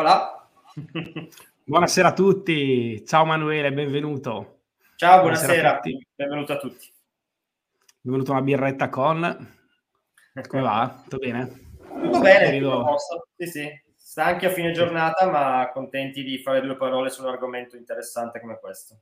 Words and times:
Voilà. 0.00 0.48
Buonasera 1.62 2.08
a 2.08 2.12
tutti, 2.14 3.04
ciao 3.04 3.26
Manuele, 3.26 3.70
benvenuto. 3.70 4.62
Ciao, 4.96 5.20
buonasera, 5.20 5.52
buonasera 5.52 5.76
a 5.76 5.80
benvenuto 6.14 6.52
a 6.54 6.56
tutti. 6.56 6.90
Benvenuto 8.00 8.30
a 8.30 8.36
una 8.36 8.44
birretta 8.44 8.88
con. 8.88 9.20
Come 10.48 10.62
va? 10.62 11.00
Tutto 11.02 11.18
bene? 11.18 11.48
Tutto 12.02 12.18
bene, 12.18 12.58
tutto 12.58 12.96
sì, 13.36 13.46
sì. 13.46 13.68
Stanchi 13.94 14.46
a 14.46 14.50
fine 14.50 14.72
giornata, 14.72 15.30
ma 15.30 15.70
contenti 15.70 16.22
di 16.22 16.38
fare 16.38 16.62
due 16.62 16.78
parole 16.78 17.10
su 17.10 17.20
un 17.20 17.28
argomento 17.28 17.76
interessante 17.76 18.40
come 18.40 18.58
questo. 18.58 19.00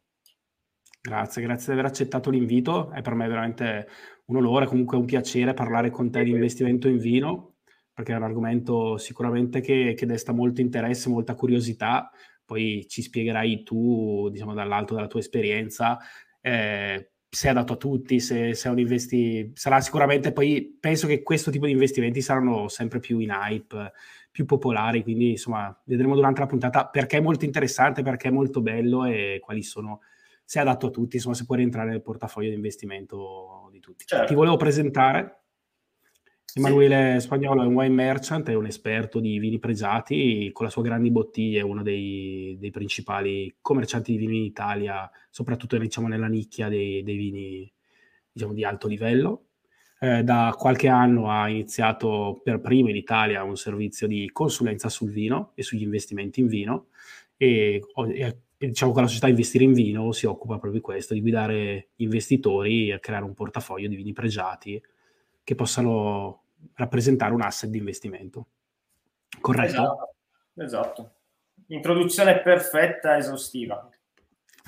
Grazie, 1.00 1.42
grazie 1.42 1.66
di 1.66 1.78
aver 1.78 1.92
accettato 1.92 2.28
l'invito. 2.28 2.90
È 2.90 3.02
per 3.02 3.14
me 3.14 3.28
veramente 3.28 3.88
un 4.24 4.38
onore, 4.38 4.66
comunque 4.66 4.96
un 4.96 5.04
piacere 5.04 5.54
parlare 5.54 5.90
con 5.90 6.10
te 6.10 6.24
di 6.24 6.30
investimento 6.30 6.88
in 6.88 6.98
vino 6.98 7.57
perché 7.98 8.12
è 8.12 8.16
un 8.16 8.22
argomento 8.22 8.96
sicuramente 8.96 9.60
che, 9.60 9.94
che 9.96 10.06
desta 10.06 10.30
molto 10.30 10.60
interesse, 10.60 11.08
molta 11.08 11.34
curiosità. 11.34 12.12
Poi 12.44 12.86
ci 12.88 13.02
spiegherai 13.02 13.64
tu, 13.64 14.28
diciamo, 14.30 14.54
dall'alto 14.54 14.94
della 14.94 15.08
tua 15.08 15.18
esperienza, 15.18 15.98
eh, 16.40 17.10
se 17.28 17.48
è 17.48 17.50
adatto 17.50 17.72
a 17.72 17.76
tutti, 17.76 18.20
se, 18.20 18.54
se, 18.54 18.68
è 18.68 18.70
un 18.70 18.78
investi... 18.78 19.50
Sarà 19.52 19.80
sicuramente 19.80 20.30
poi, 20.30 20.78
penso 20.78 21.08
che 21.08 21.24
questo 21.24 21.50
tipo 21.50 21.66
di 21.66 21.72
investimenti 21.72 22.20
saranno 22.20 22.68
sempre 22.68 23.00
più 23.00 23.18
in 23.18 23.30
hype, 23.30 23.90
più 24.30 24.44
popolari, 24.44 25.02
quindi 25.02 25.30
insomma 25.30 25.76
vedremo 25.86 26.14
durante 26.14 26.38
la 26.38 26.46
puntata 26.46 26.86
perché 26.86 27.16
è 27.16 27.20
molto 27.20 27.46
interessante, 27.46 28.02
perché 28.02 28.28
è 28.28 28.30
molto 28.30 28.60
bello 28.60 29.06
e 29.06 29.40
quali 29.42 29.64
sono, 29.64 30.02
se 30.44 30.60
è 30.60 30.62
adatto 30.62 30.86
a 30.86 30.90
tutti, 30.90 31.16
insomma 31.16 31.34
se 31.34 31.46
può 31.46 31.56
rientrare 31.56 31.90
nel 31.90 32.02
portafoglio 32.02 32.48
di 32.48 32.54
investimento 32.54 33.68
di 33.72 33.80
tutti. 33.80 34.04
Certo. 34.06 34.26
Ti 34.26 34.34
volevo 34.34 34.56
presentare 34.56 35.46
Emanuele 36.54 37.20
Spagnolo 37.20 37.62
è 37.62 37.66
un 37.66 37.74
wine 37.74 37.94
merchant, 37.94 38.48
è 38.48 38.54
un 38.54 38.64
esperto 38.64 39.20
di 39.20 39.38
vini 39.38 39.58
pregiati, 39.58 40.50
con 40.52 40.64
la 40.64 40.70
sua 40.70 40.82
grandi 40.82 41.10
bottiglie 41.10 41.60
è 41.60 41.62
uno 41.62 41.82
dei, 41.82 42.56
dei 42.58 42.70
principali 42.70 43.54
commercianti 43.60 44.12
di 44.12 44.18
vini 44.18 44.38
in 44.38 44.44
Italia, 44.44 45.08
soprattutto 45.30 45.76
diciamo, 45.76 46.08
nella 46.08 46.26
nicchia 46.26 46.68
dei, 46.68 47.02
dei 47.02 47.16
vini 47.16 47.72
diciamo, 48.32 48.54
di 48.54 48.64
alto 48.64 48.88
livello. 48.88 49.44
Eh, 50.00 50.22
da 50.22 50.54
qualche 50.56 50.88
anno 50.88 51.28
ha 51.28 51.48
iniziato 51.48 52.40
per 52.42 52.60
primo 52.60 52.88
in 52.88 52.96
Italia 52.96 53.42
un 53.42 53.56
servizio 53.56 54.06
di 54.06 54.30
consulenza 54.32 54.88
sul 54.88 55.10
vino 55.10 55.52
e 55.54 55.62
sugli 55.62 55.82
investimenti 55.82 56.40
in 56.40 56.46
vino 56.46 56.86
e, 57.36 57.82
e 58.14 58.38
diciamo 58.56 58.92
con 58.92 59.02
la 59.02 59.08
società 59.08 59.28
Investire 59.28 59.64
in 59.64 59.72
Vino 59.72 60.12
si 60.12 60.26
occupa 60.26 60.54
proprio 60.54 60.74
di 60.74 60.80
questo, 60.80 61.14
di 61.14 61.20
guidare 61.20 61.88
gli 61.96 62.04
investitori 62.04 62.92
a 62.92 63.00
creare 63.00 63.24
un 63.24 63.34
portafoglio 63.34 63.88
di 63.88 63.96
vini 63.96 64.12
pregiati 64.12 64.80
che 65.48 65.54
possano 65.54 66.42
rappresentare 66.74 67.32
un 67.32 67.40
asset 67.40 67.70
di 67.70 67.78
investimento. 67.78 68.48
Corretto? 69.40 69.72
Esatto. 69.72 70.14
esatto. 70.56 71.12
Introduzione 71.68 72.42
perfetta, 72.42 73.16
esaustiva. 73.16 73.88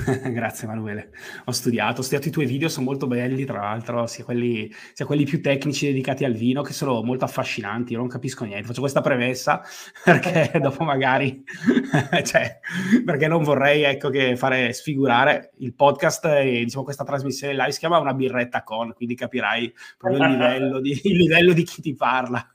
Grazie 0.33 0.67
Emanuele, 0.67 1.11
ho 1.45 1.53
studiato, 1.53 2.01
ho 2.01 2.03
studiato 2.03 2.29
i 2.29 2.31
tuoi 2.31 2.47
video, 2.47 2.69
sono 2.69 2.87
molto 2.87 3.07
belli 3.07 3.45
tra 3.45 3.61
l'altro, 3.61 4.07
sia 4.07 4.25
quelli, 4.25 4.73
sia 4.93 5.05
quelli, 5.07 5.25
più 5.25 5.41
tecnici 5.41 5.87
dedicati 5.87 6.25
al 6.25 6.35
vino 6.35 6.63
che 6.63 6.73
sono 6.73 7.03
molto 7.03 7.25
affascinanti, 7.25 7.93
io 7.93 7.99
non 7.99 8.09
capisco 8.09 8.45
niente, 8.45 8.67
faccio 8.67 8.81
questa 8.81 9.01
premessa 9.01 9.63
perché 10.05 10.59
dopo 10.61 10.85
magari, 10.85 11.43
cioè, 12.25 12.59
perché 13.05 13.29
non 13.29 13.43
vorrei 13.43 13.83
ecco 13.83 14.11
che 14.11 14.37
fare 14.37 14.73
sfigurare 14.73 15.53
il 15.59 15.75
podcast 15.75 16.25
e 16.27 16.65
diciamo 16.65 16.85
questa 16.85 17.05
trasmissione 17.05 17.55
live 17.55 17.73
si 17.73 17.79
chiama 17.79 17.99
una 17.99 18.15
birretta 18.15 18.63
con, 18.63 18.93
quindi 18.95 19.15
capirai 19.15 19.73
proprio 19.97 20.25
il 20.25 20.31
livello 20.31 20.81
di, 20.81 21.01
il 21.05 21.17
livello 21.17 21.53
di 21.53 21.63
chi 21.63 21.83
ti 21.83 21.95
parla. 21.95 22.55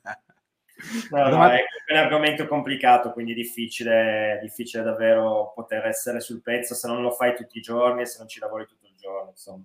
No, 1.10 1.30
no, 1.30 1.50
è 1.50 1.64
un 1.92 1.98
argomento 1.98 2.48
complicato, 2.48 3.12
quindi 3.12 3.34
difficile, 3.34 4.40
difficile 4.42 4.84
davvero 4.84 5.54
poter 5.56 5.86
essere 5.86 6.20
sul 6.20 6.42
pezzo 6.42 6.74
se 6.74 6.88
non 6.88 7.02
lo 7.02 7.12
fai 7.12 7.36
tutti 7.36 7.58
i 7.58 7.62
giorni 7.62 8.02
e 8.02 8.06
se 8.06 8.18
non 8.20 8.28
ci 8.28 8.40
lavori 8.40 8.66
tutto 8.66 8.86
il 8.88 8.96
giorno. 8.98 9.30
Insomma. 9.30 9.64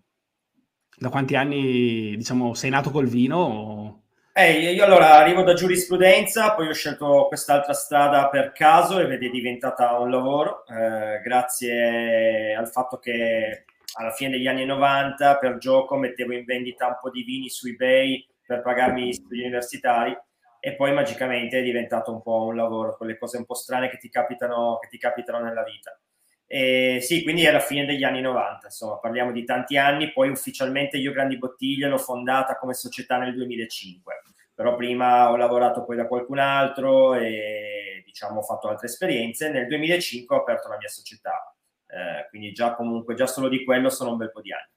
Da 0.96 1.08
quanti 1.08 1.34
anni, 1.34 2.16
diciamo, 2.16 2.54
sei 2.54 2.70
nato 2.70 2.90
col 2.90 3.08
vino? 3.08 3.36
O... 3.36 4.02
Eh, 4.32 4.72
io 4.72 4.84
allora 4.84 5.16
arrivo 5.16 5.42
da 5.42 5.54
giurisprudenza, 5.54 6.54
poi 6.54 6.68
ho 6.68 6.72
scelto 6.72 7.26
quest'altra 7.26 7.72
strada 7.72 8.28
per 8.28 8.52
caso 8.52 9.00
ed 9.00 9.10
è 9.10 9.18
diventata 9.18 9.98
un 9.98 10.10
lavoro, 10.10 10.64
eh, 10.66 11.20
grazie 11.22 12.54
al 12.54 12.68
fatto 12.68 12.98
che 12.98 13.64
alla 13.94 14.12
fine 14.12 14.30
degli 14.30 14.46
anni 14.46 14.64
90 14.64 15.38
per 15.38 15.58
gioco 15.58 15.96
mettevo 15.96 16.32
in 16.32 16.44
vendita 16.44 16.86
un 16.86 16.98
po' 17.00 17.10
di 17.10 17.24
vini 17.24 17.48
su 17.48 17.66
eBay 17.66 18.24
per 18.46 18.62
pagarmi 18.62 19.08
gli 19.08 19.12
studi 19.12 19.40
universitari 19.40 20.16
e 20.60 20.74
poi 20.76 20.92
magicamente 20.92 21.58
è 21.58 21.62
diventato 21.62 22.12
un 22.12 22.20
po' 22.20 22.44
un 22.44 22.54
lavoro, 22.54 22.96
quelle 22.96 23.16
cose 23.18 23.38
un 23.38 23.46
po' 23.46 23.54
strane 23.54 23.88
che 23.88 23.96
ti 23.96 24.10
capitano, 24.10 24.78
che 24.80 24.88
ti 24.88 24.98
capitano 24.98 25.42
nella 25.42 25.64
vita. 25.64 25.98
E 26.46 26.98
sì, 27.00 27.22
quindi 27.22 27.44
è 27.44 27.48
alla 27.48 27.60
fine 27.60 27.86
degli 27.86 28.04
anni 28.04 28.20
90, 28.20 28.66
insomma, 28.66 28.98
parliamo 28.98 29.32
di 29.32 29.44
tanti 29.44 29.78
anni, 29.78 30.12
poi 30.12 30.28
ufficialmente 30.28 30.98
io 30.98 31.12
Grandi 31.12 31.38
Bottiglie 31.38 31.88
l'ho 31.88 31.96
fondata 31.96 32.58
come 32.58 32.74
società 32.74 33.18
nel 33.18 33.34
2005, 33.34 34.22
però 34.52 34.76
prima 34.76 35.30
ho 35.30 35.36
lavorato 35.36 35.84
poi 35.84 35.96
da 35.96 36.06
qualcun 36.06 36.38
altro 36.38 37.14
e 37.14 38.02
diciamo 38.04 38.40
ho 38.40 38.42
fatto 38.42 38.68
altre 38.68 38.88
esperienze, 38.88 39.50
nel 39.50 39.68
2005 39.68 40.36
ho 40.36 40.40
aperto 40.40 40.68
la 40.68 40.76
mia 40.76 40.88
società, 40.88 41.54
eh, 41.86 42.28
quindi 42.28 42.52
già 42.52 42.74
comunque, 42.74 43.14
già 43.14 43.26
solo 43.26 43.48
di 43.48 43.64
quello 43.64 43.88
sono 43.88 44.10
un 44.10 44.16
bel 44.18 44.30
po' 44.30 44.40
di 44.40 44.52
anni. 44.52 44.68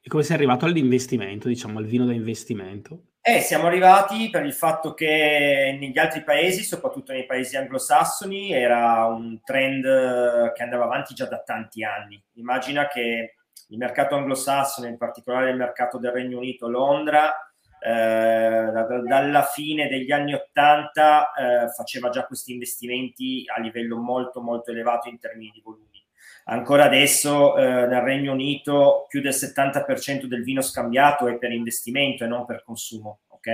E 0.00 0.08
come 0.08 0.22
sei 0.22 0.36
arrivato 0.36 0.64
all'investimento, 0.64 1.48
diciamo, 1.48 1.78
al 1.78 1.84
vino 1.84 2.06
da 2.06 2.12
investimento? 2.12 3.11
Eh, 3.24 3.38
siamo 3.38 3.68
arrivati 3.68 4.30
per 4.30 4.44
il 4.44 4.52
fatto 4.52 4.94
che 4.94 5.76
negli 5.78 5.96
altri 5.96 6.24
paesi, 6.24 6.64
soprattutto 6.64 7.12
nei 7.12 7.24
paesi 7.24 7.56
anglosassoni, 7.56 8.52
era 8.52 9.06
un 9.06 9.40
trend 9.44 10.52
che 10.52 10.62
andava 10.64 10.84
avanti 10.84 11.14
già 11.14 11.26
da 11.26 11.40
tanti 11.40 11.84
anni. 11.84 12.20
Immagina 12.32 12.88
che 12.88 13.36
il 13.68 13.78
mercato 13.78 14.16
anglosassone, 14.16 14.88
in 14.88 14.96
particolare 14.96 15.50
il 15.50 15.56
mercato 15.56 15.98
del 15.98 16.10
Regno 16.10 16.38
Unito, 16.38 16.68
Londra, 16.68 17.32
eh, 17.78 18.72
dalla 19.06 19.42
fine 19.44 19.86
degli 19.86 20.10
anni 20.10 20.34
Ottanta 20.34 21.32
eh, 21.32 21.68
faceva 21.68 22.08
già 22.08 22.26
questi 22.26 22.50
investimenti 22.50 23.44
a 23.46 23.60
livello 23.60 23.98
molto 23.98 24.40
molto 24.40 24.72
elevato 24.72 25.08
in 25.08 25.20
termini 25.20 25.52
di 25.54 25.60
volumi. 25.62 26.04
Ancora 26.44 26.84
adesso 26.84 27.56
eh, 27.56 27.86
nel 27.86 28.00
Regno 28.00 28.32
Unito 28.32 29.06
più 29.08 29.20
del 29.20 29.32
70% 29.32 30.24
del 30.24 30.42
vino 30.42 30.60
scambiato 30.60 31.28
è 31.28 31.36
per 31.38 31.52
investimento 31.52 32.24
e 32.24 32.26
non 32.26 32.44
per 32.44 32.64
consumo, 32.64 33.20
ok? 33.28 33.50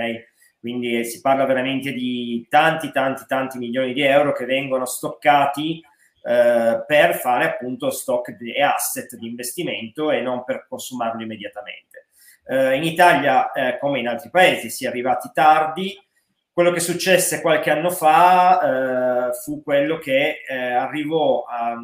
Quindi 0.59 0.99
eh, 0.99 1.03
si 1.03 1.21
parla 1.21 1.45
veramente 1.45 1.93
di 1.93 2.45
tanti, 2.49 2.91
tanti, 2.91 3.25
tanti 3.27 3.57
milioni 3.57 3.93
di 3.93 4.01
euro 4.01 4.33
che 4.33 4.45
vengono 4.45 4.85
stoccati 4.85 5.81
eh, 6.21 6.83
per 6.85 7.15
fare 7.15 7.45
appunto 7.45 7.89
stock 7.91 8.35
e 8.41 8.61
asset 8.61 9.15
di 9.15 9.27
investimento 9.27 10.11
e 10.11 10.21
non 10.21 10.43
per 10.43 10.65
consumarlo 10.67 11.21
immediatamente. 11.21 12.07
Eh, 12.45 12.75
in 12.75 12.83
Italia, 12.83 13.51
eh, 13.51 13.77
come 13.79 13.99
in 13.99 14.07
altri 14.07 14.29
paesi, 14.29 14.69
si 14.69 14.85
è 14.85 14.87
arrivati 14.87 15.29
tardi. 15.33 15.95
Quello 16.51 16.71
che 16.71 16.81
successe 16.81 17.39
qualche 17.39 17.69
anno 17.69 17.89
fa 17.89 19.29
eh, 19.29 19.33
fu 19.43 19.63
quello 19.63 19.97
che 19.97 20.39
arrivò 20.49 21.43
a 21.43 21.77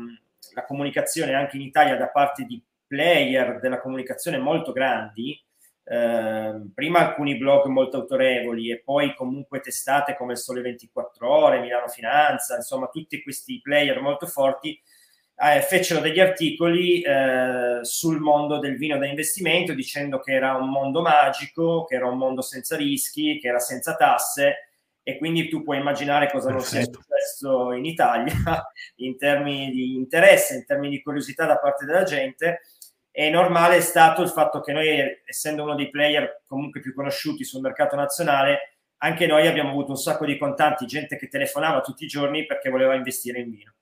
la 0.55 0.65
comunicazione 0.65 1.33
anche 1.33 1.57
in 1.57 1.61
Italia 1.61 1.97
da 1.97 2.07
parte 2.07 2.45
di 2.45 2.63
player 2.87 3.59
della 3.59 3.81
comunicazione 3.81 4.37
molto 4.37 4.71
grandi, 4.71 5.39
eh, 5.83 6.61
prima 6.73 6.99
alcuni 6.99 7.37
blog 7.37 7.65
molto 7.65 7.97
autorevoli 7.97 8.71
e 8.71 8.81
poi 8.81 9.13
comunque 9.13 9.59
testate 9.59 10.15
come 10.15 10.31
il 10.31 10.39
Sole 10.39 10.61
24 10.61 11.29
Ore, 11.29 11.59
Milano 11.59 11.89
Finanza, 11.89 12.55
insomma 12.55 12.87
tutti 12.87 13.21
questi 13.21 13.59
player 13.61 14.01
molto 14.01 14.25
forti 14.25 14.79
eh, 15.37 15.61
fecero 15.61 15.99
degli 15.99 16.19
articoli 16.19 17.01
eh, 17.01 17.79
sul 17.81 18.19
mondo 18.19 18.57
del 18.57 18.77
vino 18.77 18.97
da 18.97 19.05
investimento 19.05 19.73
dicendo 19.73 20.19
che 20.19 20.31
era 20.31 20.55
un 20.55 20.69
mondo 20.69 21.01
magico, 21.01 21.83
che 21.83 21.95
era 21.95 22.07
un 22.07 22.17
mondo 22.17 22.41
senza 22.41 22.77
rischi, 22.77 23.37
che 23.39 23.49
era 23.49 23.59
senza 23.59 23.95
tasse 23.95 24.64
e 25.07 25.17
quindi 25.19 25.47
tu 25.49 25.61
puoi 25.61 25.77
immaginare 25.77 26.31
cosa 26.31 26.49
non 26.49 26.61
sia 26.61 26.81
successo 26.81 27.73
in 27.73 27.85
Italia 27.85 28.33
in 28.97 29.17
termini 29.17 29.69
di 29.69 29.93
interesse, 29.93 30.55
in 30.55 30.65
termini 30.65 30.95
di 30.95 31.03
curiosità 31.03 31.45
da 31.45 31.59
parte 31.59 31.85
della 31.85 32.03
gente 32.03 32.61
è 33.15 33.29
normale 33.29 33.77
è 33.77 33.81
stato 33.81 34.23
il 34.23 34.29
fatto 34.29 34.59
che 34.59 34.73
noi, 34.73 34.89
essendo 35.25 35.63
uno 35.63 35.75
dei 35.75 35.89
player 35.89 36.41
comunque 36.45 36.81
più 36.81 36.93
conosciuti 36.93 37.45
sul 37.45 37.61
mercato 37.61 37.95
nazionale, 37.95 38.79
anche 38.97 39.25
noi 39.25 39.47
abbiamo 39.47 39.69
avuto 39.69 39.91
un 39.91 39.97
sacco 39.97 40.25
di 40.25 40.37
contanti, 40.37 40.85
gente 40.85 41.15
che 41.15 41.29
telefonava 41.29 41.79
tutti 41.79 42.03
i 42.03 42.07
giorni 42.07 42.45
perché 42.45 42.69
voleva 42.69 42.93
investire 42.93 43.39
in 43.39 43.51
vino. 43.51 43.75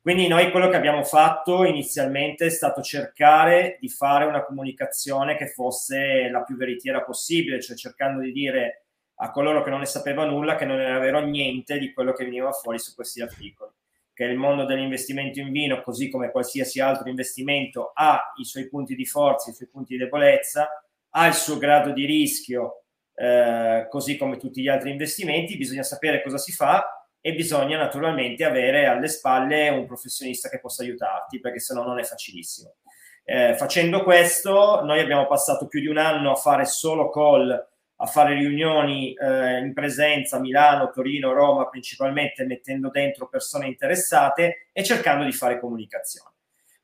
Quindi 0.00 0.28
noi 0.28 0.52
quello 0.52 0.68
che 0.68 0.76
abbiamo 0.76 1.02
fatto 1.02 1.64
inizialmente 1.64 2.46
è 2.46 2.50
stato 2.50 2.80
cercare 2.80 3.78
di 3.80 3.88
fare 3.88 4.26
una 4.26 4.44
comunicazione 4.44 5.36
che 5.36 5.48
fosse 5.48 6.28
la 6.30 6.44
più 6.44 6.56
veritiera 6.56 7.02
possibile, 7.02 7.60
cioè 7.60 7.76
cercando 7.76 8.20
di 8.20 8.30
dire 8.30 8.87
a 9.20 9.30
coloro 9.30 9.62
che 9.62 9.70
non 9.70 9.80
ne 9.80 9.86
sapevano 9.86 10.32
nulla 10.32 10.56
che 10.56 10.64
non 10.64 10.80
era 10.80 10.98
vero 10.98 11.20
niente 11.20 11.78
di 11.78 11.92
quello 11.92 12.12
che 12.12 12.24
veniva 12.24 12.52
fuori 12.52 12.78
su 12.78 12.94
questi 12.94 13.20
articoli 13.20 13.72
che 14.18 14.24
il 14.24 14.36
mondo 14.36 14.64
dell'investimento 14.64 15.38
in 15.38 15.52
vino, 15.52 15.80
così 15.80 16.10
come 16.10 16.32
qualsiasi 16.32 16.80
altro 16.80 17.08
investimento, 17.08 17.92
ha 17.94 18.32
i 18.40 18.44
suoi 18.44 18.68
punti 18.68 18.96
di 18.96 19.06
forza, 19.06 19.48
i 19.48 19.54
suoi 19.54 19.68
punti 19.68 19.92
di 19.92 20.02
debolezza, 20.02 20.68
ha 21.10 21.26
il 21.28 21.34
suo 21.34 21.56
grado 21.56 21.92
di 21.92 22.04
rischio, 22.04 22.82
eh, 23.14 23.86
così 23.88 24.16
come 24.16 24.36
tutti 24.36 24.60
gli 24.60 24.66
altri 24.66 24.90
investimenti, 24.90 25.56
bisogna 25.56 25.84
sapere 25.84 26.20
cosa 26.20 26.36
si 26.36 26.50
fa 26.50 27.06
e 27.20 27.32
bisogna 27.32 27.78
naturalmente 27.78 28.42
avere 28.42 28.86
alle 28.86 29.06
spalle 29.06 29.68
un 29.68 29.86
professionista 29.86 30.48
che 30.48 30.58
possa 30.58 30.82
aiutarti, 30.82 31.38
perché 31.38 31.60
se 31.60 31.74
no 31.74 31.84
non 31.84 32.00
è 32.00 32.02
facilissimo. 32.02 32.74
Eh, 33.22 33.54
facendo 33.56 34.02
questo, 34.02 34.82
noi 34.82 34.98
abbiamo 34.98 35.28
passato 35.28 35.68
più 35.68 35.78
di 35.78 35.86
un 35.86 35.98
anno 35.98 36.32
a 36.32 36.34
fare 36.34 36.64
solo 36.64 37.08
call 37.08 37.68
a 38.00 38.06
fare 38.06 38.34
riunioni 38.34 39.12
eh, 39.12 39.58
in 39.58 39.72
presenza 39.74 40.36
a 40.36 40.40
Milano, 40.40 40.90
Torino, 40.90 41.32
Roma 41.32 41.68
principalmente 41.68 42.44
mettendo 42.44 42.90
dentro 42.90 43.28
persone 43.28 43.66
interessate 43.66 44.68
e 44.72 44.84
cercando 44.84 45.24
di 45.24 45.32
fare 45.32 45.58
comunicazione. 45.58 46.30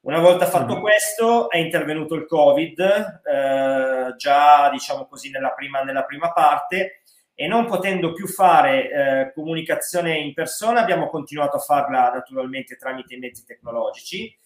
Una 0.01 0.19
volta 0.19 0.47
fatto 0.47 0.77
mm. 0.77 0.81
questo 0.81 1.51
è 1.51 1.59
intervenuto 1.59 2.15
il 2.15 2.27
Covid, 2.27 2.81
eh, 2.81 4.15
già 4.17 4.69
diciamo 4.71 5.07
così 5.07 5.31
nella 5.31 5.53
prima, 5.53 5.83
nella 5.83 6.05
prima, 6.05 6.33
parte 6.33 7.03
e 7.33 7.47
non 7.47 7.67
potendo 7.67 8.13
più 8.13 8.27
fare 8.27 8.91
eh, 8.91 9.33
comunicazione 9.33 10.19
in 10.19 10.35
persona 10.35 10.81
abbiamo 10.81 11.09
continuato 11.09 11.57
a 11.57 11.61
farla 11.61 12.11
naturalmente 12.13 12.77
tramite 12.77 13.15
i 13.15 13.19
mezzi 13.19 13.45
tecnologici 13.45 14.37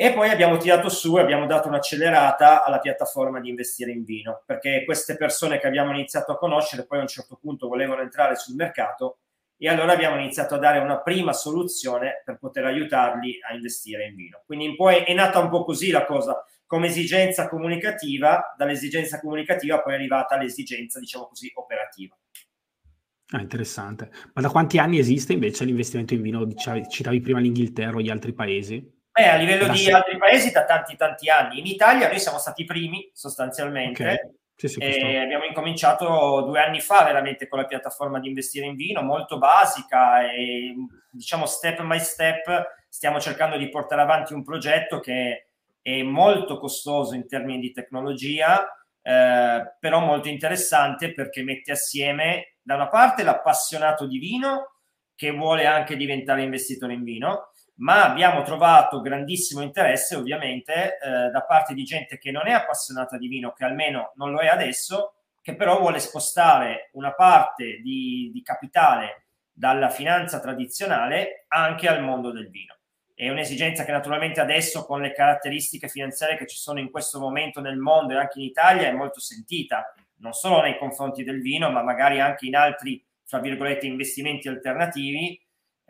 e 0.00 0.12
poi 0.12 0.30
abbiamo 0.30 0.58
tirato 0.58 0.88
su 0.88 1.18
e 1.18 1.20
abbiamo 1.20 1.44
dato 1.46 1.66
un'accelerata 1.66 2.62
alla 2.62 2.78
piattaforma 2.78 3.40
di 3.40 3.48
investire 3.48 3.90
in 3.90 4.04
vino, 4.04 4.44
perché 4.46 4.84
queste 4.84 5.16
persone 5.16 5.58
che 5.58 5.66
abbiamo 5.66 5.90
iniziato 5.90 6.30
a 6.30 6.38
conoscere 6.38 6.86
poi 6.86 6.98
a 6.98 7.00
un 7.00 7.08
certo 7.08 7.36
punto 7.36 7.66
volevano 7.66 8.02
entrare 8.02 8.36
sul 8.36 8.54
mercato 8.54 9.18
e 9.56 9.68
allora 9.68 9.94
abbiamo 9.94 10.14
iniziato 10.14 10.54
a 10.54 10.58
dare 10.58 10.78
una 10.78 11.00
prima 11.00 11.32
soluzione 11.32 12.22
per 12.24 12.38
poter 12.38 12.66
aiutarli 12.66 13.40
a 13.50 13.54
investire 13.54 14.06
in 14.06 14.14
vino. 14.14 14.40
Quindi 14.46 14.76
poi 14.76 14.98
è 14.98 15.12
nata 15.14 15.40
un 15.40 15.48
po' 15.48 15.64
così 15.64 15.90
la 15.90 16.04
cosa, 16.04 16.44
come 16.64 16.86
esigenza 16.86 17.48
comunicativa, 17.48 18.54
dall'esigenza 18.56 19.18
comunicativa 19.18 19.82
poi 19.82 19.94
è 19.94 19.96
arrivata 19.96 20.36
all'esigenza, 20.36 21.00
diciamo 21.00 21.26
così, 21.26 21.50
operativa. 21.54 22.16
Ah, 23.30 23.40
interessante. 23.40 24.12
Ma 24.32 24.42
da 24.42 24.48
quanti 24.48 24.78
anni 24.78 25.00
esiste 25.00 25.32
invece 25.32 25.64
l'investimento 25.64 26.14
in 26.14 26.22
vino? 26.22 26.46
Citavi 26.54 27.20
prima 27.20 27.40
l'Inghilterra 27.40 27.96
o 27.96 28.00
gli 28.00 28.10
altri 28.10 28.32
paesi? 28.32 28.94
Beh, 29.18 29.28
a 29.28 29.34
livello 29.34 29.66
da 29.66 29.72
di 29.72 29.78
se... 29.78 29.92
altri 29.92 30.16
paesi 30.16 30.52
da 30.52 30.64
tanti 30.64 30.94
tanti 30.94 31.28
anni. 31.28 31.58
In 31.58 31.66
Italia 31.66 32.08
noi 32.08 32.20
siamo 32.20 32.38
stati 32.38 32.62
i 32.62 32.64
primi 32.64 33.10
sostanzialmente. 33.12 34.02
Okay. 34.02 34.36
Sì, 34.54 34.68
sì, 34.68 34.80
abbiamo 34.80 35.44
incominciato 35.44 36.42
due 36.42 36.60
anni 36.60 36.80
fa 36.80 37.04
veramente 37.04 37.46
con 37.46 37.60
la 37.60 37.66
piattaforma 37.66 38.18
di 38.18 38.26
investire 38.26 38.66
in 38.66 38.74
vino, 38.74 39.02
molto 39.02 39.38
basica 39.38 40.28
e 40.28 40.74
diciamo 41.10 41.46
step 41.46 41.80
by 41.84 42.00
step 42.00 42.66
stiamo 42.88 43.20
cercando 43.20 43.56
di 43.56 43.68
portare 43.68 44.02
avanti 44.02 44.32
un 44.32 44.42
progetto 44.42 44.98
che 44.98 45.50
è 45.80 46.02
molto 46.02 46.58
costoso 46.58 47.14
in 47.14 47.28
termini 47.28 47.60
di 47.60 47.70
tecnologia, 47.70 48.66
eh, 49.00 49.76
però 49.78 50.00
molto 50.00 50.28
interessante 50.28 51.14
perché 51.14 51.44
mette 51.44 51.70
assieme 51.70 52.54
da 52.60 52.74
una 52.74 52.88
parte 52.88 53.22
l'appassionato 53.22 54.08
di 54.08 54.18
vino 54.18 54.72
che 55.14 55.30
vuole 55.30 55.66
anche 55.66 55.96
diventare 55.96 56.42
investitore 56.42 56.94
in 56.94 57.04
vino 57.04 57.52
ma 57.78 58.04
abbiamo 58.04 58.42
trovato 58.42 59.00
grandissimo 59.00 59.62
interesse 59.62 60.16
ovviamente 60.16 60.98
eh, 60.98 61.30
da 61.30 61.42
parte 61.42 61.74
di 61.74 61.84
gente 61.84 62.18
che 62.18 62.30
non 62.30 62.46
è 62.46 62.52
appassionata 62.52 63.16
di 63.16 63.28
vino, 63.28 63.52
che 63.52 63.64
almeno 63.64 64.12
non 64.16 64.30
lo 64.32 64.40
è 64.40 64.48
adesso, 64.48 65.14
che 65.42 65.54
però 65.54 65.78
vuole 65.78 66.00
spostare 66.00 66.90
una 66.92 67.14
parte 67.14 67.80
di, 67.80 68.30
di 68.32 68.42
capitale 68.42 69.24
dalla 69.52 69.88
finanza 69.88 70.40
tradizionale 70.40 71.44
anche 71.48 71.88
al 71.88 72.02
mondo 72.02 72.32
del 72.32 72.50
vino. 72.50 72.76
È 73.14 73.28
un'esigenza 73.28 73.84
che 73.84 73.92
naturalmente 73.92 74.40
adesso 74.40 74.84
con 74.84 75.00
le 75.00 75.12
caratteristiche 75.12 75.88
finanziarie 75.88 76.36
che 76.36 76.46
ci 76.46 76.56
sono 76.56 76.78
in 76.78 76.90
questo 76.90 77.18
momento 77.18 77.60
nel 77.60 77.76
mondo 77.76 78.12
e 78.12 78.18
anche 78.18 78.38
in 78.38 78.44
Italia 78.44 78.88
è 78.88 78.92
molto 78.92 79.20
sentita, 79.20 79.92
non 80.18 80.32
solo 80.32 80.60
nei 80.60 80.78
confronti 80.78 81.24
del 81.24 81.40
vino, 81.40 81.70
ma 81.70 81.82
magari 81.82 82.20
anche 82.20 82.46
in 82.46 82.54
altri, 82.54 83.04
fra 83.24 83.40
virgolette, 83.40 83.86
investimenti 83.86 84.48
alternativi 84.48 85.40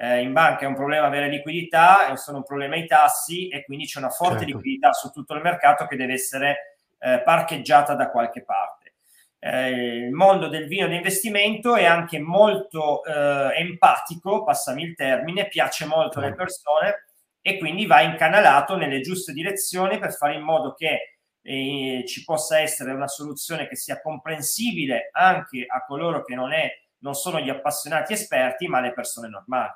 eh, 0.01 0.21
in 0.21 0.33
banca 0.33 0.65
è 0.65 0.69
un 0.69 0.77
problema 0.77 1.09
avere 1.09 1.29
liquidità, 1.29 2.15
sono 2.15 2.39
un 2.39 2.45
problema 2.45 2.77
i 2.77 2.87
tassi 2.87 3.49
e 3.49 3.65
quindi 3.65 3.85
c'è 3.87 3.99
una 3.99 4.11
forte 4.11 4.39
certo. 4.39 4.57
liquidità 4.57 4.93
su 4.93 5.11
tutto 5.11 5.35
il 5.35 5.43
mercato 5.43 5.89
che 5.89 5.97
deve 5.97 6.13
essere 6.13 6.77
eh, 7.01 7.21
parcheggiata 7.21 7.95
da 7.95 8.09
qualche 8.09 8.45
parte. 8.45 8.95
Eh, 9.41 9.71
il 9.71 10.13
mondo 10.13 10.47
del 10.47 10.69
vino 10.69 10.87
d'investimento 10.87 11.75
è 11.75 11.85
anche 11.85 12.21
molto 12.21 13.03
eh, 13.05 13.55
empatico, 13.57 14.45
passami 14.45 14.85
il 14.85 14.95
termine, 14.95 15.49
piace 15.49 15.85
molto 15.85 16.19
alle 16.19 16.29
certo. 16.29 16.45
persone 16.45 17.05
e 17.43 17.59
quindi 17.59 17.87
va 17.87 18.01
incanalato 18.01 18.77
nelle 18.77 19.01
giuste 19.01 19.33
direzioni 19.33 19.99
per 19.99 20.13
fare 20.13 20.35
in 20.35 20.43
modo 20.43 20.75
che 20.75 21.19
eh, 21.43 22.05
ci 22.07 22.23
possa 22.23 22.61
essere 22.61 22.93
una 22.93 23.09
soluzione 23.09 23.67
che 23.67 23.75
sia 23.75 24.01
comprensibile 24.01 25.09
anche 25.11 25.65
a 25.67 25.85
coloro 25.85 26.23
che 26.23 26.37
non, 26.37 26.53
è, 26.53 26.71
non 26.99 27.15
sono 27.15 27.41
gli 27.41 27.51
appassionati 27.51 28.13
esperti, 28.13 28.69
ma 28.69 28.81
le 28.81 28.93
persone 28.93 29.29
normali. 29.29 29.73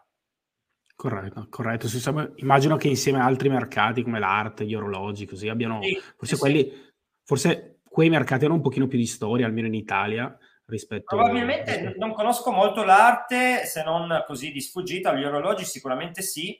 Corretto, 1.02 1.48
corretto. 1.50 1.88
immagino 2.36 2.76
che 2.76 2.86
insieme 2.86 3.18
a 3.18 3.24
altri 3.24 3.48
mercati 3.48 4.04
come 4.04 4.20
l'arte, 4.20 4.64
gli 4.64 4.74
orologi, 4.76 5.26
così 5.26 5.48
abbiano 5.48 5.82
sì, 5.82 6.00
forse 6.16 6.34
sì, 6.36 6.40
quelli, 6.40 6.72
forse 7.24 7.80
quei 7.82 8.08
mercati 8.08 8.44
hanno 8.44 8.54
un 8.54 8.60
pochino 8.60 8.86
più 8.86 8.98
di 8.98 9.06
storia, 9.06 9.44
almeno 9.44 9.66
in 9.66 9.74
Italia, 9.74 10.38
rispetto 10.66 11.16
Probabilmente 11.16 11.74
rispetto... 11.74 11.98
non 11.98 12.14
conosco 12.14 12.52
molto 12.52 12.84
l'arte, 12.84 13.64
se 13.64 13.82
non 13.82 14.22
così 14.24 14.52
di 14.52 14.60
sfuggita, 14.60 15.12
gli 15.14 15.24
orologi 15.24 15.64
sicuramente 15.64 16.22
sì. 16.22 16.56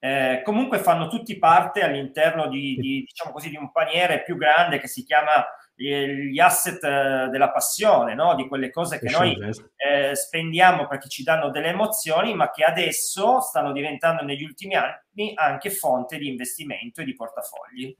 Eh, 0.00 0.40
comunque 0.42 0.78
fanno 0.78 1.06
tutti 1.06 1.38
parte 1.38 1.82
all'interno 1.82 2.48
di, 2.48 2.74
di, 2.80 3.04
diciamo 3.06 3.30
così, 3.30 3.50
di 3.50 3.56
un 3.56 3.70
paniere 3.70 4.24
più 4.24 4.36
grande 4.36 4.80
che 4.80 4.88
si 4.88 5.04
chiama 5.04 5.46
gli 5.76 6.38
asset 6.38 6.82
eh, 6.82 7.28
della 7.30 7.50
passione, 7.50 8.14
no? 8.14 8.34
di 8.34 8.48
quelle 8.48 8.70
cose 8.70 8.98
che 8.98 9.10
noi 9.10 9.36
eh, 9.76 10.14
spendiamo 10.14 10.86
perché 10.86 11.08
ci 11.08 11.22
danno 11.22 11.50
delle 11.50 11.68
emozioni, 11.68 12.34
ma 12.34 12.50
che 12.50 12.64
adesso 12.64 13.40
stanno 13.40 13.72
diventando 13.72 14.24
negli 14.24 14.42
ultimi 14.42 14.74
anni 14.74 15.32
anche 15.34 15.70
fonte 15.70 16.16
di 16.16 16.28
investimento 16.28 17.02
e 17.02 17.04
di 17.04 17.14
portafogli. 17.14 17.94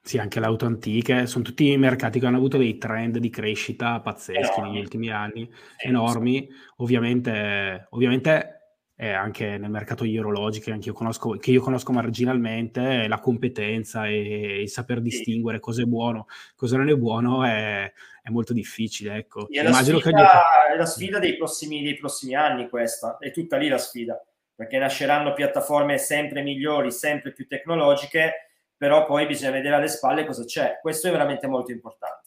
Sì, 0.00 0.18
anche 0.18 0.40
le 0.40 0.46
auto 0.46 0.64
antiche, 0.64 1.26
sono 1.26 1.44
tutti 1.44 1.76
mercati 1.76 2.18
che 2.18 2.26
hanno 2.26 2.38
avuto 2.38 2.56
dei 2.56 2.78
trend 2.78 3.18
di 3.18 3.28
crescita 3.30 4.00
pazzeschi 4.00 4.58
enormi. 4.58 4.70
negli 4.70 4.80
ultimi 4.80 5.10
anni, 5.10 5.50
sì, 5.76 5.86
enormi. 5.88 6.48
Sì. 6.48 6.56
Ovviamente, 6.76 7.86
ovviamente 7.90 8.57
eh, 9.00 9.12
anche 9.12 9.58
nel 9.58 9.70
mercato 9.70 10.02
degli 10.02 10.18
orologi 10.18 10.58
che, 10.58 10.76
io 10.76 10.92
conosco, 10.92 11.30
che 11.30 11.52
io 11.52 11.60
conosco 11.60 11.92
marginalmente, 11.92 13.06
la 13.06 13.20
competenza 13.20 14.08
e 14.08 14.62
il 14.62 14.68
saper 14.68 15.00
distinguere 15.00 15.60
cosa 15.60 15.82
è 15.82 15.84
buono, 15.84 16.26
cosa 16.56 16.76
non 16.76 16.88
è 16.88 16.96
buono 16.96 17.44
è, 17.44 17.92
è 18.20 18.28
molto 18.30 18.52
difficile. 18.52 19.14
Ecco. 19.14 19.48
È, 19.48 19.62
la 19.62 19.72
sfida, 19.72 19.98
che... 20.00 20.72
è 20.72 20.76
la 20.76 20.84
sfida 20.84 21.20
dei 21.20 21.36
prossimi, 21.36 21.80
dei 21.84 21.96
prossimi 21.96 22.34
anni 22.34 22.68
questa, 22.68 23.18
è 23.18 23.30
tutta 23.30 23.56
lì 23.56 23.68
la 23.68 23.78
sfida, 23.78 24.20
perché 24.52 24.78
nasceranno 24.78 25.32
piattaforme 25.32 25.96
sempre 25.96 26.42
migliori, 26.42 26.90
sempre 26.90 27.32
più 27.32 27.46
tecnologiche, 27.46 28.48
però 28.76 29.06
poi 29.06 29.26
bisogna 29.26 29.52
vedere 29.52 29.76
alle 29.76 29.88
spalle 29.88 30.26
cosa 30.26 30.44
c'è. 30.44 30.80
Questo 30.82 31.06
è 31.06 31.12
veramente 31.12 31.46
molto 31.46 31.70
importante. 31.70 32.26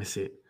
Eh 0.00 0.04
sì. 0.04 0.42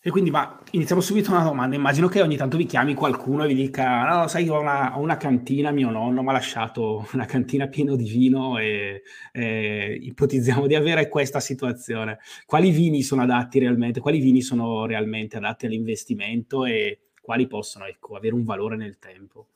E 0.00 0.10
quindi, 0.10 0.30
ma 0.30 0.60
iniziamo 0.70 1.00
subito 1.00 1.32
una 1.32 1.42
domanda. 1.42 1.74
Immagino 1.74 2.06
che 2.06 2.22
ogni 2.22 2.36
tanto 2.36 2.56
vi 2.56 2.66
chiami 2.66 2.94
qualcuno 2.94 3.44
e 3.44 3.48
vi 3.48 3.54
dica: 3.54 4.04
No, 4.04 4.28
sai, 4.28 4.48
ho 4.48 4.60
una, 4.60 4.96
ho 4.96 5.00
una 5.00 5.16
cantina, 5.16 5.72
mio 5.72 5.90
nonno 5.90 6.22
mi 6.22 6.28
ha 6.28 6.32
lasciato 6.32 7.06
una 7.14 7.26
cantina 7.26 7.66
piena 7.66 7.96
di 7.96 8.08
vino 8.08 8.58
e, 8.58 9.02
e, 9.32 9.98
ipotizziamo 10.00 10.66
di 10.68 10.76
avere 10.76 11.08
questa 11.08 11.40
situazione. 11.40 12.20
Quali 12.46 12.70
vini 12.70 13.02
sono 13.02 13.22
adatti 13.22 13.58
realmente? 13.58 14.00
Quali 14.00 14.20
vini 14.20 14.40
sono 14.40 14.86
realmente 14.86 15.36
adatti 15.36 15.66
all'investimento 15.66 16.64
e 16.64 17.00
quali 17.20 17.48
possono 17.48 17.84
ecco, 17.86 18.14
avere 18.14 18.34
un 18.34 18.44
valore 18.44 18.76
nel 18.76 18.98
tempo? 18.98 19.48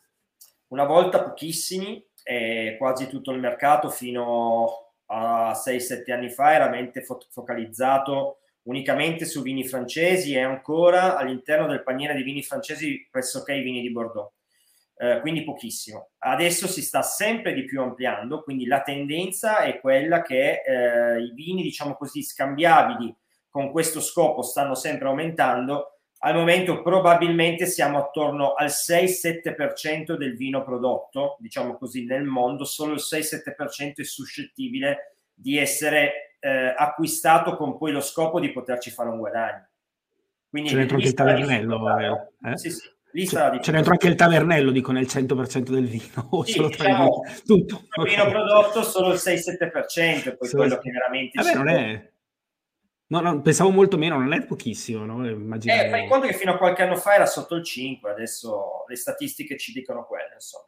Una 0.69 0.85
volta 0.85 1.23
pochissimi, 1.23 2.05
e 2.25 2.77
quasi 2.79 3.09
tutto 3.09 3.31
il 3.33 3.41
mercato 3.41 3.91
fino 3.91 4.91
a 5.07 5.53
6-7 5.53 6.13
anni 6.13 6.31
fa 6.31 6.55
era 6.55 6.69
mente 6.69 7.03
fo- 7.03 7.21
focalizzato 7.29 8.39
unicamente 8.65 9.25
su 9.25 9.43
vini 9.43 9.67
francesi 9.67 10.35
e 10.35 10.41
ancora 10.41 11.17
all'interno 11.17 11.67
del 11.67 11.83
paniere 11.83 12.15
di 12.15 12.23
vini 12.23 12.43
francesi 12.43 13.09
pressoché 13.11 13.55
i 13.55 13.63
vini 13.63 13.81
di 13.81 13.91
Bordeaux. 13.91 14.33
eh, 14.97 15.21
quindi 15.21 15.43
pochissimo. 15.43 16.11
Adesso 16.19 16.69
si 16.69 16.81
sta 16.81 17.03
sempre 17.03 17.55
di 17.55 17.65
più 17.65 17.81
ampliando, 17.81 18.43
quindi 18.43 18.67
la 18.67 18.83
tendenza 18.83 19.59
è 19.63 19.81
quella 19.81 20.23
che 20.23 20.63
eh, 20.65 21.21
i 21.21 21.33
vini, 21.35 21.63
diciamo 21.63 21.95
così, 21.97 22.23
scambiabili 22.23 23.13
con 23.49 23.73
questo 23.73 24.01
scopo 24.01 24.43
stanno 24.43 24.75
sempre 24.75 25.09
aumentando. 25.09 25.99
Al 26.25 26.35
momento 26.35 26.83
probabilmente 26.83 27.67
siamo 27.67 27.99
attorno 27.99 28.53
al 28.53 28.69
6-7% 28.69 30.17
del 30.17 30.37
vino 30.37 30.63
prodotto, 30.63 31.37
diciamo 31.41 31.77
così, 31.77 32.05
nel 32.05 32.23
mondo, 32.23 32.65
solo 32.65 32.93
il 32.93 33.01
6-7% 33.03 33.97
è 33.97 34.05
suscettibile 34.05 35.17
di 35.35 35.59
essere 35.59 36.32
eh, 36.45 36.75
acquistato 36.77 37.57
con 37.57 37.79
poi 37.79 37.93
lo 37.93 38.01
scopo 38.01 38.41
di 38.41 38.51
poterci 38.51 38.91
fare 38.91 39.09
un 39.09 39.19
guadagno. 39.19 39.69
Quindi 40.51 40.71
C'è 40.71 40.77
dentro 40.77 40.97
anche 40.97 41.09
il 41.09 41.15
tavernello, 41.15 42.33
eh? 42.45 42.59
Sì, 42.59 42.71
sì. 42.71 42.91
C'è, 43.27 43.59
c'è 43.59 43.73
dentro 43.73 43.93
anche 43.93 44.09
il 44.09 44.17
tavernello, 44.17 44.71
dico, 44.73 44.91
nel 44.91 45.05
100% 45.05 45.71
del 45.71 45.87
vino, 45.87 46.29
o 46.33 46.45
sì, 46.45 46.53
solo 46.53 46.69
diciamo, 46.69 47.23
tutto. 47.45 47.83
Il 48.03 48.09
vino 48.09 48.29
prodotto 48.29 48.83
solo 48.83 49.13
il 49.13 49.21
6-7%, 49.23 50.37
poi 50.37 50.49
solo 50.49 50.63
quello 50.63 50.79
che 50.79 50.91
veramente... 50.91 51.41
Vabbè, 51.41 51.55
non 51.55 51.69
è... 51.69 52.11
No, 53.07 53.21
no, 53.21 53.41
pensavo 53.43 53.71
molto 53.71 53.99
meno, 53.99 54.19
non 54.19 54.33
è 54.33 54.45
pochissimo, 54.45 55.05
no? 55.05 55.29
Immaginavo... 55.29 55.83
Eh, 55.83 55.91
fai 55.91 56.09
conto 56.09 56.27
che 56.27 56.35
fino 56.35 56.55
a 56.55 56.57
qualche 56.57 56.83
anno 56.83 56.97
fa 56.97 57.15
era 57.15 57.27
sotto 57.27 57.55
il 57.55 57.63
5, 57.63 58.11
adesso 58.11 58.85
le 58.89 58.97
statistiche 58.97 59.57
ci 59.59 59.73
dicono 59.73 60.05
quello, 60.07 60.33
insomma. 60.35 60.67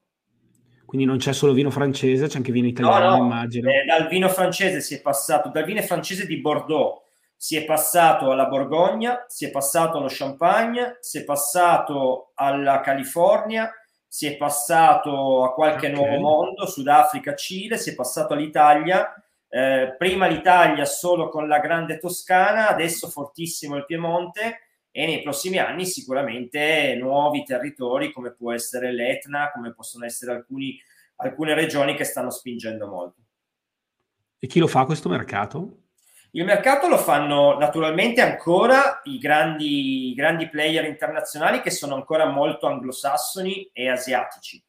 Quindi 0.95 1.11
non 1.11 1.21
c'è 1.21 1.33
solo 1.33 1.53
vino 1.53 1.73
francese, 1.73 2.29
c'è 2.29 2.37
anche 2.37 2.53
vino 2.53 2.69
italiano, 2.69 3.11
no, 3.11 3.17
no. 3.17 3.25
immagino. 3.25 3.69
Eh, 3.69 3.85
dal 3.85 4.07
vino 4.07 4.29
francese 4.29 4.81
si 4.81 4.95
è 4.95 5.01
passato, 5.01 5.49
dal 5.49 5.65
vino 5.65 5.83
francese 5.83 6.25
di 6.25 6.37
Bordeaux 6.37 7.03
si 7.37 7.57
è 7.57 7.65
passato 7.65 8.31
alla 8.31 8.47
Borgogna, 8.47 9.25
si 9.27 9.45
è 9.45 9.51
passato 9.51 9.99
allo 9.99 10.07
Champagne, 10.09 10.99
si 11.01 11.19
è 11.19 11.25
passato 11.25 12.31
alla 12.35 12.79
California, 12.79 13.73
si 14.07 14.29
è 14.29 14.37
passato 14.37 15.43
a 15.43 15.53
qualche 15.53 15.89
okay. 15.89 15.99
nuovo 15.99 16.21
mondo, 16.21 16.65
Sudafrica, 16.65 17.35
Cile, 17.35 17.77
si 17.77 17.91
è 17.91 17.95
passato 17.97 18.35
all'Italia. 18.35 19.13
Eh, 19.49 19.97
prima 19.99 20.29
l'Italia 20.29 20.85
solo 20.85 21.29
con 21.29 21.49
la 21.49 21.59
grande 21.59 21.99
Toscana, 21.99 22.69
adesso 22.69 23.09
fortissimo 23.09 23.75
il 23.75 23.85
Piemonte 23.85 24.61
e 24.97 25.07
nei 25.07 25.23
prossimi 25.23 25.59
anni 25.59 25.87
sicuramente 25.87 26.95
nuovi 26.95 27.43
territori 27.43 28.13
come 28.13 28.31
può 28.31 28.53
essere 28.53 28.93
l'Etna, 28.93 29.51
come 29.53 29.75
possono 29.75 30.05
essere 30.05 30.31
alcuni, 30.31 30.81
alcune 31.17 31.53
regioni 31.53 31.97
che 31.97 32.05
stanno 32.05 32.31
spingendo 32.31 32.87
molto. 32.87 33.21
E 34.39 34.47
chi 34.47 34.61
lo 34.61 34.69
fa 34.69 34.85
questo 34.85 35.09
mercato? 35.09 35.79
Il 36.31 36.45
mercato 36.45 36.87
lo 36.87 36.97
fanno 36.97 37.59
naturalmente 37.59 38.21
ancora 38.21 39.01
i 39.03 39.19
grandi, 39.19 40.11
i 40.11 40.15
grandi 40.15 40.49
player 40.49 40.85
internazionali 40.85 41.61
che 41.61 41.73
sono 41.73 41.97
ancora 41.97 42.27
molto 42.27 42.69
anglosassoni 42.69 43.71
e 43.73 43.89
asiatici. 43.89 44.63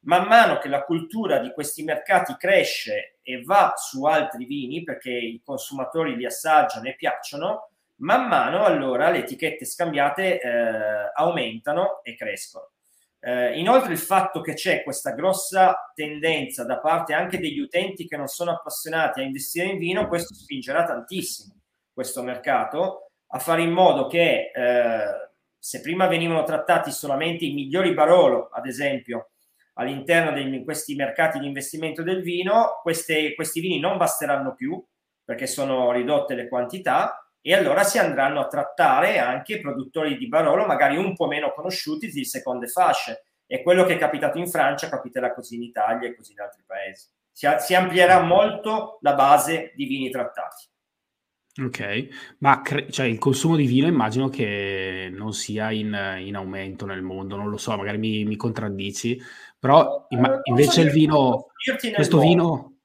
Man 0.00 0.26
mano 0.26 0.58
che 0.58 0.66
la 0.66 0.82
cultura 0.82 1.38
di 1.38 1.52
questi 1.52 1.84
mercati 1.84 2.34
cresce 2.36 3.18
e 3.22 3.40
va 3.44 3.74
su 3.76 4.02
altri 4.02 4.46
vini 4.46 4.82
perché 4.82 5.12
i 5.12 5.40
consumatori 5.44 6.16
li 6.16 6.26
assaggiano 6.26 6.88
e 6.88 6.96
piacciono, 6.96 7.69
man 8.00 8.28
mano 8.28 8.64
allora 8.64 9.10
le 9.10 9.18
etichette 9.18 9.64
scambiate 9.64 10.40
eh, 10.40 11.12
aumentano 11.14 12.02
e 12.02 12.14
crescono. 12.16 12.72
Eh, 13.22 13.58
inoltre 13.58 13.92
il 13.92 13.98
fatto 13.98 14.40
che 14.40 14.54
c'è 14.54 14.82
questa 14.82 15.12
grossa 15.12 15.92
tendenza 15.94 16.64
da 16.64 16.78
parte 16.78 17.12
anche 17.12 17.38
degli 17.38 17.58
utenti 17.58 18.06
che 18.06 18.16
non 18.16 18.28
sono 18.28 18.52
appassionati 18.52 19.20
a 19.20 19.24
investire 19.24 19.68
in 19.68 19.78
vino, 19.78 20.08
questo 20.08 20.34
spingerà 20.34 20.84
tantissimo 20.84 21.54
questo 21.92 22.22
mercato 22.22 23.10
a 23.32 23.38
fare 23.38 23.62
in 23.62 23.72
modo 23.72 24.06
che 24.06 24.50
eh, 24.54 25.30
se 25.58 25.80
prima 25.82 26.06
venivano 26.06 26.42
trattati 26.44 26.90
solamente 26.90 27.44
i 27.44 27.52
migliori 27.52 27.92
Barolo, 27.92 28.48
ad 28.48 28.66
esempio, 28.66 29.32
all'interno 29.74 30.32
di 30.32 30.64
questi 30.64 30.94
mercati 30.94 31.38
di 31.38 31.46
investimento 31.46 32.02
del 32.02 32.22
vino, 32.22 32.80
queste, 32.82 33.34
questi 33.34 33.60
vini 33.60 33.78
non 33.78 33.98
basteranno 33.98 34.54
più 34.54 34.82
perché 35.22 35.46
sono 35.46 35.92
ridotte 35.92 36.34
le 36.34 36.48
quantità 36.48 37.29
e 37.42 37.54
allora 37.54 37.82
si 37.84 37.98
andranno 37.98 38.40
a 38.40 38.46
trattare 38.46 39.18
anche 39.18 39.60
produttori 39.60 40.16
di 40.16 40.28
Barolo 40.28 40.66
magari 40.66 40.96
un 40.96 41.14
po' 41.14 41.26
meno 41.26 41.52
conosciuti 41.52 42.08
di 42.08 42.24
seconde 42.24 42.66
fasce 42.66 43.24
e 43.46 43.62
quello 43.62 43.84
che 43.84 43.94
è 43.94 43.98
capitato 43.98 44.38
in 44.38 44.48
Francia 44.48 44.88
capiterà 44.88 45.34
così 45.34 45.56
in 45.56 45.62
Italia 45.62 46.08
e 46.08 46.14
così 46.14 46.32
in 46.32 46.40
altri 46.40 46.62
paesi. 46.64 47.08
Si, 47.32 47.48
si 47.58 47.74
amplierà 47.74 48.20
molto 48.20 48.98
la 49.00 49.14
base 49.14 49.72
di 49.74 49.86
vini 49.86 50.10
trattati. 50.10 50.68
Ok, 51.60 52.36
ma 52.38 52.62
cre- 52.62 52.88
cioè, 52.90 53.06
il 53.06 53.18
consumo 53.18 53.56
di 53.56 53.66
vino 53.66 53.88
immagino 53.88 54.28
che 54.28 55.10
non 55.12 55.32
sia 55.32 55.72
in, 55.72 56.18
in 56.20 56.36
aumento 56.36 56.86
nel 56.86 57.02
mondo, 57.02 57.34
non 57.34 57.50
lo 57.50 57.56
so, 57.56 57.76
magari 57.76 57.98
mi, 57.98 58.24
mi 58.24 58.36
contraddici, 58.36 59.20
però 59.58 60.06
imma- 60.10 60.40
invece 60.44 60.82
il 60.82 60.90
vino, 60.90 61.46
questo 61.92 62.18
mondo. 62.18 62.28
vino, 62.28 62.79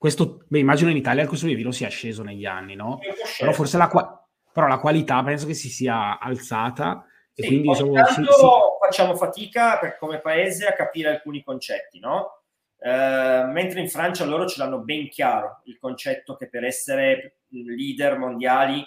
questo, 0.00 0.44
beh, 0.48 0.58
immagino 0.58 0.88
in 0.88 0.96
Italia 0.96 1.24
il 1.24 1.28
consumo 1.28 1.50
di 1.50 1.58
vino 1.58 1.72
sia 1.72 1.90
sceso 1.90 2.22
negli 2.22 2.46
anni, 2.46 2.74
no? 2.74 3.00
Però 3.38 3.52
forse 3.52 3.76
la, 3.76 3.86
però 4.50 4.66
la 4.66 4.78
qualità 4.78 5.22
penso 5.22 5.44
che 5.44 5.52
si 5.52 5.68
sia 5.68 6.18
alzata 6.18 7.04
e 7.34 7.42
sì, 7.42 7.48
quindi 7.48 7.68
diciamo, 7.68 8.06
sì, 8.06 8.24
sì. 8.24 8.46
facciamo 8.82 9.14
fatica 9.14 9.78
per, 9.78 9.98
come 9.98 10.20
paese 10.20 10.66
a 10.66 10.72
capire 10.72 11.10
alcuni 11.10 11.44
concetti, 11.44 11.98
no? 11.98 12.44
Eh, 12.78 13.44
mentre 13.52 13.80
in 13.80 13.90
Francia 13.90 14.24
loro 14.24 14.46
ce 14.46 14.58
l'hanno 14.62 14.78
ben 14.78 15.06
chiaro 15.10 15.60
il 15.64 15.76
concetto 15.78 16.34
che 16.34 16.48
per 16.48 16.64
essere 16.64 17.40
leader 17.50 18.16
mondiali 18.16 18.82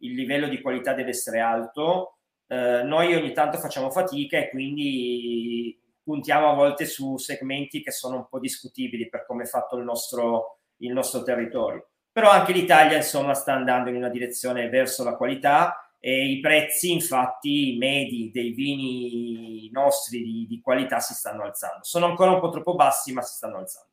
il 0.00 0.12
livello 0.12 0.48
di 0.48 0.60
qualità 0.60 0.92
deve 0.92 1.08
essere 1.08 1.40
alto. 1.40 2.18
Eh, 2.46 2.82
noi 2.82 3.14
ogni 3.14 3.32
tanto 3.32 3.56
facciamo 3.56 3.88
fatica 3.88 4.36
e 4.36 4.50
quindi 4.50 5.80
puntiamo 6.02 6.50
a 6.50 6.54
volte 6.54 6.84
su 6.84 7.16
segmenti 7.16 7.82
che 7.82 7.90
sono 7.90 8.16
un 8.16 8.28
po' 8.28 8.38
discutibili 8.38 9.08
per 9.08 9.24
come 9.24 9.44
è 9.44 9.46
fatto 9.46 9.76
il 9.76 9.84
nostro, 9.84 10.57
il 10.78 10.92
nostro 10.92 11.22
territorio. 11.22 11.88
Però 12.12 12.30
anche 12.30 12.52
l'Italia, 12.52 12.96
insomma, 12.96 13.34
sta 13.34 13.54
andando 13.54 13.90
in 13.90 13.96
una 13.96 14.08
direzione 14.08 14.68
verso 14.68 15.04
la 15.04 15.16
qualità 15.16 15.92
e 16.00 16.30
i 16.30 16.40
prezzi, 16.40 16.92
infatti, 16.92 17.76
medi 17.78 18.30
dei 18.32 18.52
vini 18.52 19.68
nostri 19.72 20.22
di, 20.22 20.46
di 20.48 20.60
qualità 20.60 21.00
si 21.00 21.14
stanno 21.14 21.42
alzando. 21.42 21.82
Sono 21.82 22.06
ancora 22.06 22.32
un 22.32 22.40
po' 22.40 22.50
troppo 22.50 22.74
bassi, 22.74 23.12
ma 23.12 23.22
si 23.22 23.34
stanno 23.34 23.58
alzando. 23.58 23.88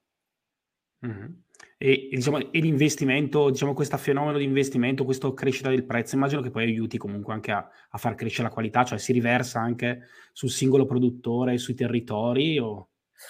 Mm-hmm. 1.06 1.34
E, 1.78 2.10
diciamo, 2.12 2.52
e 2.52 2.60
l'investimento, 2.60 3.50
diciamo, 3.50 3.74
questo 3.74 3.98
fenomeno 3.98 4.38
di 4.38 4.44
investimento, 4.44 5.04
questa 5.04 5.32
crescita 5.34 5.70
del 5.70 5.86
prezzo, 5.86 6.16
immagino 6.16 6.42
che 6.42 6.50
poi 6.50 6.64
aiuti 6.64 6.98
comunque 6.98 7.34
anche 7.34 7.52
a, 7.52 7.68
a, 7.90 7.98
far 7.98 8.16
crescere 8.16 8.48
la 8.48 8.54
qualità, 8.54 8.84
cioè 8.84 8.98
si 8.98 9.12
riversa 9.12 9.60
anche 9.60 10.08
sul 10.32 10.50
singolo 10.50 10.86
produttore, 10.86 11.58
sui 11.58 11.74
territori? 11.74 12.58
O... 12.60 12.90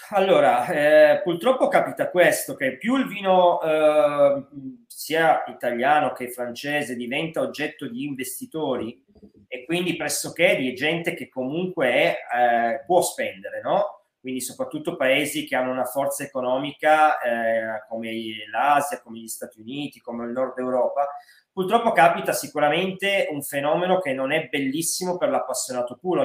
Allora, 0.09 0.65
eh, 0.67 1.21
purtroppo 1.21 1.67
capita 1.67 2.09
questo, 2.09 2.55
che 2.55 2.77
più 2.77 2.95
il 2.97 3.07
vino 3.07 3.61
eh, 3.61 4.45
sia 4.87 5.43
italiano 5.47 6.11
che 6.11 6.31
francese 6.31 6.95
diventa 6.95 7.41
oggetto 7.41 7.87
di 7.87 8.03
investitori 8.03 9.03
e 9.47 9.65
quindi 9.65 9.95
pressoché 9.95 10.55
di 10.57 10.73
gente 10.73 11.13
che 11.13 11.29
comunque 11.29 11.91
è, 11.91 12.17
eh, 12.35 12.83
può 12.85 13.01
spendere, 13.01 13.61
no? 13.61 14.01
Quindi 14.19 14.41
soprattutto 14.41 14.95
paesi 14.95 15.45
che 15.45 15.55
hanno 15.55 15.71
una 15.71 15.85
forza 15.85 16.23
economica 16.23 17.19
eh, 17.19 17.85
come 17.87 18.11
l'Asia, 18.51 19.01
come 19.01 19.19
gli 19.19 19.27
Stati 19.27 19.59
Uniti, 19.59 20.01
come 20.01 20.25
il 20.25 20.31
Nord 20.31 20.57
Europa, 20.57 21.07
purtroppo 21.51 21.91
capita 21.91 22.33
sicuramente 22.33 23.27
un 23.29 23.43
fenomeno 23.43 23.99
che 23.99 24.13
non 24.13 24.31
è 24.31 24.47
bellissimo 24.47 25.17
per 25.17 25.29
l'appassionato 25.29 25.97
puro. 26.01 26.23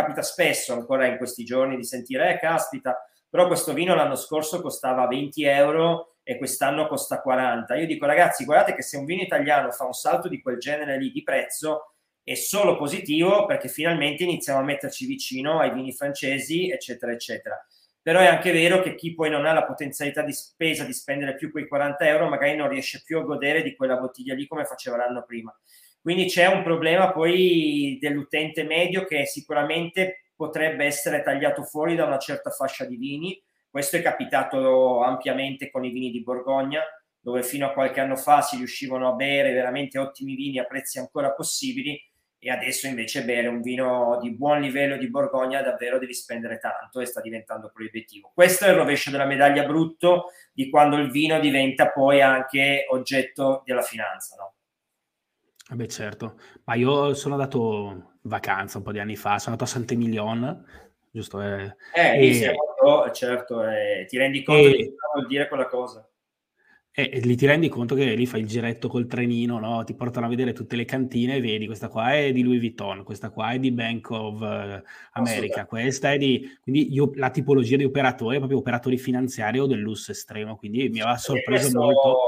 Capita 0.00 0.22
spesso 0.22 0.72
ancora 0.72 1.06
in 1.06 1.16
questi 1.16 1.44
giorni 1.44 1.76
di 1.76 1.84
sentire, 1.84 2.32
eh, 2.32 2.38
caspita, 2.38 2.96
però 3.28 3.46
questo 3.46 3.72
vino 3.72 3.94
l'anno 3.94 4.14
scorso 4.14 4.60
costava 4.60 5.06
20 5.06 5.42
euro 5.44 6.16
e 6.22 6.38
quest'anno 6.38 6.86
costa 6.86 7.20
40. 7.20 7.74
Io 7.76 7.86
dico, 7.86 8.06
ragazzi, 8.06 8.44
guardate 8.44 8.74
che 8.74 8.82
se 8.82 8.96
un 8.96 9.04
vino 9.04 9.22
italiano 9.22 9.70
fa 9.70 9.84
un 9.84 9.92
salto 9.92 10.28
di 10.28 10.40
quel 10.40 10.58
genere 10.58 10.98
lì 10.98 11.10
di 11.10 11.22
prezzo, 11.22 11.94
è 12.22 12.34
solo 12.34 12.76
positivo 12.76 13.46
perché 13.46 13.68
finalmente 13.68 14.22
iniziamo 14.22 14.60
a 14.60 14.62
metterci 14.62 15.06
vicino 15.06 15.58
ai 15.58 15.72
vini 15.72 15.92
francesi, 15.92 16.70
eccetera, 16.70 17.12
eccetera. 17.12 17.66
Però 18.00 18.20
è 18.20 18.26
anche 18.26 18.52
vero 18.52 18.80
che 18.80 18.94
chi 18.94 19.14
poi 19.14 19.30
non 19.30 19.46
ha 19.46 19.52
la 19.52 19.64
potenzialità 19.64 20.22
di 20.22 20.32
spesa 20.32 20.84
di 20.84 20.92
spendere 20.92 21.34
più 21.34 21.50
quei 21.50 21.66
40 21.66 22.06
euro, 22.06 22.28
magari 22.28 22.54
non 22.54 22.68
riesce 22.68 23.02
più 23.04 23.18
a 23.18 23.22
godere 23.22 23.62
di 23.62 23.74
quella 23.74 23.96
bottiglia 23.96 24.34
lì 24.34 24.46
come 24.46 24.64
faceva 24.64 24.96
l'anno 24.96 25.24
prima. 25.26 25.54
Quindi 26.00 26.26
c'è 26.26 26.46
un 26.46 26.62
problema 26.62 27.12
poi 27.12 27.98
dell'utente 28.00 28.64
medio 28.64 29.04
che 29.04 29.26
sicuramente 29.26 30.30
potrebbe 30.34 30.84
essere 30.84 31.22
tagliato 31.22 31.64
fuori 31.64 31.94
da 31.94 32.04
una 32.04 32.18
certa 32.18 32.50
fascia 32.50 32.84
di 32.84 32.96
vini. 32.96 33.42
Questo 33.68 33.96
è 33.96 34.02
capitato 34.02 35.02
ampiamente 35.02 35.70
con 35.70 35.84
i 35.84 35.90
vini 35.90 36.10
di 36.10 36.22
Borgogna, 36.22 36.80
dove 37.20 37.42
fino 37.42 37.66
a 37.66 37.72
qualche 37.72 38.00
anno 38.00 38.16
fa 38.16 38.40
si 38.40 38.56
riuscivano 38.56 39.08
a 39.08 39.14
bere 39.14 39.52
veramente 39.52 39.98
ottimi 39.98 40.34
vini 40.34 40.58
a 40.58 40.64
prezzi 40.64 40.98
ancora 40.98 41.32
possibili 41.32 42.00
e 42.40 42.50
adesso 42.50 42.86
invece 42.86 43.24
bere 43.24 43.48
un 43.48 43.60
vino 43.60 44.18
di 44.22 44.30
buon 44.32 44.60
livello 44.60 44.96
di 44.96 45.10
Borgogna 45.10 45.60
davvero 45.60 45.98
devi 45.98 46.14
spendere 46.14 46.58
tanto 46.58 47.00
e 47.00 47.06
sta 47.06 47.20
diventando 47.20 47.70
proibitivo. 47.74 48.30
Questo 48.32 48.64
è 48.64 48.68
il 48.68 48.76
rovescio 48.76 49.10
della 49.10 49.26
medaglia 49.26 49.64
brutto 49.64 50.26
di 50.52 50.70
quando 50.70 50.96
il 50.96 51.10
vino 51.10 51.40
diventa 51.40 51.90
poi 51.90 52.22
anche 52.22 52.86
oggetto 52.90 53.62
della 53.64 53.82
finanza, 53.82 54.36
no? 54.36 54.52
Vabbè, 55.68 55.86
certo, 55.86 56.38
ma 56.64 56.74
io 56.74 57.12
sono 57.12 57.34
andato 57.34 57.90
in 57.92 58.02
vacanza 58.22 58.78
un 58.78 58.84
po' 58.84 58.92
di 58.92 59.00
anni 59.00 59.16
fa, 59.16 59.38
sono 59.38 59.52
andato 59.52 59.64
a 59.64 59.66
Saint-Emilion, 59.66 60.64
giusto? 61.10 61.42
Eh, 61.42 61.76
eh 61.94 62.42
e... 62.42 62.54
molto, 62.54 63.10
certo, 63.12 63.62
eh, 63.66 64.06
ti 64.08 64.16
rendi 64.16 64.42
conto 64.42 64.66
e... 64.66 64.72
di 64.72 64.94
cosa 64.96 65.12
vuol 65.14 65.26
dire 65.26 65.46
quella 65.46 65.66
cosa. 65.66 66.08
E, 66.90 67.20
lì 67.20 67.36
ti 67.36 67.46
rendi 67.46 67.68
conto 67.68 67.94
che 67.94 68.14
lì 68.14 68.26
fai 68.26 68.40
il 68.40 68.48
giretto 68.48 68.88
col 68.88 69.06
trenino, 69.06 69.60
no? 69.60 69.84
ti 69.84 69.94
portano 69.94 70.26
a 70.26 70.28
vedere 70.28 70.52
tutte 70.52 70.74
le 70.74 70.84
cantine 70.84 71.36
e 71.36 71.40
vedi 71.40 71.66
questa 71.66 71.88
qua 71.88 72.12
è 72.14 72.32
di 72.32 72.42
Louis 72.42 72.58
Vuitton, 72.58 73.04
questa 73.04 73.30
qua 73.30 73.50
è 73.50 73.60
di 73.60 73.70
Bank 73.70 74.10
of 74.10 74.40
uh, 74.40 74.82
America, 75.12 75.64
questa 75.66 76.12
è 76.12 76.18
di... 76.18 76.58
Quindi 76.60 76.92
io, 76.92 77.12
la 77.14 77.30
tipologia 77.30 77.76
di 77.76 77.84
operatori 77.84 78.34
è 78.34 78.38
proprio 78.38 78.58
operatori 78.58 78.98
finanziari 78.98 79.60
o 79.60 79.66
del 79.66 79.78
lusso 79.78 80.10
estremo, 80.10 80.56
quindi 80.56 80.88
mi 80.88 81.00
aveva 81.00 81.18
sorpreso 81.18 81.78
molto. 81.78 82.18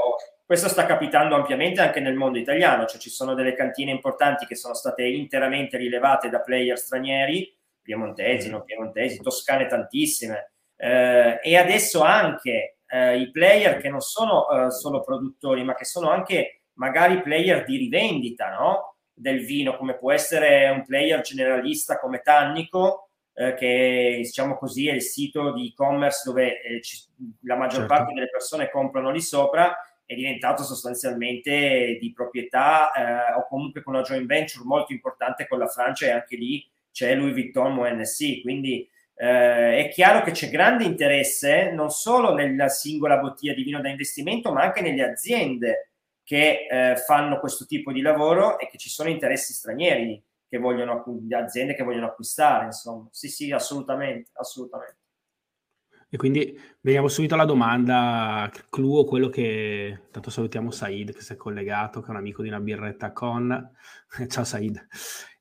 Questo 0.51 0.67
sta 0.67 0.85
capitando 0.85 1.35
ampiamente 1.35 1.79
anche 1.79 2.01
nel 2.01 2.15
mondo 2.15 2.37
italiano, 2.37 2.85
cioè 2.85 2.99
ci 2.99 3.09
sono 3.09 3.35
delle 3.35 3.53
cantine 3.53 3.89
importanti 3.89 4.45
che 4.45 4.57
sono 4.57 4.73
state 4.73 5.05
interamente 5.05 5.77
rilevate 5.77 6.27
da 6.27 6.41
player 6.41 6.77
stranieri, 6.77 7.57
piemontesi, 7.81 8.49
non 8.49 8.65
piemontesi, 8.65 9.21
toscane 9.21 9.67
tantissime, 9.67 10.51
eh, 10.75 11.39
e 11.41 11.55
adesso 11.55 12.01
anche 12.01 12.79
eh, 12.85 13.17
i 13.17 13.31
player 13.31 13.77
che 13.77 13.87
non 13.87 14.01
sono 14.01 14.49
eh, 14.49 14.71
solo 14.71 14.99
produttori, 14.99 15.63
ma 15.63 15.73
che 15.73 15.85
sono 15.85 16.09
anche 16.09 16.63
magari 16.73 17.21
player 17.21 17.63
di 17.63 17.77
rivendita 17.77 18.49
no? 18.49 18.97
del 19.13 19.45
vino, 19.45 19.77
come 19.77 19.97
può 19.97 20.11
essere 20.11 20.67
un 20.67 20.83
player 20.83 21.21
generalista 21.21 21.97
come 21.97 22.19
Tannico, 22.19 23.11
eh, 23.35 23.53
che 23.53 24.15
diciamo 24.17 24.57
così 24.57 24.89
è 24.89 24.93
il 24.95 25.01
sito 25.01 25.53
di 25.53 25.67
e-commerce 25.67 26.23
dove 26.25 26.61
eh, 26.61 26.81
ci, 26.81 26.97
la 27.43 27.55
maggior 27.55 27.87
certo. 27.87 27.93
parte 27.93 28.13
delle 28.13 28.29
persone 28.29 28.69
comprano 28.69 29.11
lì 29.11 29.21
sopra, 29.21 29.73
è 30.11 30.15
diventato 30.15 30.63
sostanzialmente 30.63 31.97
di 31.97 32.11
proprietà 32.11 32.91
eh, 32.91 33.33
o 33.33 33.47
comunque 33.47 33.81
con 33.81 33.93
una 33.93 34.03
joint 34.03 34.25
venture 34.25 34.65
molto 34.65 34.91
importante 34.91 35.47
con 35.47 35.57
la 35.57 35.67
Francia 35.67 36.05
e 36.05 36.11
anche 36.11 36.35
lì 36.35 36.69
c'è 36.91 37.15
Louis 37.15 37.31
Vuitton 37.31 37.77
ONC, 37.77 38.41
quindi 38.41 38.85
eh, 39.15 39.85
è 39.85 39.89
chiaro 39.89 40.21
che 40.23 40.31
c'è 40.31 40.49
grande 40.49 40.83
interesse 40.83 41.71
non 41.71 41.91
solo 41.91 42.33
nella 42.33 42.67
singola 42.67 43.19
bottiglia 43.19 43.53
di 43.53 43.63
vino 43.63 43.79
da 43.79 43.87
investimento, 43.87 44.51
ma 44.51 44.63
anche 44.63 44.81
nelle 44.81 45.03
aziende 45.03 45.91
che 46.23 46.67
eh, 46.69 46.97
fanno 46.97 47.39
questo 47.39 47.65
tipo 47.65 47.93
di 47.93 48.01
lavoro 48.01 48.59
e 48.59 48.67
che 48.67 48.77
ci 48.77 48.89
sono 48.89 49.07
interessi 49.09 49.53
stranieri 49.53 50.21
che 50.49 50.57
vogliono, 50.57 51.05
aziende 51.37 51.73
che 51.73 51.83
vogliono 51.83 52.07
acquistare, 52.07 52.65
insomma. 52.65 53.07
Sì, 53.11 53.29
sì, 53.29 53.49
assolutamente, 53.51 54.31
assolutamente. 54.33 55.00
E 56.13 56.17
quindi 56.17 56.59
veniamo 56.81 57.07
subito 57.07 57.35
alla 57.35 57.45
domanda 57.45 58.51
clou, 58.69 59.05
quello 59.05 59.29
che 59.29 60.07
tanto 60.11 60.29
salutiamo 60.29 60.69
Said 60.69 61.13
che 61.13 61.21
si 61.21 61.31
è 61.31 61.37
collegato, 61.37 62.01
che 62.01 62.07
è 62.07 62.09
un 62.09 62.17
amico 62.17 62.41
di 62.41 62.49
una 62.49 62.59
birretta 62.59 63.13
con. 63.13 63.71
Ciao 64.27 64.43
Said. 64.43 64.87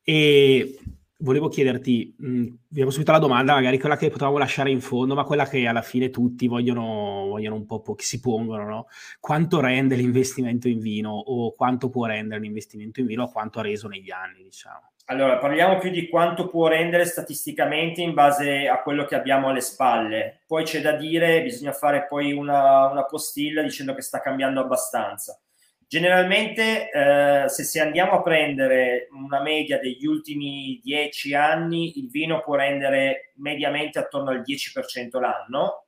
E 0.00 0.79
volevo 1.21 1.49
chiederti, 1.49 2.15
mh, 2.19 2.47
vediamo 2.69 2.91
subito 2.91 3.12
la 3.12 3.19
domanda, 3.19 3.55
magari 3.55 3.79
quella 3.79 3.97
che 3.97 4.11
potevamo 4.11 4.39
lasciare 4.39 4.71
in 4.71 4.81
fondo, 4.81 5.15
ma 5.15 5.25
quella 5.25 5.47
che 5.47 5.67
alla 5.67 5.83
fine 5.83 6.11
tutti 6.11 6.47
vogliono, 6.47 7.27
vogliono 7.29 7.57
un 7.57 7.67
po', 7.67 7.81
po', 7.81 7.95
che 7.95 8.05
si 8.05 8.21
pongono, 8.21 8.65
no? 8.69 8.87
Quanto 9.19 9.61
rende 9.61 9.97
l'investimento 9.97 10.69
in 10.69 10.81
vino 10.81 11.11
o 11.12 11.53
quanto 11.55 11.89
può 11.89 12.07
rendere 12.07 12.41
l'investimento 12.41 13.00
in 13.00 13.07
vino 13.07 13.25
o 13.25 13.31
quanto 13.31 13.59
ha 13.59 13.62
reso 13.62 13.89
negli 13.89 14.11
anni, 14.11 14.43
diciamo? 14.43 14.93
Allora, 15.07 15.39
parliamo 15.39 15.79
più 15.79 15.91
di 15.91 16.09
quanto 16.09 16.49
può 16.49 16.69
rendere 16.69 17.05
statisticamente 17.05 18.00
in 18.00 18.15
base 18.15 18.69
a 18.69 18.81
quello 18.81 19.05
che 19.05 19.17
abbiamo 19.17 19.49
alle 19.49 19.61
spalle. 19.61 20.43
Poi 20.47 20.62
c'è 20.62 20.81
da 20.81 20.93
dire, 20.93 21.43
bisogna 21.43 21.73
fare 21.73 22.07
poi 22.09 22.33
una, 22.33 22.89
una 22.89 23.05
postilla 23.05 23.61
dicendo 23.61 23.93
che 23.93 24.03
sta 24.03 24.21
cambiando 24.21 24.61
abbastanza. 24.61 25.41
Generalmente, 25.90 26.88
eh, 26.88 27.49
se, 27.49 27.64
se, 27.64 27.80
andiamo 27.80 28.12
a 28.12 28.23
prendere 28.23 29.09
una 29.11 29.42
media 29.42 29.80
degli 29.80 30.06
ultimi 30.06 30.78
dieci 30.80 31.35
anni, 31.35 31.99
il 31.99 32.09
vino 32.09 32.42
può 32.42 32.54
rendere 32.54 33.32
mediamente 33.38 33.99
attorno 33.99 34.30
al 34.30 34.44
10% 34.47 35.18
l'anno, 35.18 35.87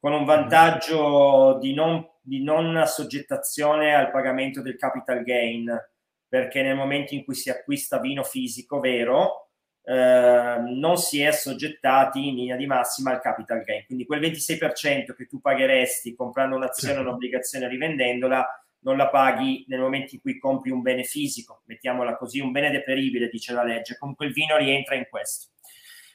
con 0.00 0.14
un 0.14 0.24
vantaggio 0.24 1.58
di 1.60 1.74
non, 1.74 2.08
di 2.22 2.42
non 2.42 2.74
assoggettazione 2.76 3.94
al 3.94 4.10
pagamento 4.10 4.62
del 4.62 4.78
capital 4.78 5.22
gain, 5.22 5.78
perché 6.26 6.62
nel 6.62 6.74
momento 6.74 7.12
in 7.12 7.22
cui 7.22 7.34
si 7.34 7.50
acquista 7.50 8.00
vino 8.00 8.22
fisico 8.22 8.80
vero, 8.80 9.50
eh, 9.82 10.56
non 10.70 10.96
si 10.96 11.20
è 11.20 11.26
assoggettati 11.26 12.28
in 12.28 12.36
linea 12.36 12.56
di 12.56 12.64
massima 12.64 13.10
al 13.10 13.20
capital 13.20 13.60
gain. 13.60 13.84
Quindi 13.84 14.06
quel 14.06 14.20
26% 14.20 15.12
che 15.14 15.26
tu 15.26 15.42
pagheresti 15.42 16.14
comprando 16.14 16.56
un'azione 16.56 16.96
o 16.96 17.02
un'obbligazione 17.02 17.68
rivendendola, 17.68 18.63
non 18.84 18.96
la 18.96 19.08
paghi 19.08 19.64
nel 19.68 19.80
momento 19.80 20.14
in 20.14 20.20
cui 20.20 20.38
compri 20.38 20.70
un 20.70 20.82
bene 20.82 21.02
fisico, 21.02 21.62
mettiamola 21.66 22.16
così, 22.16 22.40
un 22.40 22.52
bene 22.52 22.70
deperibile, 22.70 23.28
dice 23.28 23.52
la 23.52 23.64
legge, 23.64 23.96
comunque 23.98 24.26
il 24.26 24.32
vino 24.32 24.56
rientra 24.56 24.94
in 24.94 25.06
questo. 25.10 25.48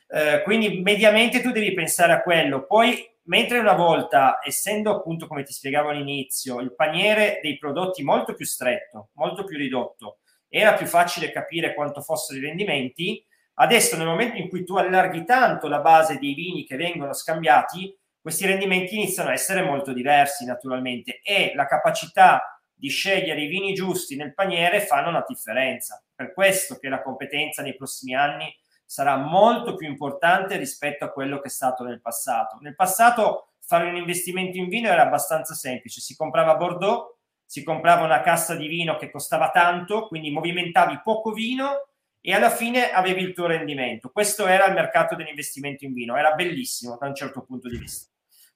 Eh, 0.07 0.41
quindi 0.43 0.81
mediamente 0.81 1.41
tu 1.41 1.51
devi 1.51 1.73
pensare 1.73 2.13
a 2.13 2.21
quello, 2.21 2.65
poi 2.65 3.07
mentre 3.23 3.59
una 3.59 3.73
volta, 3.73 4.39
essendo 4.43 4.91
appunto 4.91 5.27
come 5.27 5.43
ti 5.43 5.53
spiegavo 5.53 5.89
all'inizio, 5.89 6.59
il 6.59 6.73
paniere 6.73 7.39
dei 7.41 7.57
prodotti 7.57 8.03
molto 8.03 8.33
più 8.33 8.45
stretto, 8.45 9.09
molto 9.13 9.43
più 9.43 9.57
ridotto, 9.57 10.19
era 10.47 10.73
più 10.73 10.87
facile 10.87 11.31
capire 11.31 11.75
quanto 11.75 12.01
fossero 12.01 12.39
i 12.39 12.43
rendimenti, 12.43 13.23
adesso 13.55 13.97
nel 13.97 14.07
momento 14.07 14.37
in 14.37 14.49
cui 14.49 14.63
tu 14.63 14.75
allarghi 14.77 15.25
tanto 15.25 15.67
la 15.67 15.79
base 15.79 16.17
dei 16.17 16.33
vini 16.33 16.65
che 16.65 16.75
vengono 16.75 17.13
scambiati, 17.13 17.95
questi 18.19 18.45
rendimenti 18.45 18.95
iniziano 18.95 19.29
a 19.29 19.33
essere 19.33 19.61
molto 19.61 19.93
diversi 19.93 20.45
naturalmente 20.45 21.19
e 21.23 21.53
la 21.55 21.65
capacità 21.65 22.58
di 22.79 22.87
scegliere 22.87 23.41
i 23.41 23.47
vini 23.47 23.73
giusti 23.73 24.15
nel 24.15 24.33
paniere 24.33 24.79
fanno 24.79 25.09
una 25.09 25.25
differenza. 25.27 26.01
Per 26.15 26.33
questo 26.33 26.77
che 26.77 26.87
la 26.87 27.01
competenza 27.01 27.61
nei 27.61 27.75
prossimi 27.75 28.15
anni 28.15 28.55
sarà 28.85 29.17
molto 29.17 29.75
più 29.75 29.87
importante 29.87 30.55
rispetto 30.55 31.03
a 31.03 31.11
quello 31.11 31.39
che 31.41 31.47
è 31.47 31.51
stato 31.51 31.83
nel 31.83 31.99
passato. 31.99 32.57
Nel 32.61 32.75
passato 32.75 33.49
fare 33.59 33.89
un 33.89 33.97
investimento 33.97 34.57
in 34.57 34.69
vino 34.69 34.87
era 34.87 35.01
abbastanza 35.01 35.53
semplice, 35.53 35.99
si 35.99 36.15
comprava 36.15 36.55
Bordeaux, 36.55 37.17
si 37.45 37.63
comprava 37.63 38.05
una 38.05 38.21
cassa 38.21 38.55
di 38.55 38.67
vino 38.67 38.95
che 38.95 39.11
costava 39.11 39.51
tanto, 39.51 40.07
quindi 40.07 40.31
movimentavi 40.31 41.01
poco 41.03 41.31
vino 41.33 41.89
e 42.21 42.33
alla 42.33 42.49
fine 42.49 42.91
avevi 42.91 43.23
il 43.23 43.33
tuo 43.33 43.47
rendimento. 43.47 44.09
Questo 44.09 44.47
era 44.47 44.65
il 44.67 44.73
mercato 44.73 45.15
dell'investimento 45.15 45.83
in 45.83 45.93
vino, 45.93 46.15
era 46.15 46.31
bellissimo 46.31 46.97
da 46.97 47.07
un 47.07 47.15
certo 47.15 47.41
punto 47.43 47.67
di 47.67 47.77
vista. 47.77 48.09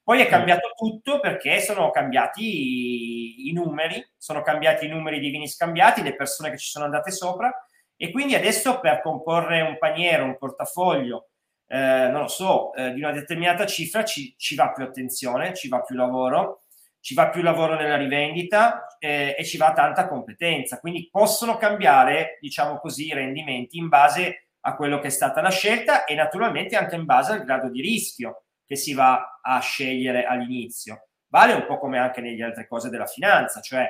Poi 0.03 0.19
è 0.19 0.27
cambiato 0.27 0.73
tutto 0.75 1.21
perché 1.21 1.61
sono 1.61 1.89
cambiati 1.89 3.47
i 3.47 3.53
numeri, 3.53 4.05
sono 4.17 4.41
cambiati 4.41 4.85
i 4.85 4.89
numeri 4.89 5.19
di 5.19 5.29
vini 5.29 5.47
scambiati, 5.47 6.03
le 6.03 6.15
persone 6.15 6.49
che 6.49 6.57
ci 6.57 6.69
sono 6.69 6.83
andate 6.83 7.09
sopra. 7.11 7.49
E 7.95 8.11
quindi 8.11 8.35
adesso 8.35 8.81
per 8.81 9.01
comporre 9.01 9.61
un 9.61 9.77
paniere, 9.77 10.23
un 10.23 10.37
portafoglio, 10.37 11.29
eh, 11.67 12.09
non 12.11 12.21
lo 12.21 12.27
so, 12.27 12.73
eh, 12.73 12.91
di 12.91 12.99
una 12.99 13.13
determinata 13.13 13.65
cifra 13.65 14.03
ci, 14.03 14.35
ci, 14.37 14.55
va 14.55 14.73
più 14.73 14.83
attenzione, 14.83 15.53
ci 15.53 15.69
va 15.69 15.81
più 15.81 15.95
lavoro, 15.95 16.63
ci 16.99 17.13
va 17.13 17.29
più 17.29 17.41
lavoro 17.41 17.75
nella 17.75 17.95
rivendita 17.95 18.97
eh, 18.99 19.35
e 19.37 19.45
ci 19.45 19.55
va 19.55 19.71
tanta 19.71 20.09
competenza. 20.09 20.79
Quindi 20.79 21.07
possono 21.09 21.55
cambiare, 21.55 22.37
diciamo 22.41 22.77
così, 22.77 23.07
i 23.07 23.13
rendimenti 23.13 23.77
in 23.77 23.87
base 23.87 24.49
a 24.65 24.75
quello 24.75 24.99
che 24.99 25.07
è 25.07 25.11
stata 25.11 25.41
la 25.41 25.49
scelta 25.49 26.03
e 26.03 26.13
naturalmente 26.13 26.75
anche 26.75 26.95
in 26.95 27.05
base 27.05 27.31
al 27.31 27.45
grado 27.45 27.69
di 27.69 27.81
rischio 27.81 28.42
che 28.65 28.75
si 28.75 28.93
va 28.93 29.39
a 29.41 29.59
scegliere 29.59 30.25
all'inizio. 30.25 31.07
Vale 31.27 31.53
un 31.53 31.65
po' 31.65 31.79
come 31.79 31.97
anche 31.97 32.21
nelle 32.21 32.43
altre 32.43 32.67
cose 32.67 32.89
della 32.89 33.05
finanza, 33.05 33.59
cioè 33.59 33.89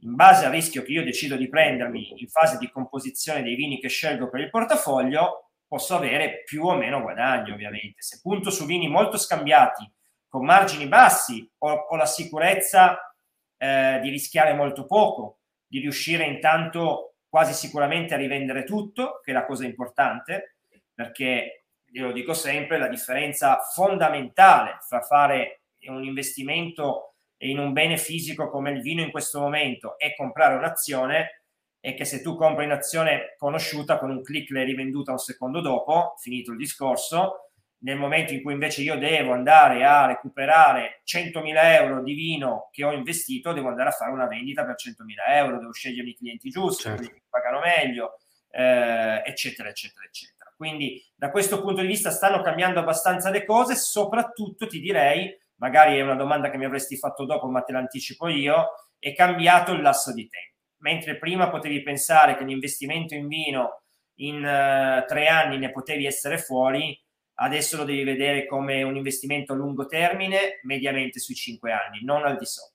in 0.00 0.14
base 0.14 0.44
al 0.44 0.52
rischio 0.52 0.82
che 0.82 0.92
io 0.92 1.02
decido 1.02 1.36
di 1.36 1.48
prendermi 1.48 2.20
in 2.20 2.28
fase 2.28 2.58
di 2.58 2.70
composizione 2.70 3.42
dei 3.42 3.54
vini 3.54 3.80
che 3.80 3.88
scelgo 3.88 4.28
per 4.28 4.40
il 4.40 4.50
portafoglio, 4.50 5.50
posso 5.66 5.96
avere 5.96 6.42
più 6.44 6.64
o 6.64 6.76
meno 6.76 7.00
guadagno, 7.00 7.54
ovviamente. 7.54 8.02
Se 8.02 8.20
punto 8.22 8.50
su 8.50 8.66
vini 8.66 8.88
molto 8.88 9.16
scambiati, 9.16 9.90
con 10.28 10.44
margini 10.44 10.86
bassi, 10.86 11.48
ho, 11.58 11.72
ho 11.72 11.96
la 11.96 12.06
sicurezza 12.06 12.98
eh, 13.56 13.98
di 14.02 14.10
rischiare 14.10 14.52
molto 14.52 14.84
poco, 14.84 15.38
di 15.66 15.78
riuscire 15.78 16.24
intanto 16.24 17.14
quasi 17.28 17.52
sicuramente 17.52 18.14
a 18.14 18.18
rivendere 18.18 18.64
tutto, 18.64 19.20
che 19.22 19.30
è 19.30 19.34
la 19.34 19.46
cosa 19.46 19.64
importante, 19.64 20.56
perché 20.92 21.63
io 21.94 22.06
lo 22.06 22.12
dico 22.12 22.34
sempre, 22.34 22.78
la 22.78 22.88
differenza 22.88 23.58
fondamentale 23.58 24.78
fra 24.86 25.00
fare 25.00 25.62
un 25.86 26.02
investimento 26.02 27.14
in 27.38 27.58
un 27.58 27.72
bene 27.72 27.96
fisico 27.96 28.48
come 28.48 28.70
il 28.70 28.80
vino 28.80 29.02
in 29.02 29.10
questo 29.10 29.38
momento 29.38 29.98
e 29.98 30.14
comprare 30.16 30.56
un'azione 30.56 31.42
è 31.78 31.94
che 31.94 32.04
se 32.04 32.22
tu 32.22 32.36
compri 32.36 32.64
un'azione 32.64 33.34
conosciuta 33.36 33.98
con 33.98 34.10
un 34.10 34.22
click 34.22 34.50
l'hai 34.50 34.64
rivenduta 34.64 35.12
un 35.12 35.18
secondo 35.18 35.60
dopo, 35.60 36.14
finito 36.18 36.50
il 36.50 36.56
discorso, 36.56 37.50
nel 37.84 37.98
momento 37.98 38.32
in 38.32 38.42
cui 38.42 38.54
invece 38.54 38.80
io 38.80 38.96
devo 38.96 39.32
andare 39.32 39.84
a 39.84 40.06
recuperare 40.06 41.02
100.000 41.04 41.52
euro 41.80 42.02
di 42.02 42.14
vino 42.14 42.70
che 42.72 42.82
ho 42.82 42.92
investito, 42.92 43.52
devo 43.52 43.68
andare 43.68 43.90
a 43.90 43.92
fare 43.92 44.10
una 44.10 44.26
vendita 44.26 44.64
per 44.64 44.76
100.000 44.76 45.36
euro, 45.36 45.58
devo 45.58 45.72
scegliere 45.72 46.08
i 46.08 46.16
clienti 46.16 46.48
giusti, 46.48 46.84
certo. 46.84 47.02
quelli 47.02 47.12
che 47.12 47.22
pagano 47.28 47.60
meglio, 47.60 48.18
eh, 48.50 49.22
eccetera, 49.26 49.68
eccetera, 49.68 50.06
eccetera. 50.06 50.43
Quindi 50.56 51.02
da 51.14 51.30
questo 51.30 51.60
punto 51.60 51.80
di 51.80 51.86
vista 51.86 52.10
stanno 52.10 52.42
cambiando 52.42 52.80
abbastanza 52.80 53.30
le 53.30 53.44
cose, 53.44 53.74
soprattutto 53.74 54.66
ti 54.66 54.80
direi, 54.80 55.36
magari 55.56 55.96
è 55.96 56.02
una 56.02 56.14
domanda 56.14 56.50
che 56.50 56.58
mi 56.58 56.64
avresti 56.64 56.96
fatto 56.96 57.24
dopo, 57.24 57.48
ma 57.48 57.62
te 57.62 57.72
l'anticipo 57.72 58.28
io, 58.28 58.68
è 58.98 59.14
cambiato 59.14 59.72
il 59.72 59.82
lasso 59.82 60.12
di 60.12 60.28
tempo. 60.28 60.52
Mentre 60.78 61.18
prima 61.18 61.50
potevi 61.50 61.82
pensare 61.82 62.36
che 62.36 62.44
l'investimento 62.44 63.14
in 63.14 63.26
vino 63.26 63.82
in 64.16 64.36
uh, 64.36 65.06
tre 65.06 65.26
anni 65.26 65.58
ne 65.58 65.70
potevi 65.70 66.06
essere 66.06 66.38
fuori, 66.38 66.98
adesso 67.34 67.76
lo 67.76 67.84
devi 67.84 68.04
vedere 68.04 68.46
come 68.46 68.82
un 68.82 68.96
investimento 68.96 69.52
a 69.52 69.56
lungo 69.56 69.86
termine, 69.86 70.60
mediamente 70.62 71.18
sui 71.18 71.34
5 71.34 71.72
anni, 71.72 72.04
non 72.04 72.24
al 72.24 72.36
di 72.36 72.44
sotto. 72.44 72.72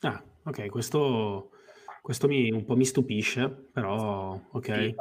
Ah, 0.00 0.22
ok, 0.44 0.68
questo, 0.68 1.50
questo 2.00 2.26
mi, 2.26 2.50
un 2.50 2.64
po' 2.64 2.76
mi 2.76 2.84
stupisce, 2.84 3.48
però 3.72 4.38
ok. 4.52 4.66
Sì, 4.66 4.94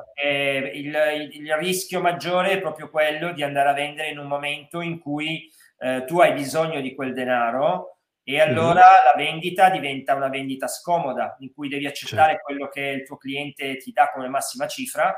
il, 0.78 1.30
il, 1.32 1.54
rischio 1.56 2.02
maggiore 2.02 2.52
è 2.52 2.60
proprio 2.60 2.90
quello 2.90 3.32
di 3.32 3.44
andare 3.44 3.70
a 3.70 3.74
vendere 3.74 4.10
in 4.10 4.18
un 4.18 4.28
momento 4.28 4.82
in 4.82 5.00
cui 5.00 5.52
eh, 5.80 6.04
tu 6.06 6.20
hai 6.20 6.34
bisogno 6.34 6.82
di 6.82 6.94
quel 6.94 7.14
denaro 7.14 8.00
e 8.24 8.40
allora 8.40 8.82
mm-hmm. 8.82 9.06
la 9.06 9.14
vendita 9.16 9.70
diventa 9.70 10.14
una 10.14 10.30
vendita 10.30 10.68
scomoda 10.68 11.36
in 11.40 11.52
cui 11.54 11.68
devi 11.68 11.88
accettare 11.88 12.34
certo. 12.34 12.44
quello 12.44 12.68
che 12.68 12.82
il 12.82 13.06
tuo 13.06 13.18
cliente 13.18 13.78
ti 13.78 13.92
dà 13.92 14.12
come 14.14 14.28
massima 14.28 14.68
cifra. 14.68 15.12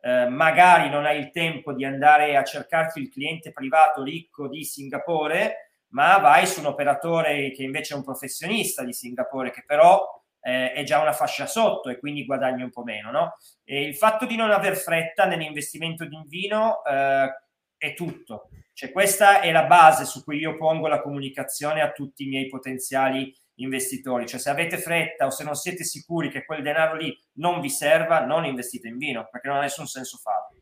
Eh, 0.00 0.28
magari 0.28 0.88
non 0.88 1.04
hai 1.04 1.18
il 1.18 1.30
tempo 1.30 1.72
di 1.72 1.84
andare 1.84 2.36
a 2.36 2.42
cercarti 2.42 3.00
il 3.00 3.08
cliente 3.08 3.52
privato 3.52 4.02
ricco 4.02 4.48
di 4.48 4.64
Singapore, 4.64 5.70
ma 5.88 6.18
vai 6.18 6.46
su 6.46 6.60
un 6.60 6.66
operatore 6.66 7.52
che 7.52 7.62
invece 7.62 7.94
è 7.94 7.96
un 7.96 8.02
professionista 8.02 8.82
di 8.82 8.92
Singapore, 8.92 9.52
che 9.52 9.62
però 9.64 10.04
eh, 10.46 10.72
è 10.72 10.84
già 10.84 11.00
una 11.00 11.12
fascia 11.12 11.46
sotto 11.46 11.90
e 11.90 11.98
quindi 11.98 12.24
guadagni 12.24 12.62
un 12.62 12.70
po' 12.70 12.84
meno. 12.84 13.10
No? 13.10 13.36
Il 13.64 13.96
fatto 13.96 14.26
di 14.26 14.36
non 14.36 14.52
aver 14.52 14.76
fretta 14.76 15.24
nell'investimento 15.24 16.04
di 16.04 16.14
un 16.14 16.24
vino 16.28 16.84
eh, 16.84 17.28
è 17.76 17.94
tutto. 17.94 18.48
Cioè, 18.72 18.92
questa 18.92 19.40
è 19.40 19.50
la 19.50 19.64
base 19.64 20.04
su 20.04 20.22
cui 20.22 20.38
io 20.38 20.56
pongo 20.56 20.86
la 20.86 21.02
comunicazione 21.02 21.80
a 21.80 21.90
tutti 21.90 22.24
i 22.24 22.28
miei 22.28 22.46
potenziali 22.46 23.34
investitori. 23.56 24.26
Cioè, 24.26 24.38
se 24.38 24.50
avete 24.50 24.78
fretta 24.78 25.26
o 25.26 25.30
se 25.30 25.42
non 25.42 25.56
siete 25.56 25.82
sicuri 25.82 26.30
che 26.30 26.44
quel 26.44 26.62
denaro 26.62 26.94
lì 26.94 27.18
non 27.38 27.60
vi 27.60 27.70
serva, 27.70 28.24
non 28.24 28.44
investite 28.44 28.86
in 28.86 28.98
vino, 28.98 29.26
perché 29.28 29.48
non 29.48 29.56
ha 29.56 29.62
nessun 29.62 29.86
senso 29.88 30.18
farlo. 30.18 30.60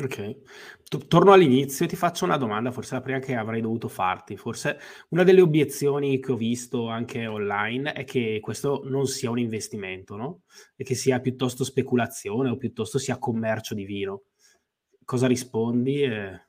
Ok, 0.00 1.08
torno 1.08 1.32
all'inizio 1.32 1.84
e 1.84 1.88
ti 1.88 1.96
faccio 1.96 2.24
una 2.24 2.36
domanda, 2.36 2.70
forse 2.70 2.94
la 2.94 3.00
prima 3.00 3.18
che 3.18 3.34
avrei 3.34 3.60
dovuto 3.60 3.88
farti. 3.88 4.36
Forse 4.36 4.78
una 5.08 5.24
delle 5.24 5.40
obiezioni 5.40 6.20
che 6.20 6.30
ho 6.30 6.36
visto 6.36 6.88
anche 6.88 7.26
online 7.26 7.92
è 7.92 8.04
che 8.04 8.38
questo 8.40 8.82
non 8.84 9.06
sia 9.06 9.28
un 9.30 9.40
investimento, 9.40 10.14
no? 10.14 10.42
E 10.76 10.84
che 10.84 10.94
sia 10.94 11.18
piuttosto 11.18 11.64
speculazione 11.64 12.48
o 12.48 12.56
piuttosto 12.56 12.98
sia 12.98 13.18
commercio 13.18 13.74
di 13.74 13.84
vino. 13.84 14.22
Cosa 15.04 15.26
rispondi? 15.26 16.02
Eh... 16.02 16.46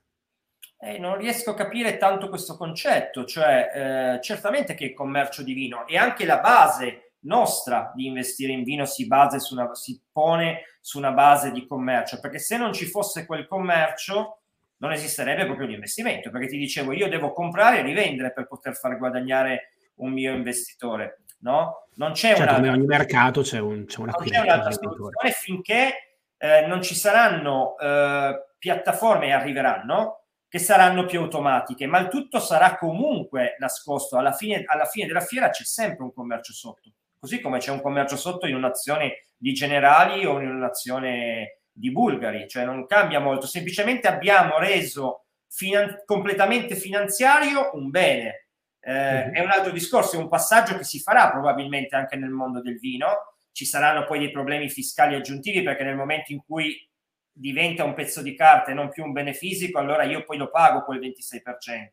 Eh, 0.81 0.99
non 0.99 1.17
riesco 1.17 1.49
a 1.49 1.55
capire 1.55 1.97
tanto 1.97 2.29
questo 2.29 2.55
concetto, 2.55 3.25
cioè 3.25 3.71
eh, 3.73 4.21
certamente 4.21 4.75
che 4.75 4.85
il 4.85 4.93
commercio 4.93 5.41
di 5.41 5.53
vino 5.53 5.87
è 5.87 5.95
anche 5.95 6.23
la 6.23 6.39
base 6.39 7.08
nostra 7.21 7.91
di 7.95 8.05
investire 8.05 8.51
in 8.51 8.63
vino 8.63 8.85
si, 8.85 9.07
base 9.07 9.39
su 9.39 9.53
una, 9.53 9.73
si 9.75 10.01
pone 10.11 10.61
su 10.79 10.97
una 10.97 11.11
base 11.11 11.51
di 11.51 11.65
commercio, 11.65 12.19
perché 12.19 12.39
se 12.39 12.57
non 12.57 12.73
ci 12.73 12.85
fosse 12.85 13.25
quel 13.25 13.47
commercio 13.47 14.41
non 14.77 14.93
esisterebbe 14.93 15.45
proprio 15.45 15.67
l'investimento, 15.67 16.29
perché 16.29 16.47
ti 16.47 16.57
dicevo 16.57 16.93
io 16.93 17.09
devo 17.09 17.33
comprare 17.33 17.79
e 17.79 17.81
rivendere 17.81 18.31
per 18.31 18.47
poter 18.47 18.75
far 18.75 18.97
guadagnare 18.97 19.71
un 19.95 20.11
mio 20.11 20.33
investitore, 20.33 21.23
no? 21.39 21.87
Non 21.95 22.13
c'è 22.13 22.35
certo, 22.35 22.43
una... 22.43 22.53
Come 22.55 22.69
ogni 22.69 22.85
mercato 22.85 23.41
c'è, 23.41 23.59
un, 23.59 23.85
c'è 23.85 23.99
una 23.99 24.13
non 24.17 24.43
un'altra 24.43 24.71
soluzione 24.71 25.31
finché 25.31 26.17
eh, 26.37 26.65
non 26.65 26.81
ci 26.81 26.95
saranno 26.95 27.77
eh, 27.77 28.53
piattaforme 28.57 29.27
e 29.27 29.31
arriveranno 29.33 30.23
che 30.47 30.59
saranno 30.59 31.05
più 31.05 31.19
automatiche, 31.19 31.85
ma 31.85 31.99
il 31.99 32.07
tutto 32.07 32.39
sarà 32.39 32.75
comunque 32.77 33.55
nascosto. 33.59 34.17
Alla 34.17 34.31
fine, 34.31 34.63
alla 34.65 34.85
fine 34.85 35.05
della 35.05 35.19
fiera 35.19 35.49
c'è 35.49 35.63
sempre 35.63 36.03
un 36.03 36.13
commercio 36.13 36.53
sotto 36.53 36.89
così 37.19 37.41
come 37.41 37.59
c'è 37.59 37.71
un 37.71 37.81
commercio 37.81 38.15
sotto 38.15 38.47
in 38.47 38.55
un'azione 38.55 39.25
di 39.37 39.53
generali 39.53 40.25
o 40.25 40.39
in 40.39 40.49
un'azione 40.49 41.59
di 41.71 41.91
bulgari, 41.91 42.47
cioè 42.47 42.65
non 42.65 42.85
cambia 42.85 43.19
molto, 43.19 43.45
semplicemente 43.47 44.07
abbiamo 44.07 44.57
reso 44.57 45.25
finan- 45.47 46.03
completamente 46.05 46.75
finanziario 46.75 47.71
un 47.73 47.89
bene. 47.89 48.47
Eh, 48.81 48.91
mm-hmm. 48.93 49.33
È 49.33 49.39
un 49.41 49.49
altro 49.49 49.71
discorso, 49.71 50.15
è 50.15 50.19
un 50.19 50.29
passaggio 50.29 50.77
che 50.77 50.83
si 50.83 50.99
farà 50.99 51.29
probabilmente 51.29 51.95
anche 51.95 52.15
nel 52.15 52.29
mondo 52.29 52.61
del 52.61 52.79
vino. 52.79 53.35
Ci 53.51 53.65
saranno 53.65 54.05
poi 54.05 54.19
dei 54.19 54.31
problemi 54.31 54.69
fiscali 54.69 55.15
aggiuntivi 55.15 55.63
perché 55.63 55.83
nel 55.83 55.95
momento 55.95 56.31
in 56.31 56.41
cui 56.45 56.87
diventa 57.31 57.83
un 57.83 57.93
pezzo 57.93 58.21
di 58.21 58.35
carta 58.35 58.71
e 58.71 58.73
non 58.73 58.89
più 58.89 59.03
un 59.03 59.11
bene 59.11 59.33
fisico, 59.33 59.79
allora 59.79 60.03
io 60.03 60.23
poi 60.23 60.37
lo 60.37 60.49
pago 60.49 60.83
quel 60.83 60.99
26%, 60.99 61.89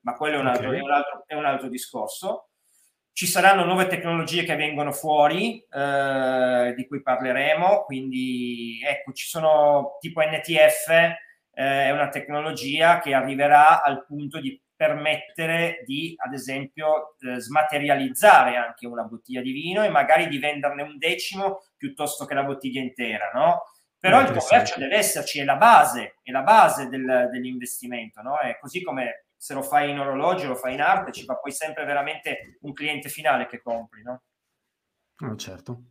ma 0.00 0.14
quello 0.14 0.36
è 0.36 0.40
un 0.40 0.46
altro, 0.46 0.68
okay. 0.68 0.78
è 0.78 0.82
un 0.82 0.90
altro, 0.90 1.24
è 1.26 1.34
un 1.34 1.44
altro 1.44 1.68
discorso. 1.68 2.50
Ci 3.16 3.26
saranno 3.26 3.64
nuove 3.64 3.86
tecnologie 3.86 4.42
che 4.42 4.56
vengono 4.56 4.90
fuori, 4.90 5.64
eh, 5.70 6.74
di 6.74 6.84
cui 6.88 7.00
parleremo, 7.00 7.84
quindi 7.84 8.80
ecco, 8.84 9.12
ci 9.12 9.28
sono 9.28 9.98
tipo 10.00 10.20
NTF, 10.20 10.88
eh, 10.88 11.16
è 11.52 11.90
una 11.92 12.08
tecnologia 12.08 12.98
che 12.98 13.14
arriverà 13.14 13.84
al 13.84 14.04
punto 14.04 14.40
di 14.40 14.60
permettere 14.74 15.84
di, 15.86 16.16
ad 16.16 16.34
esempio, 16.34 17.14
eh, 17.20 17.38
smaterializzare 17.38 18.56
anche 18.56 18.88
una 18.88 19.04
bottiglia 19.04 19.42
di 19.42 19.52
vino 19.52 19.84
e 19.84 19.90
magari 19.90 20.26
di 20.26 20.40
venderne 20.40 20.82
un 20.82 20.98
decimo 20.98 21.60
piuttosto 21.76 22.24
che 22.24 22.34
la 22.34 22.42
bottiglia 22.42 22.80
intera, 22.80 23.30
no? 23.32 23.62
Però 23.96 24.20
il 24.22 24.36
commercio 24.36 24.80
deve 24.80 24.96
esserci, 24.96 25.38
è 25.38 25.44
la 25.44 25.54
base, 25.54 26.16
è 26.20 26.32
la 26.32 26.42
base 26.42 26.88
del, 26.88 27.28
dell'investimento, 27.30 28.22
no? 28.22 28.40
È 28.40 28.58
così 28.58 28.82
come 28.82 29.23
se 29.44 29.52
lo 29.52 29.60
fai 29.60 29.90
in 29.90 29.98
orologio, 29.98 30.48
lo 30.48 30.54
fai 30.54 30.72
in 30.72 30.80
arte, 30.80 31.12
ci 31.12 31.26
va 31.26 31.36
poi 31.36 31.52
sempre 31.52 31.84
veramente 31.84 32.56
un 32.62 32.72
cliente 32.72 33.10
finale 33.10 33.46
che 33.46 33.60
compri, 33.60 34.02
no? 34.02 34.22
Oh, 35.18 35.36
certo. 35.36 35.88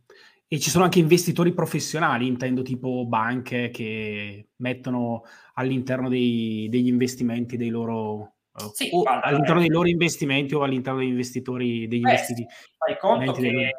E 0.48 0.58
ci 0.58 0.70
sono 0.70 0.82
anche 0.82 0.98
investitori 0.98 1.54
professionali, 1.54 2.26
intendo 2.26 2.62
tipo 2.62 3.06
banche 3.06 3.70
che 3.70 4.48
mettono 4.56 5.22
all'interno 5.52 6.08
dei, 6.08 6.66
degli 6.68 6.88
investimenti 6.88 7.56
dei 7.56 7.68
loro 7.68 8.38
eh, 8.58 8.70
sì, 8.72 8.88
o 8.90 9.02
guarda, 9.02 9.26
all'interno 9.26 9.60
eh, 9.60 9.66
dei 9.66 9.70
loro 9.70 9.86
investimenti 9.88 10.54
o 10.56 10.62
all'interno 10.64 10.98
degli 10.98 11.10
investitori 11.10 11.86
degli 11.86 12.00
investitori. 12.00 12.48
Fai 12.76 12.98
conto 12.98 13.32
che 13.34 13.70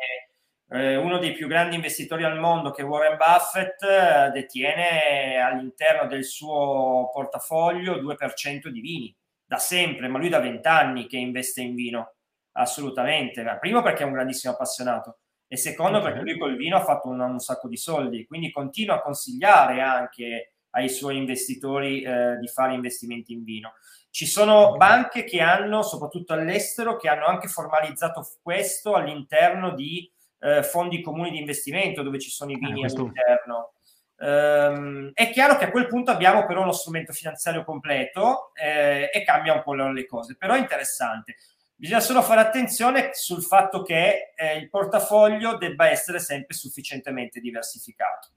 eh, 0.70 0.96
uno 0.96 1.18
dei 1.18 1.34
più 1.34 1.48
grandi 1.48 1.76
investitori 1.76 2.24
al 2.24 2.40
mondo, 2.40 2.72
che 2.72 2.82
Warren 2.82 3.18
Buffett, 3.18 3.84
eh, 3.84 4.32
detiene 4.32 5.36
all'interno 5.36 6.08
del 6.08 6.24
suo 6.24 7.10
portafoglio 7.12 7.98
2% 7.98 8.70
di 8.70 8.80
vini 8.80 9.16
da 9.46 9.58
sempre, 9.58 10.08
ma 10.08 10.18
lui 10.18 10.30
da 10.30 10.40
vent'anni 10.40 11.08
che 11.08 11.18
investe 11.18 11.62
in 11.62 11.76
vino, 11.76 12.16
assolutamente. 12.54 13.44
Primo 13.60 13.82
perché 13.82 14.04
è 14.04 14.06
un 14.06 14.14
grandissimo 14.14 14.54
appassionato 14.54 15.20
e 15.48 15.58
secondo 15.58 16.00
okay. 16.00 16.12
perché 16.12 16.30
lui 16.30 16.40
col 16.40 16.56
vino 16.56 16.78
ha 16.78 16.84
fatto 16.84 17.10
un, 17.10 17.20
un, 17.20 17.40
sacco 17.40 17.68
di 17.68 17.78
soldi, 17.78 18.26
quindi 18.26 18.52
continua 18.52 18.96
a 18.96 19.02
consigliare 19.02 19.82
anche 19.82 20.56
ai 20.72 20.90
suoi 20.90 21.18
investitori 21.18 22.02
eh, 22.02 22.38
di 22.38 22.48
fare 22.48 22.74
investimenti 22.74 23.34
in 23.34 23.44
vino. 23.44 23.74
Ci 24.10 24.26
sono 24.26 24.70
okay. 24.70 24.78
banche 24.78 25.24
che 25.24 25.42
hanno, 25.42 25.84
soprattutto 25.84 26.34
all'estero, 26.34 26.98
che 26.98 27.08
hanno 27.08 27.26
anche 27.26 27.48
formalizzato 27.48 28.28
questo 28.42 28.96
all'interno 28.96 29.74
di 29.74 30.12
eh, 30.40 30.64
fondi 30.64 31.02
comuni 31.02 31.32
di 31.32 31.40
investimento 31.40 32.02
dove 32.02 32.20
ci 32.20 32.30
sono 32.30 32.52
i 32.52 32.58
vini 32.58 32.78
eh, 32.78 32.80
questo... 32.82 33.02
all'interno. 33.02 33.75
Um, 34.18 35.12
è 35.14 35.30
chiaro 35.32 35.58
che 35.58 35.66
a 35.66 35.72
quel 35.72 35.88
punto 35.88 36.10
abbiamo 36.10 36.46
però 36.46 36.62
uno 36.62 36.72
strumento 36.72 37.12
finanziario 37.12 37.66
completo 37.66 38.54
eh, 38.54 39.10
e 39.12 39.24
cambia 39.24 39.54
un 39.54 39.62
po' 39.62 39.74
le 39.74 40.06
cose, 40.06 40.36
però 40.38 40.54
è 40.54 40.60
interessante. 40.60 41.36
Bisogna 41.76 42.00
solo 42.00 42.22
fare 42.22 42.40
attenzione 42.40 43.10
sul 43.14 43.44
fatto 43.44 43.82
che 43.82 44.34
eh, 44.36 44.56
il 44.56 44.70
portafoglio 44.70 45.58
debba 45.58 45.90
essere 45.90 46.20
sempre 46.20 46.56
sufficientemente 46.56 47.42
diversificato. 47.42 48.30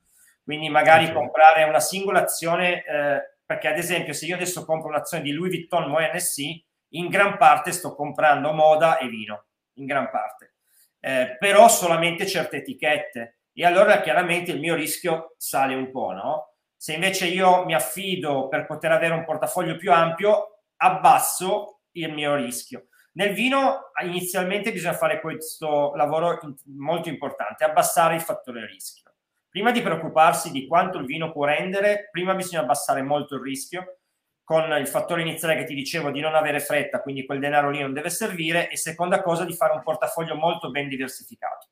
Quindi 0.42 0.68
magari 0.68 1.04
okay. 1.04 1.14
comprare 1.14 1.62
una 1.64 1.78
singola 1.78 2.22
azione, 2.22 2.82
eh, 2.84 3.36
perché 3.46 3.68
ad 3.68 3.78
esempio 3.78 4.12
se 4.12 4.26
io 4.26 4.34
adesso 4.34 4.64
compro 4.64 4.88
un'azione 4.88 5.22
di 5.22 5.30
Louis 5.30 5.50
Vuitton 5.50 5.88
Moët 5.88 6.14
NSC, 6.14 6.64
in 6.92 7.08
gran 7.08 7.36
parte 7.36 7.70
sto 7.70 7.94
comprando 7.94 8.52
moda 8.52 8.98
e 8.98 9.08
vino, 9.08 9.44
in 9.74 9.86
gran 9.86 10.10
parte. 10.10 10.54
Eh, 11.00 11.36
però 11.38 11.68
solamente 11.68 12.26
certe 12.26 12.56
etichette 12.56 13.37
e 13.60 13.66
allora 13.66 14.00
chiaramente 14.00 14.52
il 14.52 14.60
mio 14.60 14.76
rischio 14.76 15.34
sale 15.36 15.74
un 15.74 15.90
po', 15.90 16.12
no? 16.12 16.54
Se 16.76 16.92
invece 16.92 17.26
io 17.26 17.64
mi 17.64 17.74
affido 17.74 18.46
per 18.46 18.66
poter 18.66 18.92
avere 18.92 19.14
un 19.14 19.24
portafoglio 19.24 19.76
più 19.76 19.90
ampio, 19.90 20.60
abbasso 20.76 21.80
il 21.96 22.12
mio 22.12 22.36
rischio. 22.36 22.86
Nel 23.14 23.34
vino 23.34 23.90
inizialmente 24.04 24.70
bisogna 24.70 24.94
fare 24.94 25.20
questo 25.20 25.92
lavoro 25.96 26.38
molto 26.76 27.08
importante, 27.08 27.64
abbassare 27.64 28.14
il 28.14 28.20
fattore 28.20 28.64
rischio. 28.64 29.12
Prima 29.48 29.72
di 29.72 29.82
preoccuparsi 29.82 30.52
di 30.52 30.68
quanto 30.68 30.98
il 30.98 31.06
vino 31.06 31.32
può 31.32 31.44
rendere, 31.44 32.10
prima 32.12 32.36
bisogna 32.36 32.60
abbassare 32.60 33.02
molto 33.02 33.34
il 33.34 33.42
rischio 33.42 33.98
con 34.44 34.70
il 34.70 34.86
fattore 34.86 35.22
iniziale 35.22 35.56
che 35.56 35.64
ti 35.64 35.74
dicevo 35.74 36.12
di 36.12 36.20
non 36.20 36.36
avere 36.36 36.60
fretta, 36.60 37.02
quindi 37.02 37.26
quel 37.26 37.40
denaro 37.40 37.70
lì 37.70 37.80
non 37.80 37.92
deve 37.92 38.08
servire, 38.08 38.70
e 38.70 38.76
seconda 38.76 39.20
cosa 39.20 39.44
di 39.44 39.52
fare 39.52 39.74
un 39.74 39.82
portafoglio 39.82 40.36
molto 40.36 40.70
ben 40.70 40.88
diversificato. 40.88 41.70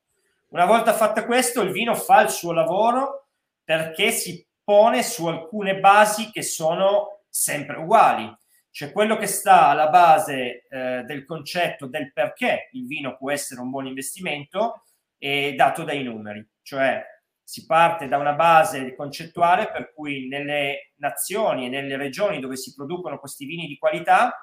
Una 0.49 0.65
volta 0.65 0.93
fatto 0.93 1.25
questo, 1.25 1.61
il 1.61 1.71
vino 1.71 1.93
fa 1.93 2.21
il 2.21 2.29
suo 2.29 2.53
lavoro 2.53 3.27
perché 3.63 4.11
si 4.11 4.45
pone 4.63 5.03
su 5.03 5.25
alcune 5.27 5.79
basi 5.79 6.31
che 6.31 6.41
sono 6.41 7.23
sempre 7.29 7.77
uguali. 7.77 8.33
Cioè 8.69 8.91
quello 8.91 9.17
che 9.17 9.27
sta 9.27 9.67
alla 9.67 9.89
base 9.89 10.67
eh, 10.69 11.03
del 11.03 11.25
concetto 11.25 11.87
del 11.87 12.13
perché 12.13 12.69
il 12.73 12.85
vino 12.85 13.17
può 13.17 13.31
essere 13.31 13.59
un 13.59 13.69
buon 13.69 13.87
investimento 13.87 14.83
è 15.17 15.53
dato 15.53 15.83
dai 15.83 16.03
numeri. 16.03 16.47
Cioè 16.61 17.03
si 17.43 17.65
parte 17.65 18.07
da 18.07 18.17
una 18.17 18.33
base 18.33 18.93
concettuale 18.95 19.71
per 19.71 19.93
cui 19.93 20.27
nelle 20.27 20.91
nazioni 20.97 21.65
e 21.65 21.69
nelle 21.69 21.97
regioni 21.97 22.39
dove 22.39 22.55
si 22.55 22.73
producono 22.73 23.19
questi 23.19 23.45
vini 23.45 23.67
di 23.67 23.77
qualità 23.77 24.33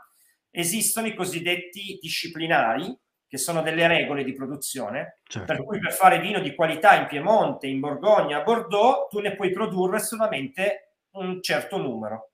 esistono 0.51 1.07
i 1.07 1.15
cosiddetti 1.15 1.99
disciplinari, 2.01 2.97
che 3.35 3.41
sono 3.41 3.63
delle 3.63 3.89
regole 3.89 4.23
di 4.23 4.33
produzione, 4.33 5.19
certo. 5.27 5.53
per 5.53 5.65
cui 5.65 5.81
per 5.81 5.93
fare 5.93 6.21
vino 6.21 6.39
di 6.39 6.55
qualità 6.55 6.95
in 6.95 7.07
Piemonte, 7.07 7.67
in 7.67 7.81
Borgogna, 7.81 8.39
a 8.39 8.43
Bordeaux, 8.45 9.09
tu 9.09 9.19
ne 9.19 9.35
puoi 9.35 9.51
produrre 9.51 9.99
solamente 9.99 10.99
un 11.15 11.43
certo 11.43 11.77
numero. 11.79 12.31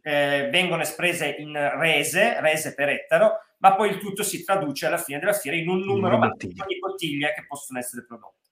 Eh, 0.00 0.48
vengono 0.50 0.80
espresse 0.80 1.26
in 1.26 1.52
rese, 1.76 2.40
rese 2.40 2.72
per 2.72 2.88
ettaro, 2.88 3.34
ma 3.58 3.74
poi 3.74 3.90
il 3.90 3.98
tutto 3.98 4.22
si 4.22 4.42
traduce 4.42 4.86
alla 4.86 4.96
fine 4.96 5.18
della 5.18 5.34
fiera 5.34 5.58
in 5.58 5.68
un 5.68 5.80
numero 5.80 6.18
di 6.38 6.78
bottiglie 6.78 7.34
che 7.34 7.44
possono 7.46 7.78
essere 7.78 8.06
prodotte. 8.06 8.48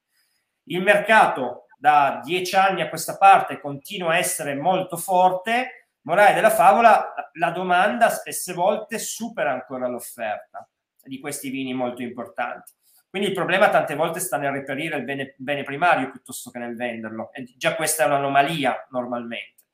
Il 0.64 0.82
mercato 0.82 1.68
da 1.78 2.20
dieci 2.22 2.54
anni 2.54 2.82
a 2.82 2.90
questa 2.90 3.16
parte 3.16 3.60
continua 3.60 4.12
a 4.12 4.18
essere 4.18 4.54
molto 4.54 4.98
forte. 4.98 5.88
Morale 6.02 6.34
della 6.34 6.50
favola, 6.50 7.14
la 7.32 7.50
domanda 7.50 8.10
spesse 8.10 8.52
volte 8.52 8.98
supera 8.98 9.52
ancora 9.52 9.88
l'offerta 9.88 10.68
di 11.08 11.18
questi 11.18 11.50
vini 11.50 11.74
molto 11.74 12.02
importanti. 12.02 12.72
Quindi 13.10 13.28
il 13.28 13.34
problema 13.34 13.70
tante 13.70 13.94
volte 13.94 14.20
sta 14.20 14.36
nel 14.36 14.52
reperire 14.52 14.96
il 14.96 15.04
bene, 15.04 15.34
bene 15.38 15.62
primario 15.62 16.10
piuttosto 16.10 16.50
che 16.50 16.58
nel 16.58 16.76
venderlo. 16.76 17.30
E 17.32 17.44
già 17.56 17.74
questa 17.74 18.04
è 18.04 18.06
un'anomalia 18.06 18.86
normalmente. 18.90 19.64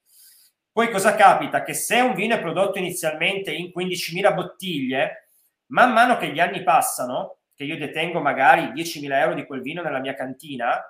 Poi 0.71 0.91
cosa 0.91 1.15
capita? 1.15 1.63
Che 1.63 1.75
se 1.75 2.01
un 2.01 2.15
vino 2.15 2.35
è 2.35 2.41
prodotto 2.41 2.79
inizialmente 2.79 3.53
in 3.53 3.73
15.000 3.77 4.35
bottiglie, 4.35 5.29
man 5.67 5.93
mano 5.93 6.17
che 6.17 6.33
gli 6.33 6.41
anni 6.41 6.63
passano, 6.63 7.39
che 7.55 7.65
io 7.65 7.77
detengo 7.77 8.21
magari 8.21 8.73
10.000 8.73 9.13
euro 9.13 9.35
di 9.35 9.47
quel 9.47 9.63
vino 9.63 9.83
nella 9.83 10.01
mia 10.01 10.15
cantina, 10.15 10.81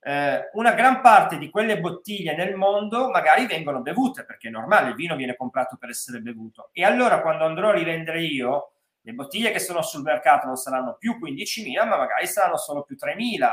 eh, 0.00 0.50
una 0.52 0.72
gran 0.72 1.00
parte 1.00 1.38
di 1.38 1.48
quelle 1.48 1.80
bottiglie 1.80 2.36
nel 2.36 2.54
mondo 2.54 3.10
magari 3.10 3.46
vengono 3.46 3.80
bevute, 3.80 4.24
perché 4.24 4.48
è 4.48 4.50
normale, 4.50 4.90
il 4.90 4.94
vino 4.94 5.16
viene 5.16 5.36
comprato 5.36 5.76
per 5.78 5.88
essere 5.88 6.20
bevuto. 6.20 6.68
E 6.72 6.84
allora 6.84 7.22
quando 7.22 7.44
andrò 7.44 7.70
a 7.70 7.74
rivendere 7.74 8.22
io, 8.22 8.73
le 9.06 9.12
bottiglie 9.12 9.50
che 9.50 9.58
sono 9.58 9.82
sul 9.82 10.02
mercato 10.02 10.46
non 10.46 10.56
saranno 10.56 10.96
più 10.98 11.18
15.000, 11.20 11.86
ma 11.86 11.98
magari 11.98 12.26
saranno 12.26 12.56
solo 12.56 12.84
più 12.84 12.96
3.000. 12.98 13.50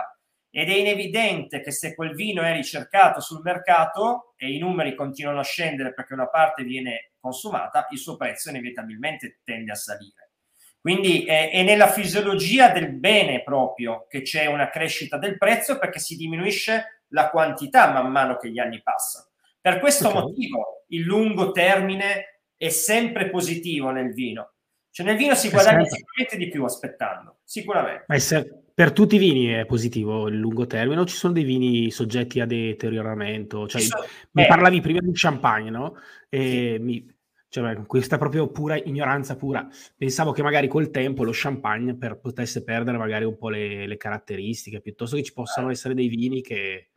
Ed 0.50 0.70
è 0.70 0.74
inevidente 0.74 1.62
che 1.62 1.72
se 1.72 1.94
quel 1.94 2.14
vino 2.14 2.42
è 2.42 2.54
ricercato 2.54 3.20
sul 3.20 3.42
mercato 3.42 4.34
e 4.38 4.52
i 4.52 4.60
numeri 4.60 4.96
continuano 4.96 5.40
a 5.40 5.44
scendere 5.44 5.94
perché 5.94 6.14
una 6.14 6.30
parte 6.30 6.64
viene 6.64 7.12
consumata, 7.20 7.88
il 7.92 7.98
suo 7.98 8.16
prezzo 8.16 8.50
inevitabilmente 8.50 9.40
tende 9.44 9.72
a 9.72 9.76
salire. 9.76 10.32
Quindi 10.80 11.26
è, 11.26 11.52
è, 11.52 11.64
nella 11.64 11.90
fisiologia 11.90 12.70
del 12.70 12.94
bene 12.94 13.44
proprio 13.44 14.08
che 14.08 14.22
c'è 14.22 14.46
una 14.46 14.70
crescita 14.70 15.18
del 15.18 15.38
prezzo 15.38 15.78
perché 15.78 16.00
si 16.00 16.16
diminuisce 16.16 17.04
la 17.10 17.30
quantità 17.30 17.92
man 17.92 18.10
mano 18.10 18.38
che 18.38 18.50
gli 18.50 18.60
anni 18.60 18.82
passano. 18.82 19.28
Per 19.60 19.80
questo 19.80 20.08
okay. 20.08 20.22
motivo 20.22 20.86
il 20.88 21.02
lungo 21.02 21.52
termine 21.52 22.42
è 22.56 22.70
sempre 22.70 23.30
positivo 23.30 23.92
nel 23.92 24.14
vino. 24.14 24.54
Cioè 24.92 25.06
nel 25.06 25.16
vino 25.16 25.34
si 25.36 25.50
guadagna 25.50 25.86
sicuramente 25.86 26.38
di 26.38 26.50
più 26.50 26.66
aspettando, 26.66 27.38
sicuramente. 27.46 28.04
Ma 28.08 28.20
se, 28.20 28.64
per 28.74 28.92
tutti 28.92 29.16
i 29.16 29.20
vini 29.20 29.48
è 29.48 29.66
positivo 29.66 30.28
il 30.28 30.38
lungo 30.38 30.68
termine 30.68 31.00
o 31.00 31.06
ci 31.06 31.16
sono 31.16 31.32
dei 31.32 31.46
vini 31.46 31.90
soggetti 31.92 32.42
a 32.42 32.46
deterioramento? 32.46 33.68
Cioè, 33.68 33.82
sono, 33.82 34.04
mi 34.32 34.44
eh, 34.44 34.48
parlavi 34.48 34.82
prima 34.82 35.00
di 35.00 35.12
champagne, 35.14 35.70
no? 35.70 35.96
E 36.28 36.76
sì. 36.76 36.84
mi, 36.84 37.16
cioè, 37.48 37.86
questa 37.86 38.18
proprio 38.18 38.50
pura 38.50 38.78
ignoranza 38.78 39.36
pura. 39.36 39.68
Pensavo 39.96 40.32
che 40.32 40.44
magari 40.44 40.68
col 40.68 40.90
tempo 40.90 41.24
lo 41.24 41.32
champagne 41.34 41.98
per, 41.98 42.20
potesse 42.20 42.64
perdere 42.64 42.98
magari 42.98 43.26
un 43.26 43.38
po' 43.38 43.50
le, 43.50 43.88
le 43.88 43.98
caratteristiche, 43.98 44.82
piuttosto 44.82 45.16
che 45.16 45.24
ci 45.24 45.34
possano 45.34 45.68
ah. 45.68 45.72
essere 45.72 45.94
dei 45.94 46.08
vini 46.08 46.42
che... 46.42 46.91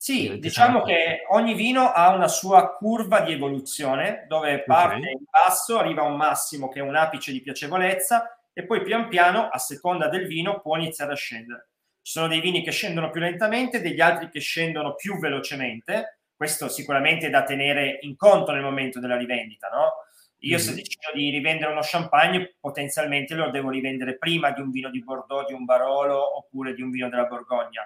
Sì, 0.00 0.38
diciamo 0.38 0.82
che 0.82 1.24
ogni 1.30 1.54
vino 1.54 1.90
ha 1.90 2.14
una 2.14 2.28
sua 2.28 2.70
curva 2.70 3.22
di 3.22 3.32
evoluzione, 3.32 4.26
dove 4.28 4.62
parte 4.62 4.98
okay. 4.98 5.12
in 5.12 5.24
basso, 5.28 5.76
arriva 5.76 6.02
a 6.02 6.06
un 6.06 6.16
massimo 6.16 6.68
che 6.68 6.78
è 6.78 6.82
un 6.82 6.94
apice 6.94 7.32
di 7.32 7.42
piacevolezza 7.42 8.40
e 8.52 8.64
poi 8.64 8.82
pian 8.82 9.08
piano, 9.08 9.48
a 9.48 9.58
seconda 9.58 10.08
del 10.08 10.28
vino, 10.28 10.60
può 10.60 10.76
iniziare 10.76 11.12
a 11.12 11.16
scendere. 11.16 11.70
Ci 12.00 12.12
sono 12.12 12.28
dei 12.28 12.40
vini 12.40 12.62
che 12.62 12.70
scendono 12.70 13.10
più 13.10 13.20
lentamente, 13.20 13.80
degli 13.80 14.00
altri 14.00 14.30
che 14.30 14.38
scendono 14.38 14.94
più 14.94 15.18
velocemente, 15.18 16.20
questo 16.36 16.68
sicuramente 16.68 17.26
è 17.26 17.30
da 17.30 17.42
tenere 17.42 17.98
in 18.02 18.14
conto 18.14 18.52
nel 18.52 18.62
momento 18.62 19.00
della 19.00 19.16
rivendita, 19.16 19.68
no? 19.68 19.94
Io 20.42 20.56
mm-hmm. 20.56 20.64
se 20.64 20.74
decido 20.74 21.10
di 21.12 21.30
rivendere 21.30 21.72
uno 21.72 21.80
champagne, 21.82 22.54
potenzialmente 22.60 23.34
lo 23.34 23.50
devo 23.50 23.70
rivendere 23.70 24.16
prima 24.16 24.52
di 24.52 24.60
un 24.60 24.70
vino 24.70 24.90
di 24.90 25.02
Bordeaux, 25.02 25.44
di 25.48 25.54
un 25.54 25.64
Barolo 25.64 26.38
oppure 26.38 26.72
di 26.74 26.82
un 26.82 26.90
vino 26.90 27.08
della 27.08 27.24
Borgogna. 27.24 27.82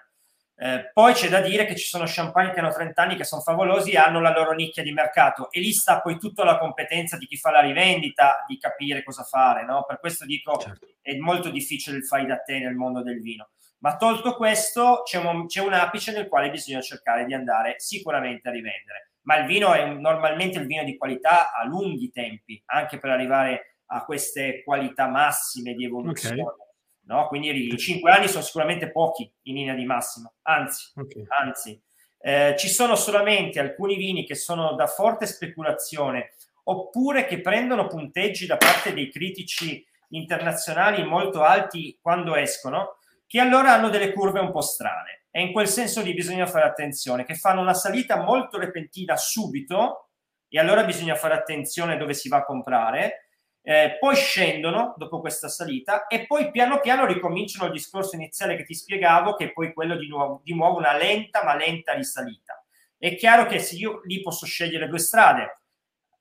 Eh, 0.62 0.92
poi 0.92 1.12
c'è 1.12 1.28
da 1.28 1.40
dire 1.40 1.64
che 1.64 1.74
ci 1.74 1.88
sono 1.88 2.04
champagne 2.06 2.52
che 2.52 2.60
hanno 2.60 2.72
30 2.72 3.02
anni 3.02 3.16
che 3.16 3.24
sono 3.24 3.42
favolosi 3.42 3.90
e 3.90 3.96
hanno 3.96 4.20
la 4.20 4.32
loro 4.32 4.52
nicchia 4.52 4.84
di 4.84 4.92
mercato 4.92 5.50
e 5.50 5.58
lì 5.58 5.72
sta 5.72 6.00
poi 6.00 6.20
tutta 6.20 6.44
la 6.44 6.56
competenza 6.56 7.16
di 7.16 7.26
chi 7.26 7.36
fa 7.36 7.50
la 7.50 7.58
rivendita 7.58 8.44
di 8.46 8.58
capire 8.58 9.02
cosa 9.02 9.24
fare, 9.24 9.64
no? 9.64 9.84
Per 9.84 9.98
questo 9.98 10.24
dico 10.24 10.56
certo. 10.58 10.86
è 11.00 11.16
molto 11.16 11.50
difficile 11.50 11.96
il 11.96 12.06
fai 12.06 12.26
da 12.26 12.38
te 12.38 12.60
nel 12.60 12.76
mondo 12.76 13.02
del 13.02 13.20
vino. 13.20 13.50
Ma 13.78 13.96
tolto 13.96 14.36
questo, 14.36 15.02
c'è 15.04 15.18
un, 15.18 15.46
c'è 15.48 15.60
un 15.60 15.72
apice 15.72 16.12
nel 16.12 16.28
quale 16.28 16.48
bisogna 16.48 16.80
cercare 16.80 17.24
di 17.24 17.34
andare 17.34 17.74
sicuramente 17.78 18.48
a 18.48 18.52
rivendere. 18.52 19.14
Ma 19.22 19.38
il 19.38 19.46
vino 19.46 19.74
è 19.74 19.84
normalmente 19.84 20.60
il 20.60 20.66
vino 20.66 20.84
di 20.84 20.96
qualità 20.96 21.50
a 21.52 21.66
lunghi 21.66 22.12
tempi, 22.12 22.62
anche 22.66 23.00
per 23.00 23.10
arrivare 23.10 23.78
a 23.86 24.04
queste 24.04 24.62
qualità 24.62 25.08
massime 25.08 25.74
di 25.74 25.84
evoluzione. 25.84 26.40
Okay. 26.40 26.70
No? 27.12 27.28
Quindi 27.28 27.72
i 27.72 27.76
cinque 27.76 28.10
anni 28.10 28.26
sono 28.26 28.42
sicuramente 28.42 28.90
pochi 28.90 29.30
in 29.42 29.54
linea 29.54 29.74
di 29.74 29.84
massima, 29.84 30.32
anzi, 30.42 30.92
okay. 30.96 31.24
anzi 31.42 31.80
eh, 32.24 32.54
ci 32.56 32.68
sono 32.68 32.94
solamente 32.94 33.60
alcuni 33.60 33.96
vini 33.96 34.24
che 34.24 34.34
sono 34.34 34.74
da 34.74 34.86
forte 34.86 35.26
speculazione 35.26 36.34
oppure 36.64 37.26
che 37.26 37.40
prendono 37.40 37.88
punteggi 37.88 38.46
da 38.46 38.56
parte 38.56 38.94
dei 38.94 39.10
critici 39.10 39.84
internazionali 40.10 41.04
molto 41.04 41.42
alti 41.42 41.98
quando 42.00 42.36
escono, 42.36 42.98
che 43.26 43.40
allora 43.40 43.72
hanno 43.72 43.88
delle 43.88 44.12
curve 44.12 44.40
un 44.40 44.52
po' 44.52 44.60
strane 44.60 45.24
e 45.30 45.42
in 45.42 45.52
quel 45.52 45.66
senso 45.66 46.02
lì 46.02 46.14
bisogna 46.14 46.46
fare 46.46 46.64
attenzione, 46.64 47.24
che 47.24 47.34
fanno 47.34 47.60
una 47.60 47.74
salita 47.74 48.22
molto 48.22 48.58
repentina 48.58 49.16
subito 49.16 50.10
e 50.48 50.58
allora 50.58 50.84
bisogna 50.84 51.14
fare 51.14 51.34
attenzione 51.34 51.96
dove 51.96 52.14
si 52.14 52.28
va 52.28 52.38
a 52.38 52.44
comprare, 52.44 53.30
eh, 53.62 53.96
poi 54.00 54.16
scendono 54.16 54.94
dopo 54.96 55.20
questa 55.20 55.48
salita 55.48 56.06
e 56.06 56.26
poi 56.26 56.50
piano 56.50 56.80
piano 56.80 57.06
ricominciano 57.06 57.66
il 57.66 57.72
discorso 57.72 58.16
iniziale 58.16 58.56
che 58.56 58.64
ti 58.64 58.74
spiegavo, 58.74 59.34
che 59.34 59.46
è 59.46 59.52
poi 59.52 59.72
quello 59.72 59.96
di 59.96 60.08
nuovo, 60.08 60.40
di 60.42 60.54
nuovo 60.54 60.78
una 60.78 60.96
lenta 60.96 61.44
ma 61.44 61.54
lenta 61.54 61.94
risalita. 61.94 62.62
È 62.98 63.14
chiaro 63.16 63.46
che 63.46 63.58
se 63.58 63.76
io 63.76 64.00
lì 64.04 64.20
posso 64.20 64.46
scegliere 64.46 64.88
due 64.88 64.98
strade, 64.98 65.60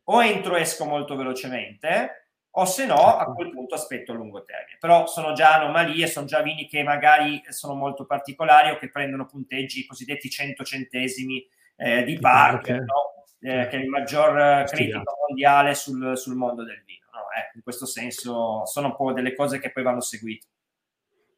o 0.06 0.24
entro 0.24 0.56
e 0.56 0.62
esco 0.62 0.86
molto 0.86 1.16
velocemente, 1.16 2.22
o 2.52 2.66
se 2.66 2.86
no 2.86 2.96
a 2.96 3.18
certo. 3.18 3.34
quel 3.34 3.52
punto 3.52 3.76
aspetto 3.76 4.12
a 4.12 4.16
lungo 4.16 4.44
termine. 4.44 4.78
Però 4.80 5.08
sono 5.08 5.34
già 5.34 5.56
anomalie, 5.56 6.08
sono 6.08 6.26
già 6.26 6.42
vini 6.42 6.68
che 6.68 6.84
magari 6.84 7.42
sono 7.50 7.76
molto 7.76 8.06
particolari 8.06 8.72
o 8.72 8.78
che 8.78 8.90
prendono 8.90 9.26
punteggi 9.26 9.86
cosiddetti 9.86 10.30
100 10.30 10.64
centesimi 10.64 11.48
eh, 11.78 12.04
di 12.04 12.20
Parker, 12.20 12.82
no? 12.82 13.26
eh, 13.40 13.68
che 13.68 13.78
è 13.78 13.80
il 13.80 13.90
maggior 13.90 14.66
critico 14.66 15.16
mondiale 15.28 15.74
sul, 15.76 16.18
sul, 16.18 16.36
mondo 16.36 16.64
del 16.64 16.84
vino. 16.86 17.01
Eh, 17.36 17.52
in 17.56 17.62
questo 17.62 17.86
senso 17.86 18.66
sono 18.66 18.88
un 18.88 18.96
po' 18.96 19.14
delle 19.14 19.36
cose 19.36 19.60
che 19.60 19.72
poi 19.72 19.84
vanno 19.84 20.02
seguite. 20.02 20.48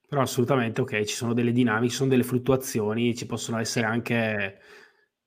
Però 0.07 0.21
assolutamente 0.21 0.81
ok, 0.81 1.03
ci 1.03 1.15
sono 1.15 1.33
delle 1.33 1.51
dinamiche, 1.51 1.89
ci 1.91 1.97
sono 1.97 2.09
delle 2.09 2.23
fluttuazioni, 2.23 3.15
ci 3.15 3.25
possono 3.25 3.59
essere 3.59 3.85
anche 3.85 4.59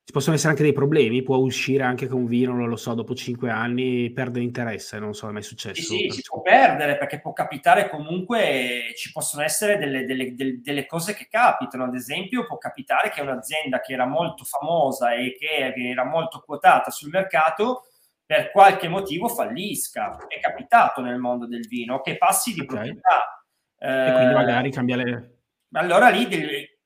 ci 0.07 0.13
possono 0.13 0.37
essere 0.37 0.51
anche 0.51 0.63
dei 0.63 0.73
problemi, 0.73 1.25
può 1.25 1.37
uscire 1.39 1.83
anche 1.83 2.07
con 2.07 2.21
un 2.21 2.27
vino, 2.27 2.55
non 2.55 2.69
lo 2.69 2.77
so, 2.77 2.95
dopo 2.95 3.13
cinque 3.13 3.51
anni 3.51 4.13
perde 4.13 4.39
interesse, 4.39 5.01
non 5.01 5.15
so, 5.15 5.29
è 5.29 5.33
mai 5.33 5.43
successo. 5.43 5.83
Sì, 5.83 6.09
sì, 6.09 6.11
si 6.11 6.23
può 6.23 6.43
perdere 6.43 6.97
perché 6.97 7.19
può 7.19 7.33
capitare 7.33 7.89
comunque, 7.89 8.93
ci 8.95 9.11
possono 9.11 9.43
essere 9.43 9.79
delle, 9.79 10.05
delle, 10.05 10.37
delle, 10.37 10.87
cose 10.87 11.13
che 11.13 11.27
capitano, 11.29 11.83
ad 11.83 11.95
esempio 11.97 12.47
può 12.47 12.57
capitare 12.57 13.11
che 13.11 13.21
un'azienda 13.21 13.81
che 13.81 13.95
era 13.95 14.07
molto 14.07 14.45
famosa 14.45 15.13
e 15.13 15.35
che 15.37 15.75
era 15.75 16.05
molto 16.05 16.41
quotata 16.47 16.93
sul 16.93 17.11
mercato 17.11 17.87
per 18.27 18.51
qualche 18.51 18.89
motivo 18.89 19.29
fallisca, 19.29 20.27
è 20.27 20.41
capitato 20.41 21.01
nel 21.01 21.19
mondo 21.19 21.47
del 21.47 21.67
vino, 21.69 22.01
che 22.01 22.19
passi 22.19 22.53
di 22.53 22.61
okay. 22.61 22.77
proprietà. 22.77 23.45
E 23.79 24.13
quindi 24.13 24.35
magari 24.35 24.71
cambia 24.71 24.97
le... 24.97 25.39
Allora 25.73 26.09
lì 26.09 26.27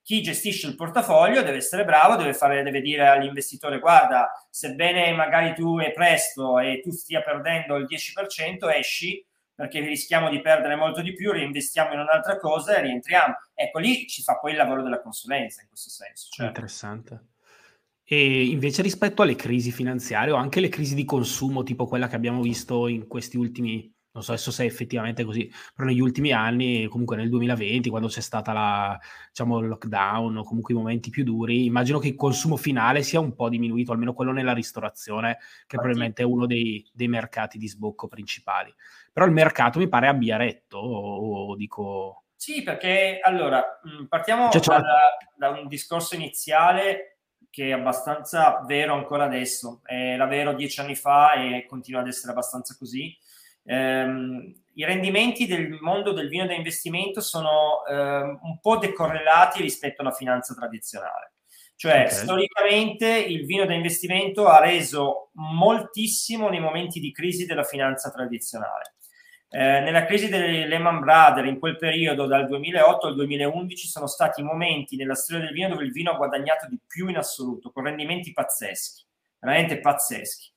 chi 0.03 0.21
gestisce 0.21 0.67
il 0.67 0.75
portafoglio 0.75 1.41
deve 1.41 1.57
essere 1.57 1.83
bravo, 1.83 2.15
deve, 2.15 2.33
fare, 2.33 2.63
deve 2.63 2.81
dire 2.81 3.07
all'investitore 3.07 3.79
guarda, 3.79 4.29
sebbene 4.49 5.13
magari 5.13 5.53
tu 5.53 5.79
è 5.79 5.91
presto 5.91 6.59
e 6.59 6.79
tu 6.81 6.91
stia 6.91 7.21
perdendo 7.21 7.75
il 7.75 7.87
10%, 7.89 8.75
esci 8.75 9.25
perché 9.53 9.79
rischiamo 9.79 10.29
di 10.29 10.41
perdere 10.41 10.75
molto 10.75 11.01
di 11.01 11.13
più, 11.13 11.31
reinvestiamo 11.31 11.93
in 11.93 11.99
un'altra 11.99 12.37
cosa 12.37 12.75
e 12.75 12.81
rientriamo. 12.81 13.35
Ecco, 13.53 13.79
lì 13.79 14.07
ci 14.07 14.23
fa 14.23 14.39
poi 14.39 14.51
il 14.51 14.57
lavoro 14.57 14.81
della 14.81 15.01
consulenza 15.01 15.61
in 15.61 15.67
questo 15.67 15.89
senso. 15.89 16.29
Cioè. 16.31 16.47
Interessante. 16.47 17.30
E 18.13 18.43
invece 18.47 18.81
rispetto 18.81 19.21
alle 19.21 19.37
crisi 19.37 19.71
finanziarie 19.71 20.33
o 20.33 20.35
anche 20.35 20.59
le 20.59 20.67
crisi 20.67 20.95
di 20.95 21.05
consumo, 21.05 21.63
tipo 21.63 21.87
quella 21.87 22.09
che 22.09 22.17
abbiamo 22.17 22.41
visto 22.41 22.89
in 22.89 23.07
questi 23.07 23.37
ultimi 23.37 23.89
non 24.11 24.21
so 24.21 24.33
adesso 24.33 24.51
se 24.51 24.63
è 24.63 24.65
effettivamente 24.65 25.23
così, 25.23 25.49
però 25.73 25.87
negli 25.87 26.01
ultimi 26.01 26.33
anni, 26.33 26.85
comunque 26.87 27.15
nel 27.15 27.29
2020, 27.29 27.89
quando 27.89 28.09
c'è 28.09 28.19
stata 28.19 28.51
la, 28.51 28.99
diciamo, 29.29 29.59
il 29.59 29.69
lockdown 29.69 30.35
o 30.35 30.43
comunque 30.43 30.73
i 30.73 30.77
momenti 30.77 31.09
più 31.09 31.23
duri, 31.23 31.63
immagino 31.63 31.99
che 31.99 32.09
il 32.09 32.15
consumo 32.15 32.57
finale 32.57 33.01
sia 33.03 33.21
un 33.21 33.33
po' 33.33 33.47
diminuito, 33.47 33.93
almeno 33.93 34.11
quello 34.11 34.33
nella 34.33 34.51
ristorazione, 34.51 35.37
che 35.65 35.77
probabilmente 35.77 36.23
è 36.23 36.25
uno 36.25 36.45
dei, 36.45 36.85
dei, 36.91 37.07
mercati 37.07 37.57
di 37.57 37.69
sbocco 37.69 38.09
principali. 38.09 38.75
Però 39.13 39.25
il 39.25 39.31
mercato 39.31 39.79
mi 39.79 39.87
pare 39.87 40.07
abbia 40.07 40.35
retto, 40.35 40.77
o, 40.79 41.51
o 41.51 41.55
dico... 41.55 42.25
Sì, 42.35 42.61
perché 42.61 43.21
allora, 43.23 43.63
partiamo 44.09 44.49
cioè, 44.49 44.59
cioè... 44.59 44.81
Da, 44.81 45.17
da 45.37 45.49
un 45.57 45.69
discorso 45.69 46.15
iniziale 46.15 47.11
che 47.51 47.67
è 47.67 47.71
abbastanza 47.73 48.63
vero 48.65 48.95
ancora 48.95 49.25
adesso, 49.25 49.81
era 49.85 50.25
vero 50.25 50.53
dieci 50.53 50.79
anni 50.79 50.95
fa 50.95 51.33
e 51.33 51.65
continua 51.67 51.99
ad 51.99 52.07
essere 52.07 52.31
abbastanza 52.31 52.75
così. 52.79 53.15
Um, 53.63 54.55
I 54.73 54.85
rendimenti 54.85 55.45
del 55.45 55.77
mondo 55.81 56.13
del 56.13 56.29
vino 56.29 56.47
da 56.47 56.53
investimento 56.53 57.21
sono 57.21 57.83
um, 57.87 58.39
un 58.41 58.59
po' 58.59 58.77
decorrelati 58.77 59.61
rispetto 59.61 60.01
alla 60.01 60.13
finanza 60.13 60.55
tradizionale. 60.55 61.33
Cioè, 61.75 62.05
okay. 62.05 62.09
storicamente 62.09 63.07
il 63.07 63.45
vino 63.45 63.65
da 63.65 63.73
investimento 63.73 64.47
ha 64.47 64.59
reso 64.59 65.29
moltissimo 65.33 66.47
nei 66.47 66.59
momenti 66.59 66.99
di 66.99 67.11
crisi 67.11 67.45
della 67.45 67.63
finanza 67.63 68.11
tradizionale. 68.11 68.93
Eh, 69.53 69.81
nella 69.81 70.05
crisi 70.05 70.29
delle 70.29 70.65
Lehman 70.65 71.01
Brothers, 71.01 71.49
in 71.49 71.59
quel 71.59 71.75
periodo, 71.75 72.25
dal 72.25 72.47
2008 72.47 73.07
al 73.07 73.15
2011, 73.15 73.85
sono 73.85 74.07
stati 74.07 74.41
momenti 74.41 74.95
nella 74.95 75.13
storia 75.13 75.43
del 75.43 75.53
vino 75.53 75.67
dove 75.67 75.83
il 75.83 75.91
vino 75.91 76.11
ha 76.11 76.15
guadagnato 76.15 76.67
di 76.69 76.79
più 76.87 77.09
in 77.09 77.17
assoluto, 77.17 77.69
con 77.69 77.83
rendimenti 77.83 78.31
pazzeschi, 78.31 79.03
veramente 79.39 79.81
pazzeschi. 79.81 80.53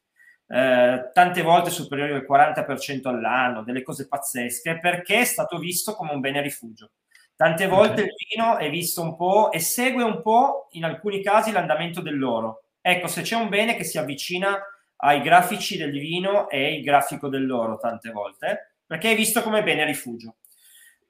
Eh, 0.47 1.11
tante 1.13 1.43
volte 1.43 1.71
superiori 1.71 2.13
al 2.13 2.25
40% 2.25 3.09
all'anno, 3.09 3.65
delle 3.65 3.83
cose 3.83 4.07
pazzesche, 4.07 4.79
perché 4.79 5.23
è 5.23 5.25
stato 5.25 5.59
visto 5.59 5.97
come 5.97 6.13
un 6.13 6.21
bene 6.21 6.41
rifugio. 6.41 6.93
Tante 7.35 7.67
volte 7.67 8.03
okay. 8.03 8.05
il 8.05 8.15
vino 8.31 8.59
è 8.59 8.71
visto 8.71 9.03
un 9.03 9.17
po' 9.17 9.51
e 9.51 9.59
segue 9.59 10.05
un 10.05 10.23
po', 10.23 10.69
in 10.73 10.85
alcuni 10.85 11.21
casi, 11.21 11.51
l'andamento 11.51 12.01
dell'oro. 12.01 12.67
Ecco, 12.81 13.09
se 13.09 13.23
c'è 13.23 13.35
un 13.35 13.49
bene 13.49 13.75
che 13.75 13.83
si 13.83 13.99
avvicina 13.99 14.57
ai 14.99 15.21
grafici 15.21 15.77
del 15.77 15.91
vino 15.91 16.49
e 16.49 16.75
il 16.77 16.85
grafico 16.85 17.29
dell'oro, 17.29 17.77
tante 17.77 18.13
volte, 18.13 18.74
perché 18.87 19.13
è 19.13 19.17
visto 19.17 19.43
come 19.43 19.63
bene 19.63 19.85
rifugio. 19.85 20.37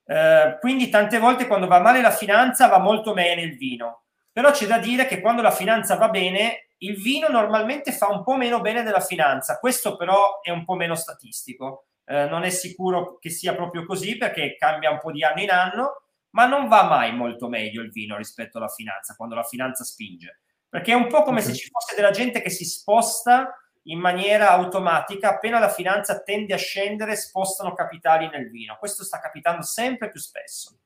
Eh, 0.07 0.59
quindi 0.61 0.91
tante 0.91 1.19
volte 1.19 1.47
quando 1.47 1.67
va 1.67 1.81
male 1.81 2.01
la 2.01 2.11
finanza 2.11 2.69
va 2.69 2.79
molto 2.79 3.13
bene 3.13 3.43
il 3.43 3.57
vino, 3.57 4.05
però 4.33 4.51
c'è 4.51 4.67
da 4.67 4.79
dire 4.79 5.07
che 5.07 5.21
quando 5.21 5.43
la 5.43 5.51
finanza 5.51 5.97
va 5.97 6.09
bene 6.09 6.69
il 6.79 7.01
vino 7.01 7.29
normalmente 7.29 7.93
fa 7.93 8.09
un 8.11 8.23
po' 8.23 8.37
meno 8.37 8.61
bene 8.61 8.83
della 8.83 9.01
finanza, 9.01 9.59
questo 9.59 9.97
però 9.97 10.41
è 10.43 10.51
un 10.51 10.65
po' 10.65 10.75
meno 10.75 10.95
statistico, 10.95 11.87
eh, 12.05 12.27
non 12.27 12.43
è 12.43 12.51
sicuro 12.51 13.17
che 13.19 13.31
sia 13.31 13.55
proprio 13.55 13.87
così 13.87 14.17
perché 14.19 14.57
cambia 14.59 14.91
un 14.91 14.99
po' 14.99 15.11
di 15.11 15.25
anno 15.25 15.41
in 15.41 15.51
anno, 15.51 16.03
ma 16.31 16.47
non 16.47 16.69
va 16.69 16.83
mai 16.85 17.15
molto 17.15 17.49
meglio 17.49 17.81
il 17.81 17.91
vino 17.91 18.17
rispetto 18.17 18.59
alla 18.59 18.69
finanza, 18.69 19.15
quando 19.17 19.35
la 19.35 19.45
finanza 19.45 19.85
spinge, 19.85 20.41
perché 20.69 20.93
è 20.93 20.97
un 20.97 21.07
po' 21.07 21.23
come 21.23 21.41
okay. 21.41 21.53
se 21.53 21.59
ci 21.59 21.69
fosse 21.71 21.95
della 21.95 22.11
gente 22.11 22.43
che 22.43 22.51
si 22.51 22.65
sposta 22.65 23.55
in 23.85 23.99
maniera 23.99 24.51
automatica, 24.51 25.31
appena 25.31 25.59
la 25.59 25.69
finanza 25.69 26.23
tende 26.23 26.55
a 26.55 26.59
scendere, 26.59 27.17
spostano 27.17 27.75
capitali 27.75 28.29
nel 28.29 28.51
vino. 28.51 28.77
Questo 28.79 29.05
sta 29.05 29.21
capitando 29.21 29.63
sempre 29.63 30.11
più 30.11 30.21
spesso. 30.21 30.79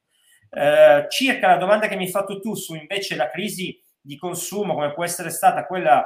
Eh, 0.50 1.06
circa 1.08 1.48
la 1.48 1.56
domanda 1.56 1.88
che 1.88 1.96
mi 1.96 2.04
hai 2.04 2.10
fatto 2.10 2.40
tu 2.40 2.54
su 2.54 2.74
invece 2.74 3.16
la 3.16 3.28
crisi 3.30 3.80
di 4.00 4.16
consumo, 4.16 4.74
come 4.74 4.92
può 4.92 5.04
essere 5.04 5.30
stata 5.30 5.66
quella 5.66 6.04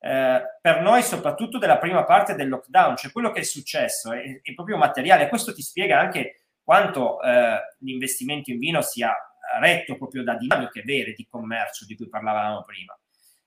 eh, 0.00 0.42
per 0.60 0.82
noi, 0.82 1.02
soprattutto 1.02 1.58
della 1.58 1.78
prima 1.78 2.04
parte 2.04 2.34
del 2.34 2.48
lockdown, 2.48 2.96
cioè 2.96 3.12
quello 3.12 3.30
che 3.30 3.40
è 3.40 3.44
successo 3.44 4.12
è, 4.12 4.40
è 4.42 4.54
proprio 4.54 4.76
materiale. 4.76 5.28
Questo 5.28 5.54
ti 5.54 5.62
spiega 5.62 5.98
anche 5.98 6.48
quanto 6.62 7.22
eh, 7.22 7.58
l'investimento 7.78 8.50
in 8.50 8.58
vino 8.58 8.82
sia 8.82 9.14
retto 9.60 9.96
proprio 9.96 10.22
da 10.22 10.36
dinamiche 10.36 10.82
vere 10.82 11.12
di 11.12 11.26
commercio 11.28 11.84
di 11.84 11.96
cui 11.96 12.08
parlavamo 12.08 12.62
prima. 12.64 12.98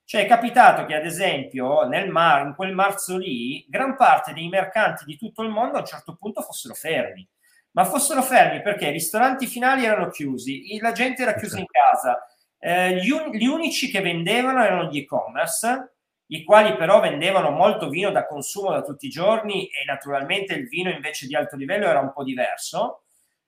Cioè 0.08 0.22
è 0.22 0.26
capitato 0.26 0.86
che, 0.86 0.94
ad 0.94 1.04
esempio, 1.04 1.86
nel 1.86 2.08
mar, 2.08 2.46
in 2.46 2.54
quel 2.54 2.72
marzo 2.72 3.18
lì, 3.18 3.66
gran 3.68 3.94
parte 3.94 4.32
dei 4.32 4.48
mercanti 4.48 5.04
di 5.04 5.18
tutto 5.18 5.42
il 5.42 5.50
mondo 5.50 5.76
a 5.76 5.80
un 5.80 5.86
certo 5.86 6.16
punto 6.16 6.40
fossero 6.40 6.72
fermi. 6.72 7.28
Ma 7.72 7.84
fossero 7.84 8.22
fermi 8.22 8.62
perché 8.62 8.86
i 8.86 8.92
ristoranti 8.92 9.46
finali 9.46 9.84
erano 9.84 10.08
chiusi, 10.08 10.78
la 10.80 10.92
gente 10.92 11.20
era 11.20 11.34
chiusa 11.34 11.58
in 11.58 11.66
casa. 11.66 12.26
Eh, 12.58 12.94
gli, 12.96 13.10
un- 13.10 13.30
gli 13.32 13.44
unici 13.44 13.90
che 13.90 14.00
vendevano 14.00 14.64
erano 14.64 14.84
gli 14.84 14.96
e-commerce, 14.96 15.96
i 16.28 16.42
quali 16.42 16.74
però 16.76 17.00
vendevano 17.00 17.50
molto 17.50 17.90
vino 17.90 18.10
da 18.10 18.26
consumo 18.26 18.70
da 18.70 18.80
tutti 18.80 19.04
i 19.06 19.10
giorni 19.10 19.66
e 19.66 19.84
naturalmente 19.84 20.54
il 20.54 20.68
vino 20.68 20.88
invece 20.88 21.26
di 21.26 21.36
alto 21.36 21.54
livello 21.54 21.84
era 21.86 22.00
un 22.00 22.12
po' 22.14 22.24
diverso. 22.24 23.02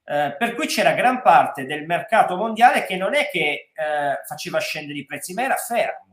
Eh, 0.05 0.35
per 0.39 0.55
cui 0.55 0.67
c'era 0.67 0.93
gran 0.93 1.23
parte 1.23 1.65
del 1.65 1.87
mercato 1.87 2.37
mondiale 2.37 2.85
che 2.85 2.97
non 2.97 3.15
è 3.15 3.31
che 3.31 3.71
eh, 3.73 4.21
faceva 4.27 4.59
scendere 4.59 4.99
i 4.99 5.07
prezzi, 5.07 5.33
ma 5.33 5.45
era 5.45 5.57
fermo. 5.57 6.10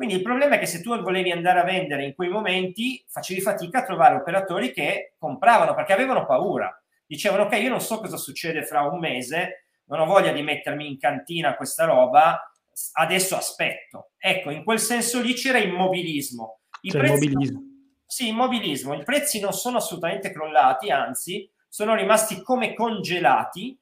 Quindi 0.00 0.16
il 0.16 0.24
problema 0.24 0.54
è 0.54 0.58
che 0.58 0.64
se 0.64 0.80
tu 0.80 0.98
volevi 0.98 1.30
andare 1.30 1.60
a 1.60 1.64
vendere 1.64 2.06
in 2.06 2.14
quei 2.14 2.30
momenti, 2.30 3.04
facevi 3.06 3.42
fatica 3.42 3.80
a 3.80 3.84
trovare 3.84 4.14
operatori 4.14 4.72
che 4.72 5.12
compravano 5.18 5.74
perché 5.74 5.92
avevano 5.92 6.24
paura. 6.24 6.74
Dicevano, 7.04 7.42
ok, 7.42 7.58
io 7.58 7.68
non 7.68 7.82
so 7.82 8.00
cosa 8.00 8.16
succede 8.16 8.64
fra 8.64 8.80
un 8.80 8.98
mese, 8.98 9.66
non 9.88 10.00
ho 10.00 10.06
voglia 10.06 10.32
di 10.32 10.40
mettermi 10.40 10.88
in 10.88 10.98
cantina 10.98 11.54
questa 11.54 11.84
roba, 11.84 12.50
adesso 12.92 13.36
aspetto. 13.36 14.12
Ecco, 14.16 14.48
in 14.48 14.64
quel 14.64 14.78
senso 14.78 15.20
lì 15.20 15.34
c'era 15.34 15.58
immobilismo. 15.58 16.60
I 16.80 16.92
c'è 16.92 16.98
prezzi 16.98 17.26
immobilismo. 17.26 17.60
Sì, 18.06 18.28
immobilismo. 18.28 18.94
I 18.94 19.04
prezzi 19.04 19.38
non 19.38 19.52
sono 19.52 19.76
assolutamente 19.76 20.32
crollati, 20.32 20.90
anzi, 20.90 21.46
sono 21.68 21.94
rimasti 21.94 22.40
come 22.40 22.72
congelati 22.72 23.78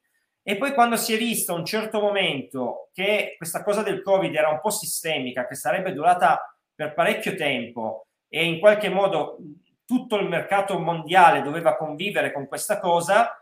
e 0.48 0.56
poi 0.56 0.72
quando 0.72 0.96
si 0.96 1.12
è 1.12 1.18
visto 1.18 1.52
a 1.52 1.56
un 1.56 1.66
certo 1.66 2.00
momento 2.00 2.88
che 2.94 3.34
questa 3.36 3.62
cosa 3.62 3.82
del 3.82 4.00
Covid 4.00 4.34
era 4.34 4.48
un 4.48 4.60
po' 4.62 4.70
sistemica, 4.70 5.46
che 5.46 5.54
sarebbe 5.54 5.92
durata 5.92 6.56
per 6.74 6.94
parecchio 6.94 7.34
tempo 7.34 8.06
e 8.30 8.46
in 8.46 8.58
qualche 8.58 8.88
modo 8.88 9.36
tutto 9.84 10.16
il 10.16 10.26
mercato 10.26 10.78
mondiale 10.78 11.42
doveva 11.42 11.76
convivere 11.76 12.32
con 12.32 12.48
questa 12.48 12.78
cosa, 12.80 13.38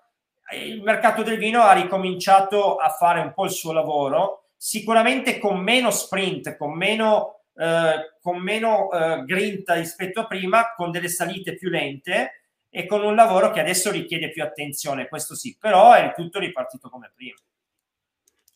il 0.54 0.82
mercato 0.82 1.22
del 1.22 1.38
vino 1.38 1.62
ha 1.62 1.74
ricominciato 1.74 2.74
a 2.74 2.88
fare 2.88 3.20
un 3.20 3.32
po' 3.32 3.44
il 3.44 3.52
suo 3.52 3.70
lavoro, 3.70 4.48
sicuramente 4.56 5.38
con 5.38 5.60
meno 5.60 5.92
sprint, 5.92 6.56
con 6.56 6.72
meno, 6.72 7.42
eh, 7.56 8.16
con 8.20 8.38
meno 8.38 8.90
eh, 8.90 9.22
grinta 9.24 9.74
rispetto 9.74 10.22
a 10.22 10.26
prima, 10.26 10.74
con 10.74 10.90
delle 10.90 11.08
salite 11.08 11.54
più 11.54 11.68
lente, 11.68 12.45
e 12.76 12.84
con 12.84 13.02
un 13.02 13.14
lavoro 13.14 13.50
che 13.52 13.60
adesso 13.60 13.90
richiede 13.90 14.28
più 14.28 14.42
attenzione, 14.42 15.08
questo 15.08 15.34
sì, 15.34 15.56
però 15.58 15.94
è 15.94 16.12
tutto 16.14 16.38
ripartito 16.38 16.90
come 16.90 17.10
prima. 17.14 17.38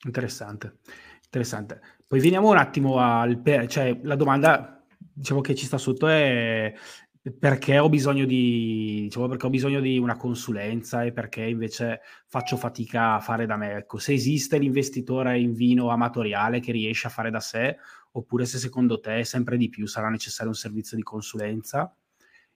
Interessante, 0.04 0.80
interessante. 1.24 1.80
Poi 2.06 2.20
veniamo 2.20 2.50
un 2.50 2.58
attimo 2.58 2.98
al... 2.98 3.40
cioè 3.66 3.98
la 4.02 4.16
domanda, 4.16 4.84
diciamo 4.98 5.40
che 5.40 5.54
ci 5.54 5.64
sta 5.64 5.78
sotto 5.78 6.06
è 6.06 6.70
perché 7.38 7.78
ho 7.78 7.88
bisogno 7.88 8.26
di, 8.26 9.04
diciamo, 9.04 9.26
perché 9.26 9.46
ho 9.46 9.50
bisogno 9.50 9.80
di 9.80 9.96
una 9.96 10.18
consulenza 10.18 11.02
e 11.02 11.12
perché 11.12 11.42
invece 11.42 12.02
faccio 12.26 12.58
fatica 12.58 13.14
a 13.14 13.20
fare 13.20 13.46
da 13.46 13.56
me. 13.56 13.72
Ecco, 13.72 13.96
se 13.96 14.12
esiste 14.12 14.58
l'investitore 14.58 15.38
in 15.38 15.54
vino 15.54 15.88
amatoriale 15.88 16.60
che 16.60 16.72
riesce 16.72 17.06
a 17.06 17.10
fare 17.10 17.30
da 17.30 17.40
sé, 17.40 17.78
oppure 18.12 18.44
se 18.44 18.58
secondo 18.58 19.00
te 19.00 19.24
sempre 19.24 19.56
di 19.56 19.70
più 19.70 19.86
sarà 19.86 20.10
necessario 20.10 20.50
un 20.50 20.58
servizio 20.58 20.94
di 20.94 21.02
consulenza. 21.02 21.94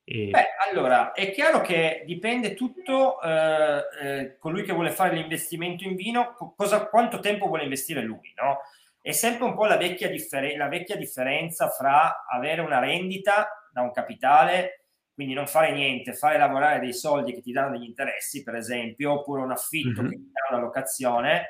E... 0.04 0.28
Beh, 0.28 0.48
allora, 0.70 1.12
è 1.12 1.30
chiaro 1.30 1.62
che 1.62 2.02
dipende 2.04 2.54
tutto 2.54 3.20
eh, 3.22 3.82
eh, 4.02 4.38
colui 4.38 4.62
che 4.62 4.74
vuole 4.74 4.90
fare 4.90 5.14
l'investimento 5.14 5.84
in 5.84 5.96
vino, 5.96 6.34
cosa, 6.56 6.86
quanto 6.86 7.20
tempo 7.20 7.46
vuole 7.46 7.62
investire 7.62 8.02
lui, 8.02 8.32
no? 8.36 8.58
È 9.00 9.12
sempre 9.12 9.44
un 9.44 9.54
po' 9.54 9.64
la 9.66 9.76
vecchia, 9.76 10.08
differ- 10.08 10.56
la 10.56 10.68
vecchia 10.68 10.96
differenza 10.96 11.68
fra 11.68 12.24
avere 12.26 12.60
una 12.60 12.78
rendita 12.78 13.68
da 13.72 13.80
un 13.80 13.92
capitale, 13.92 14.84
quindi 15.14 15.32
non 15.34 15.46
fare 15.46 15.72
niente, 15.72 16.14
fare 16.14 16.38
lavorare 16.38 16.80
dei 16.80 16.92
soldi 16.92 17.32
che 17.32 17.40
ti 17.40 17.52
danno 17.52 17.76
degli 17.76 17.86
interessi, 17.86 18.42
per 18.42 18.56
esempio, 18.56 19.12
oppure 19.12 19.42
un 19.42 19.52
affitto 19.52 20.02
mm-hmm. 20.02 20.10
che 20.10 20.16
ti 20.16 20.30
dà 20.32 20.54
una 20.54 20.64
locazione, 20.64 21.48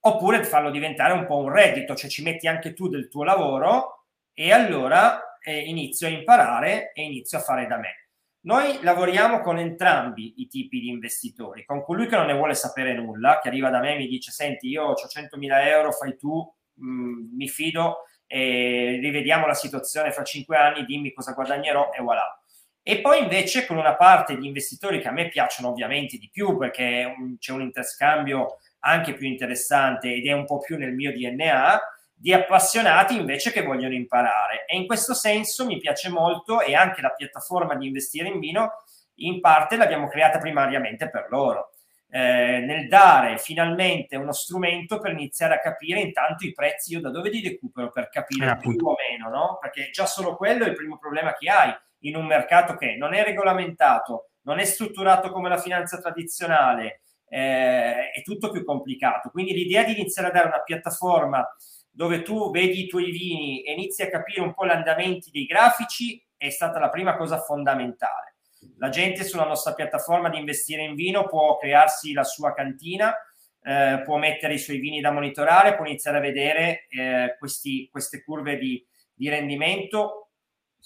oppure 0.00 0.44
farlo 0.44 0.70
diventare 0.70 1.12
un 1.12 1.26
po' 1.26 1.38
un 1.38 1.52
reddito, 1.52 1.94
cioè 1.94 2.08
ci 2.08 2.22
metti 2.22 2.46
anche 2.46 2.72
tu 2.72 2.88
del 2.88 3.08
tuo 3.08 3.24
lavoro 3.24 4.06
e 4.32 4.52
allora 4.52 5.29
eh, 5.42 5.60
inizio 5.60 6.06
a 6.06 6.10
imparare 6.10 6.92
e 6.92 7.02
inizio 7.02 7.38
a 7.38 7.42
fare 7.42 7.66
da 7.66 7.78
me. 7.78 8.08
Noi 8.42 8.78
lavoriamo 8.82 9.40
con 9.40 9.58
entrambi 9.58 10.40
i 10.40 10.48
tipi 10.48 10.80
di 10.80 10.88
investitori, 10.88 11.64
con 11.64 11.82
colui 11.82 12.06
che 12.06 12.16
non 12.16 12.26
ne 12.26 12.34
vuole 12.34 12.54
sapere 12.54 12.94
nulla, 12.94 13.38
che 13.42 13.48
arriva 13.48 13.68
da 13.68 13.80
me 13.80 13.94
e 13.94 13.98
mi 13.98 14.06
dice, 14.06 14.30
senti, 14.30 14.68
io 14.68 14.84
ho 14.84 14.94
100.000 14.94 15.66
euro, 15.66 15.92
fai 15.92 16.16
tu, 16.16 16.50
mh, 16.74 16.86
mm, 16.86 17.36
mi 17.36 17.48
fido, 17.48 18.04
e 18.26 18.98
rivediamo 19.02 19.46
la 19.46 19.54
situazione 19.54 20.12
fra 20.12 20.22
cinque 20.24 20.56
anni, 20.56 20.84
dimmi 20.84 21.12
cosa 21.12 21.32
guadagnerò 21.32 21.90
e 21.92 22.00
voilà. 22.00 22.40
E 22.82 23.00
poi 23.00 23.22
invece 23.22 23.66
con 23.66 23.76
una 23.76 23.94
parte 23.96 24.38
di 24.38 24.46
investitori 24.46 25.00
che 25.00 25.08
a 25.08 25.12
me 25.12 25.28
piacciono 25.28 25.68
ovviamente 25.68 26.16
di 26.16 26.30
più 26.30 26.56
perché 26.56 27.14
c'è 27.38 27.52
un 27.52 27.60
interscambio 27.60 28.58
anche 28.80 29.12
più 29.14 29.26
interessante 29.26 30.14
ed 30.14 30.26
è 30.26 30.32
un 30.32 30.46
po' 30.46 30.58
più 30.58 30.78
nel 30.78 30.94
mio 30.94 31.12
DNA, 31.12 31.80
di 32.20 32.34
appassionati 32.34 33.16
invece 33.16 33.50
che 33.50 33.62
vogliono 33.62 33.94
imparare. 33.94 34.66
E 34.66 34.76
in 34.76 34.86
questo 34.86 35.14
senso 35.14 35.64
mi 35.64 35.78
piace 35.78 36.10
molto 36.10 36.60
e 36.60 36.74
anche 36.74 37.00
la 37.00 37.14
piattaforma 37.14 37.74
di 37.76 37.86
investire 37.86 38.28
in 38.28 38.38
vino 38.38 38.72
in 39.22 39.40
parte 39.40 39.76
l'abbiamo 39.76 40.06
creata 40.06 40.38
primariamente 40.38 41.08
per 41.08 41.28
loro. 41.30 41.70
Eh, 42.12 42.58
nel 42.66 42.88
dare 42.88 43.38
finalmente 43.38 44.16
uno 44.16 44.32
strumento 44.32 44.98
per 44.98 45.12
iniziare 45.12 45.54
a 45.54 45.60
capire 45.60 46.00
intanto 46.00 46.44
i 46.44 46.52
prezzi 46.52 46.92
io 46.92 47.00
da 47.00 47.08
dove 47.08 47.30
li 47.30 47.40
recupero 47.40 47.90
per 47.90 48.10
capire 48.10 48.50
eh, 48.50 48.56
più 48.58 48.76
o 48.82 48.94
meno, 48.98 49.30
no? 49.30 49.58
Perché 49.58 49.88
già 49.90 50.04
solo 50.04 50.36
quello 50.36 50.64
è 50.64 50.68
il 50.68 50.74
primo 50.74 50.98
problema 50.98 51.32
che 51.34 51.48
hai 51.48 51.72
in 52.00 52.16
un 52.16 52.26
mercato 52.26 52.76
che 52.76 52.96
non 52.96 53.14
è 53.14 53.24
regolamentato, 53.24 54.32
non 54.42 54.58
è 54.58 54.64
strutturato 54.64 55.30
come 55.30 55.48
la 55.48 55.58
finanza 55.58 55.98
tradizionale, 55.98 57.00
eh, 57.28 58.10
è 58.10 58.22
tutto 58.22 58.50
più 58.50 58.62
complicato. 58.62 59.30
Quindi 59.30 59.54
l'idea 59.54 59.84
di 59.84 59.92
iniziare 59.92 60.28
a 60.28 60.32
dare 60.32 60.48
una 60.48 60.62
piattaforma 60.62 61.46
dove 61.90 62.22
tu 62.22 62.50
vedi 62.50 62.84
i 62.84 62.86
tuoi 62.86 63.10
vini 63.10 63.62
e 63.62 63.72
inizi 63.72 64.02
a 64.02 64.10
capire 64.10 64.40
un 64.40 64.54
po' 64.54 64.66
gli 64.66 64.70
andamenti 64.70 65.30
dei 65.30 65.44
grafici 65.44 66.22
è 66.36 66.48
stata 66.50 66.78
la 66.78 66.88
prima 66.88 67.16
cosa 67.16 67.38
fondamentale. 67.38 68.36
La 68.78 68.88
gente 68.88 69.24
sulla 69.24 69.44
nostra 69.44 69.74
piattaforma 69.74 70.28
di 70.28 70.38
investire 70.38 70.82
in 70.82 70.94
vino 70.94 71.26
può 71.26 71.56
crearsi 71.56 72.12
la 72.12 72.24
sua 72.24 72.52
cantina, 72.54 73.14
eh, 73.62 74.02
può 74.04 74.16
mettere 74.16 74.54
i 74.54 74.58
suoi 74.58 74.78
vini 74.78 75.00
da 75.00 75.10
monitorare, 75.10 75.76
può 75.76 75.84
iniziare 75.84 76.18
a 76.18 76.20
vedere 76.20 76.86
eh, 76.88 77.36
questi, 77.38 77.88
queste 77.90 78.22
curve 78.22 78.56
di, 78.56 78.84
di 79.14 79.28
rendimento 79.28 80.30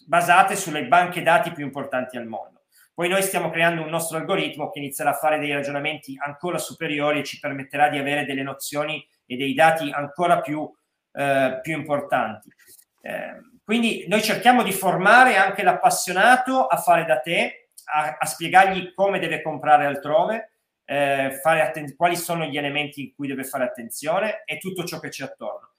basate 0.07 0.57
sulle 0.57 0.87
banche 0.87 1.23
dati 1.23 1.53
più 1.53 1.65
importanti 1.65 2.17
al 2.17 2.27
mondo. 2.27 2.63
Poi 2.95 3.09
noi 3.09 3.23
stiamo 3.23 3.51
creando 3.51 3.83
un 3.83 3.89
nostro 3.89 4.19
algoritmo 4.19 4.71
che 4.71 4.79
inizierà 4.79 5.11
a 5.11 5.15
fare 5.15 5.39
dei 5.39 5.53
ragionamenti 5.53 6.17
ancora 6.17 6.59
superiori 6.59 7.21
e 7.21 7.25
ci 7.25 7.41
permetterà 7.41 7.89
di 7.89 7.99
avere 7.99 8.25
delle 8.25 8.43
nozioni 8.43 9.05
e 9.27 9.37
dei 9.37 9.53
dati 9.53 9.91
ancora 9.91 10.41
più, 10.41 10.69
eh, 11.15 11.61
più 11.63 11.77
importanti. 11.77 12.53
Eh, 13.01 13.41
quindi 13.65 14.05
noi 14.09 14.23
cerchiamo 14.23 14.63
di 14.63 14.73
formare 14.73 15.37
anche 15.37 15.63
l'appassionato 15.63 16.67
a 16.67 16.77
fare 16.77 17.07
da 17.07 17.19
te, 17.21 17.71
a, 17.93 18.17
a 18.19 18.27
spiegargli 18.27 18.93
come 18.93 19.19
deve 19.19 19.41
comprare 19.41 19.87
altrove, 19.87 20.51
eh, 20.85 21.41
atten- 21.43 21.97
quali 21.97 22.17
sono 22.17 22.45
gli 22.45 22.59
elementi 22.59 23.03
in 23.03 23.15
cui 23.15 23.27
deve 23.27 23.45
fare 23.45 23.65
attenzione 23.65 24.43
e 24.45 24.59
tutto 24.59 24.85
ciò 24.85 25.01
che 25.01 25.09
c'è 25.09 25.25
attorno. 25.25 25.71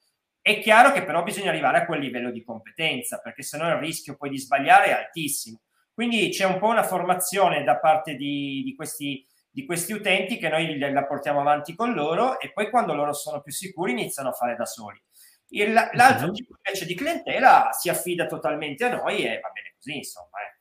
È 0.42 0.60
chiaro 0.60 0.92
che 0.92 1.04
però 1.04 1.24
bisogna 1.24 1.50
arrivare 1.50 1.80
a 1.80 1.86
quel 1.86 2.00
livello 2.00 2.32
di 2.32 2.44
competenza, 2.44 3.20
perché 3.20 3.44
sennò 3.44 3.68
il 3.68 3.78
rischio 3.78 4.16
poi 4.16 4.30
di 4.30 4.40
sbagliare 4.40 4.86
è 4.86 4.92
altissimo. 4.92 5.62
Quindi 5.94 6.30
c'è 6.30 6.46
un 6.46 6.60
po' 6.60 6.68
una 6.68 6.84
formazione 6.84 7.64
da 7.64 7.78
parte 7.78 8.16
di, 8.16 8.62
di, 8.64 8.76
questi, 8.76 9.26
di 9.50 9.66
questi, 9.66 9.94
utenti 9.94 10.38
che 10.38 10.50
noi 10.50 10.78
la 10.78 11.06
portiamo 11.06 11.40
avanti 11.40 11.74
con 11.74 11.94
loro 11.94 12.40
e 12.40 12.52
poi 12.52 12.70
quando 12.70 12.94
loro 12.94 13.14
sono 13.14 13.42
più 13.42 13.52
sicuri 13.52 13.94
iniziano 13.94 14.30
a 14.30 14.34
fare 14.34 14.56
da 14.56 14.66
soli. 14.66 15.02
Il, 15.50 15.74
l'altro 15.74 16.32
tipo 16.32 16.56
invece 16.64 16.86
di 16.86 16.96
clientela 16.96 17.70
si 17.72 17.90
affida 17.90 18.26
totalmente 18.26 18.84
a 18.86 18.96
noi 18.96 19.24
e 19.24 19.40
va 19.40 19.50
bene 19.54 19.74
così, 19.76 19.98
insomma. 19.98 20.40
Eh. 20.42 20.56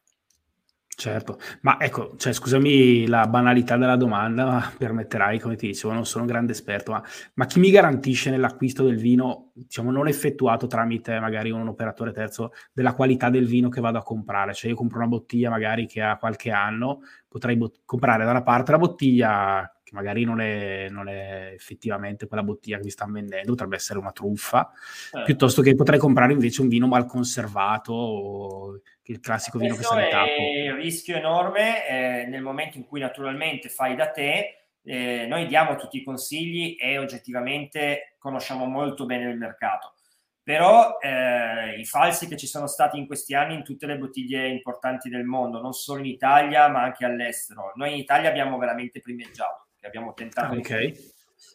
Certo, 0.96 1.40
ma 1.62 1.80
ecco, 1.80 2.14
cioè, 2.16 2.32
scusami 2.32 3.08
la 3.08 3.26
banalità 3.26 3.76
della 3.76 3.96
domanda, 3.96 4.44
ma 4.44 4.72
permetterai, 4.78 5.40
come 5.40 5.56
ti 5.56 5.66
dicevo, 5.66 5.92
non 5.92 6.06
sono 6.06 6.22
un 6.22 6.30
grande 6.30 6.52
esperto, 6.52 6.92
ma, 6.92 7.02
ma, 7.34 7.46
chi 7.46 7.58
mi 7.58 7.70
garantisce 7.70 8.30
nell'acquisto 8.30 8.84
del 8.84 8.96
vino, 8.96 9.50
diciamo, 9.54 9.90
non 9.90 10.06
effettuato 10.06 10.68
tramite 10.68 11.18
magari 11.18 11.50
un 11.50 11.66
operatore 11.66 12.12
terzo, 12.12 12.52
della 12.72 12.94
qualità 12.94 13.28
del 13.28 13.46
vino 13.46 13.68
che 13.68 13.80
vado 13.80 13.98
a 13.98 14.04
comprare? 14.04 14.54
Cioè 14.54 14.70
io 14.70 14.76
compro 14.76 14.98
una 14.98 15.08
bottiglia 15.08 15.50
magari 15.50 15.86
che 15.86 16.00
ha 16.00 16.16
qualche 16.16 16.52
anno, 16.52 17.00
potrei 17.26 17.56
bot- 17.56 17.80
comprare 17.84 18.24
da 18.24 18.30
una 18.30 18.42
parte 18.44 18.70
la 18.70 18.78
bottiglia 18.78 19.73
magari 19.94 20.24
non 20.24 20.40
è, 20.40 20.88
non 20.90 21.08
è, 21.08 21.52
effettivamente 21.54 22.26
quella 22.26 22.42
bottiglia 22.42 22.76
che 22.76 22.84
mi 22.84 22.90
stanno 22.90 23.12
vendendo, 23.12 23.52
potrebbe 23.52 23.76
essere 23.76 23.98
una 23.98 24.12
truffa, 24.12 24.70
eh. 25.12 25.22
piuttosto 25.22 25.62
che 25.62 25.74
potrei 25.74 25.98
comprare 25.98 26.32
invece 26.32 26.60
un 26.60 26.68
vino 26.68 26.86
mal 26.86 27.06
conservato 27.06 27.92
o 27.92 28.80
il 29.04 29.20
classico 29.20 29.58
vino 29.58 29.74
Questo 29.74 29.94
che 29.94 30.00
sa 30.00 30.06
di 30.06 30.10
tappo. 30.10 30.42
Un 30.72 30.76
rischio 30.76 31.16
enorme 31.16 31.86
eh, 31.86 32.26
nel 32.26 32.42
momento 32.42 32.76
in 32.76 32.84
cui 32.84 33.00
naturalmente 33.00 33.68
fai 33.68 33.94
da 33.94 34.10
te, 34.10 34.68
eh, 34.82 35.26
noi 35.26 35.46
diamo 35.46 35.76
tutti 35.76 35.98
i 35.98 36.04
consigli 36.04 36.76
e 36.78 36.98
oggettivamente 36.98 38.16
conosciamo 38.18 38.66
molto 38.66 39.06
bene 39.06 39.30
il 39.30 39.38
mercato. 39.38 39.94
Però 40.42 40.98
eh, 41.00 41.80
i 41.80 41.86
falsi 41.86 42.28
che 42.28 42.36
ci 42.36 42.46
sono 42.46 42.66
stati 42.66 42.98
in 42.98 43.06
questi 43.06 43.34
anni 43.34 43.54
in 43.54 43.64
tutte 43.64 43.86
le 43.86 43.96
bottiglie 43.96 44.46
importanti 44.46 45.08
del 45.08 45.24
mondo, 45.24 45.58
non 45.58 45.72
solo 45.72 46.00
in 46.00 46.04
Italia 46.04 46.68
ma 46.68 46.82
anche 46.82 47.06
all'estero. 47.06 47.72
Noi 47.76 47.92
in 47.92 47.98
Italia 47.98 48.28
abbiamo 48.28 48.58
veramente 48.58 49.00
primeggiato, 49.00 49.63
abbiamo 49.86 50.14
tentato, 50.14 50.56
okay. 50.56 50.94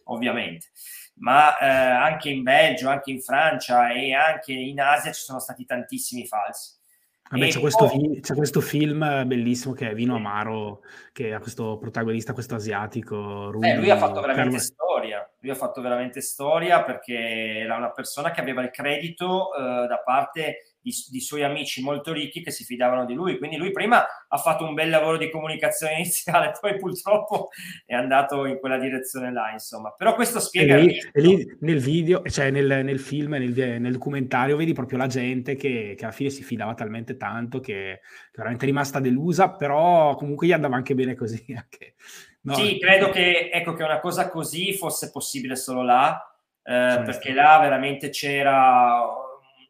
ovviamente 0.06 0.72
ma 1.20 1.58
eh, 1.58 1.68
anche 1.68 2.30
in 2.30 2.44
Belgio, 2.44 2.90
anche 2.90 3.12
in 3.12 3.22
Francia 3.22 3.92
e 3.92 4.14
anche 4.14 4.54
in 4.54 4.80
Asia 4.80 5.12
ci 5.12 5.22
sono 5.22 5.40
stati 5.40 5.66
tantissimi 5.66 6.26
falsi. 6.26 6.78
Vabbè, 7.30 7.48
c'è, 7.48 7.60
questo 7.60 7.88
poi... 7.88 8.20
c'è, 8.22 8.34
questo 8.34 8.62
film 8.62 9.24
bellissimo 9.26 9.74
che 9.74 9.92
è 9.92 9.94
Vino 9.94 10.16
Amaro, 10.16 10.82
che 11.12 11.34
ha 11.34 11.40
questo 11.40 11.78
protagonista, 11.78 12.34
questo 12.34 12.56
asiatico. 12.56 13.52
Rudy, 13.52 13.70
eh, 13.70 13.78
lui 13.78 13.90
ha 13.90 13.98
fatto 13.98 14.22
veramente 14.22 14.58
Carlo... 14.58 14.60
storia. 14.60 15.29
Lui 15.40 15.52
ha 15.52 15.56
fatto 15.56 15.82
veramente 15.82 16.22
storia 16.22 16.84
perché 16.84 17.16
era 17.16 17.78
una 17.78 17.92
persona 17.92 18.32
che 18.32 18.42
aveva 18.42 18.62
il 18.62 18.72
credito 18.72 19.54
eh, 19.56 19.88
da 19.88 20.02
parte 20.04 20.76
di, 20.82 20.92
di, 21.10 21.20
suoi 21.20 21.44
amici 21.44 21.82
molto 21.82 22.14
ricchi 22.14 22.42
che 22.42 22.52
si 22.52 22.64
fidavano 22.64 23.06
di 23.06 23.14
lui. 23.14 23.38
Quindi 23.38 23.58
lui 23.58 23.72
prima 23.72 24.06
ha 24.28 24.38
fatto 24.38 24.66
un 24.66 24.74
bel 24.74 24.90
lavoro 24.90 25.18
di 25.18 25.30
comunicazione 25.30 25.96
iniziale, 26.00 26.52
poi 26.60 26.78
purtroppo 26.78 27.50
è 27.86 27.94
andato 27.94 28.46
in 28.46 28.60
quella 28.60 28.78
direzione 28.78 29.32
là, 29.32 29.52
insomma. 29.52 29.92
Però 29.92 30.16
questo 30.16 30.40
spiega... 30.40 30.78
E 30.78 30.82
lì, 30.82 30.98
e 31.14 31.22
lì 31.22 31.58
nel 31.62 31.80
video, 31.80 32.22
cioè 32.24 32.50
nel, 32.52 32.84
nel 32.84 33.00
film, 33.00 33.34
nel, 33.34 33.80
nel, 33.80 33.92
documentario, 33.92 34.56
vedi 34.56 34.74
proprio 34.74 34.98
la 34.98 35.08
gente 35.08 35.56
che, 35.56 35.96
che, 35.98 36.04
alla 36.04 36.14
fine 36.14 36.30
si 36.30 36.44
fidava 36.44 36.74
talmente 36.74 37.18
tanto 37.18 37.60
che, 37.60 38.00
che 38.02 38.36
veramente 38.36 38.66
è 38.66 38.68
rimasta 38.68 39.00
delusa, 39.00 39.52
però 39.52 40.16
comunque 40.16 40.48
gli 40.48 40.54
andava 40.54 40.76
anche 40.76 40.96
bene 40.96 41.16
così. 41.16 41.46
Anche. 41.60 41.96
No, 42.42 42.56
sì, 42.56 42.80
credo 42.80 43.10
che, 43.10 43.50
ecco, 43.52 43.74
che 43.74 43.84
una 43.84 44.00
cosa 44.00 44.30
così 44.30 44.74
fosse 44.74 45.12
possibile 45.12 45.56
solo 45.56 45.84
là, 45.84 46.16
eh, 46.64 47.02
perché 47.04 47.34
là 47.34 47.60
veramente 47.60 48.10
c'era 48.10 49.04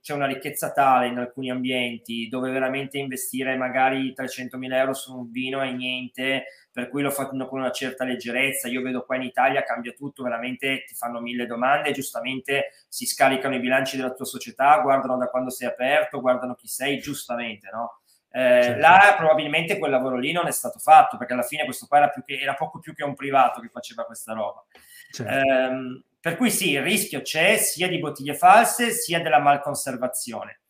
c'è 0.02 0.14
una 0.14 0.28
ricchezza 0.28 0.72
tale 0.72 1.08
in 1.08 1.18
alcuni 1.18 1.52
ambienti 1.52 2.28
dove 2.30 2.52
veramente 2.52 2.98
investire 2.98 3.58
magari 3.58 4.14
300.000 4.14 4.78
euro 4.78 4.94
su 4.94 5.16
un 5.16 5.30
vino 5.30 5.62
è 5.62 5.72
niente, 5.72 6.46
per 6.72 6.90
cui 6.90 7.02
lo 7.02 7.12
fanno 7.12 7.48
con 7.48 7.60
una 7.60 7.72
certa 7.72 8.06
leggerezza. 8.06 8.68
Io 8.70 8.82
vedo 8.82 9.04
qua 9.06 9.18
in 9.18 9.24
Italia 9.24 9.64
cambia 9.64 9.92
tutto, 9.92 10.24
veramente 10.24 10.84
ti 10.88 10.96
fanno 10.96 11.20
mille 11.20 11.46
domande, 11.46 11.92
giustamente 11.92 12.72
si 12.88 13.06
scaricano 13.06 13.56
i 13.56 13.60
bilanci 13.60 13.98
della 13.98 14.14
tua 14.14 14.26
società, 14.26 14.80
guardano 14.80 15.18
da 15.18 15.28
quando 15.28 15.50
sei 15.50 15.68
aperto, 15.68 16.22
guardano 16.22 16.56
chi 16.56 16.68
sei, 16.68 17.00
giustamente, 17.00 17.70
no? 17.72 17.99
Eh, 18.32 18.64
certo. 18.64 18.80
Là 18.80 19.16
probabilmente 19.18 19.80
quel 19.80 19.90
lavoro 19.90 20.18
lì 20.18 20.32
non 20.32 20.48
è 20.48 20.52
stato 20.52 20.78
fatto 20.78 21.18
perché 21.18 21.34
alla 21.34 21.42
fine 21.44 21.66
questo 21.66 21.88
qua 21.88 21.98
era, 21.98 22.12
che, 22.12 22.40
era 22.40 22.54
poco 22.54 22.80
più 22.80 22.94
che 22.94 23.04
un 23.04 23.16
privato 23.16 23.60
che 23.60 23.70
faceva 23.70 24.06
questa 24.06 24.34
roba. 24.34 24.64
Certo. 25.12 25.32
Eh, 25.32 26.04
per 26.20 26.36
cui 26.36 26.52
sì, 26.52 26.72
il 26.72 26.84
rischio 26.84 27.22
c'è 27.22 27.58
sia 27.58 27.88
di 27.88 27.98
bottiglie 27.98 28.36
false 28.36 28.92
sia 28.92 29.22
della 29.22 29.40
malconservazione. 29.40 30.62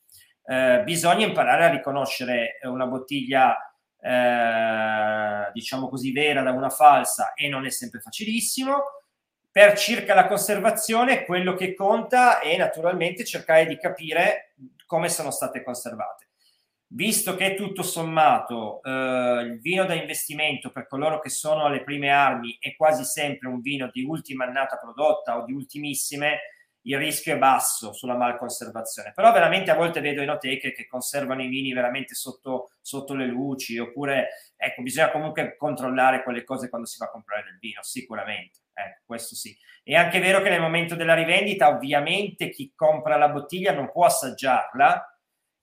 Eh, 0.46 0.82
bisogna 0.84 1.26
imparare 1.26 1.66
a 1.66 1.70
riconoscere 1.70 2.60
una 2.64 2.86
bottiglia, 2.86 3.58
eh, 4.00 5.52
diciamo 5.52 5.90
così, 5.90 6.12
vera 6.12 6.44
da 6.44 6.52
una 6.52 6.70
falsa 6.70 7.34
e 7.34 7.50
non 7.50 7.66
è 7.66 7.72
sempre 7.72 8.00
facilissimo. 8.00 8.84
Per 9.52 9.76
circa 9.78 10.14
la 10.14 10.28
conservazione, 10.28 11.26
quello 11.26 11.56
che 11.56 11.74
conta 11.74 12.40
è 12.40 12.56
naturalmente 12.56 13.26
cercare 13.26 13.66
di 13.66 13.78
capire 13.78 14.54
come 14.86 15.10
sono 15.10 15.32
state 15.32 15.64
conservate 15.64 16.29
visto 16.92 17.36
che 17.36 17.54
tutto 17.54 17.84
sommato 17.84 18.82
eh, 18.82 19.42
il 19.46 19.60
vino 19.62 19.86
da 19.86 19.94
investimento 19.94 20.72
per 20.72 20.88
coloro 20.88 21.20
che 21.20 21.30
sono 21.30 21.66
alle 21.66 21.84
prime 21.84 22.10
armi 22.10 22.58
è 22.60 22.76
quasi 22.76 23.04
sempre 23.04 23.48
un 23.48 23.62
vino 23.62 23.90
di 23.92 24.04
ultima 24.04 24.46
annata 24.46 24.78
prodotta 24.78 25.38
o 25.38 25.46
di 25.46 25.54
ultimissime, 25.54 26.40
il 26.84 26.98
rischio 26.98 27.36
è 27.36 27.38
basso 27.38 27.94
sulla 27.94 28.16
malconservazione. 28.16 29.12
Però 29.14 29.32
veramente 29.32 29.70
a 29.70 29.76
volte 29.76 30.02
vedo 30.02 30.22
enoteche 30.22 30.72
che 30.72 30.88
conservano 30.88 31.44
i 31.44 31.48
vini 31.48 31.74
veramente 31.74 32.16
sotto, 32.16 32.72
sotto 32.82 33.14
le 33.14 33.28
luci, 33.28 33.78
oppure 33.78 34.30
ecco, 34.56 34.82
bisogna 34.82 35.12
comunque 35.12 35.56
controllare 35.58 36.24
quelle 36.24 36.44
cose 36.44 36.70
quando 36.70 36.88
si 36.88 36.98
va 36.98 37.06
a 37.06 37.12
comprare 37.12 37.44
del 37.44 37.58
vino, 37.60 37.84
sicuramente. 37.84 38.62
Ecco, 38.74 39.02
questo 39.06 39.36
sì. 39.36 39.56
È 39.84 39.94
anche 39.94 40.20
vero 40.20 40.42
che 40.42 40.50
nel 40.50 40.62
momento 40.62 40.96
della 40.96 41.14
rivendita, 41.14 41.68
ovviamente 41.68 42.50
chi 42.50 42.72
compra 42.74 43.18
la 43.18 43.30
bottiglia 43.30 43.74
non 43.74 43.92
può 43.92 44.06
assaggiarla, 44.06 45.09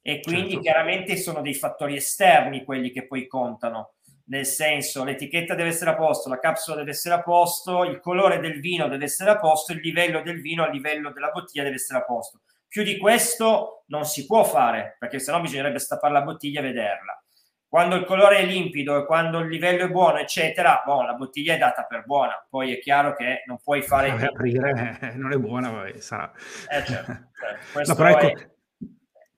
e 0.07 0.21
quindi 0.21 0.51
certo. 0.51 0.61
chiaramente 0.61 1.17
sono 1.17 1.41
dei 1.41 1.55
fattori 1.55 1.97
esterni 1.97 2.65
quelli 2.65 2.93
che 2.93 3.07
poi 3.07 3.27
contano 3.27 3.95
nel 4.29 4.47
senso 4.47 5.05
l'etichetta 5.05 5.55
deve 5.55 5.69
essere 5.69 5.91
a 5.91 5.97
posto, 5.97 6.29
la 6.29 6.39
capsula 6.39 6.77
deve 6.77 6.91
essere 6.91 7.15
a 7.15 7.23
posto, 7.23 7.85
il 7.85 8.01
colore 8.01 8.41
del 8.41 8.61
vino 8.61 8.89
deve 8.89 9.05
essere 9.05 9.31
a 9.31 9.39
posto, 9.39 9.73
il 9.73 9.81
livello 9.81 10.23
del 10.23 10.41
vino 10.41 10.65
a 10.65 10.69
livello 10.69 11.13
della 11.13 11.31
bottiglia 11.31 11.63
deve 11.63 11.77
essere 11.77 12.01
a 12.01 12.05
posto. 12.05 12.41
Più 12.67 12.83
di 12.83 12.99
questo 12.99 13.85
non 13.87 14.05
si 14.05 14.27
può 14.27 14.43
fare, 14.43 14.97
perché 14.99 15.19
sennò 15.19 15.41
bisognerebbe 15.41 15.79
stappare 15.79 16.13
la 16.13 16.23
bottiglia 16.23 16.61
e 16.61 16.65
vederla. 16.65 17.23
Quando 17.69 17.95
il 17.97 18.05
colore 18.05 18.39
è 18.39 18.45
limpido 18.45 19.01
e 19.01 19.07
quando 19.07 19.39
il 19.41 19.49
livello 19.49 19.85
è 19.85 19.89
buono, 19.89 20.19
eccetera, 20.19 20.83
boh, 20.85 21.03
la 21.03 21.15
bottiglia 21.15 21.55
è 21.55 21.59
data 21.59 21.85
per 21.85 22.05
buona. 22.05 22.45
Poi 22.49 22.75
è 22.75 22.79
chiaro 22.81 23.15
che 23.15 23.43
non 23.47 23.59
puoi 23.63 23.83
fare... 23.83 24.11
Aprire, 24.11 25.15
non 25.15 25.33
è 25.33 25.37
buona, 25.37 25.71
poi 25.71 26.01
sarà... 26.01 26.33
Eh, 26.69 26.85
certo, 26.85 27.29
certo. 27.73 27.93
No, 27.93 27.95
però 27.95 28.09
ecco, 28.09 28.27
è 28.27 28.56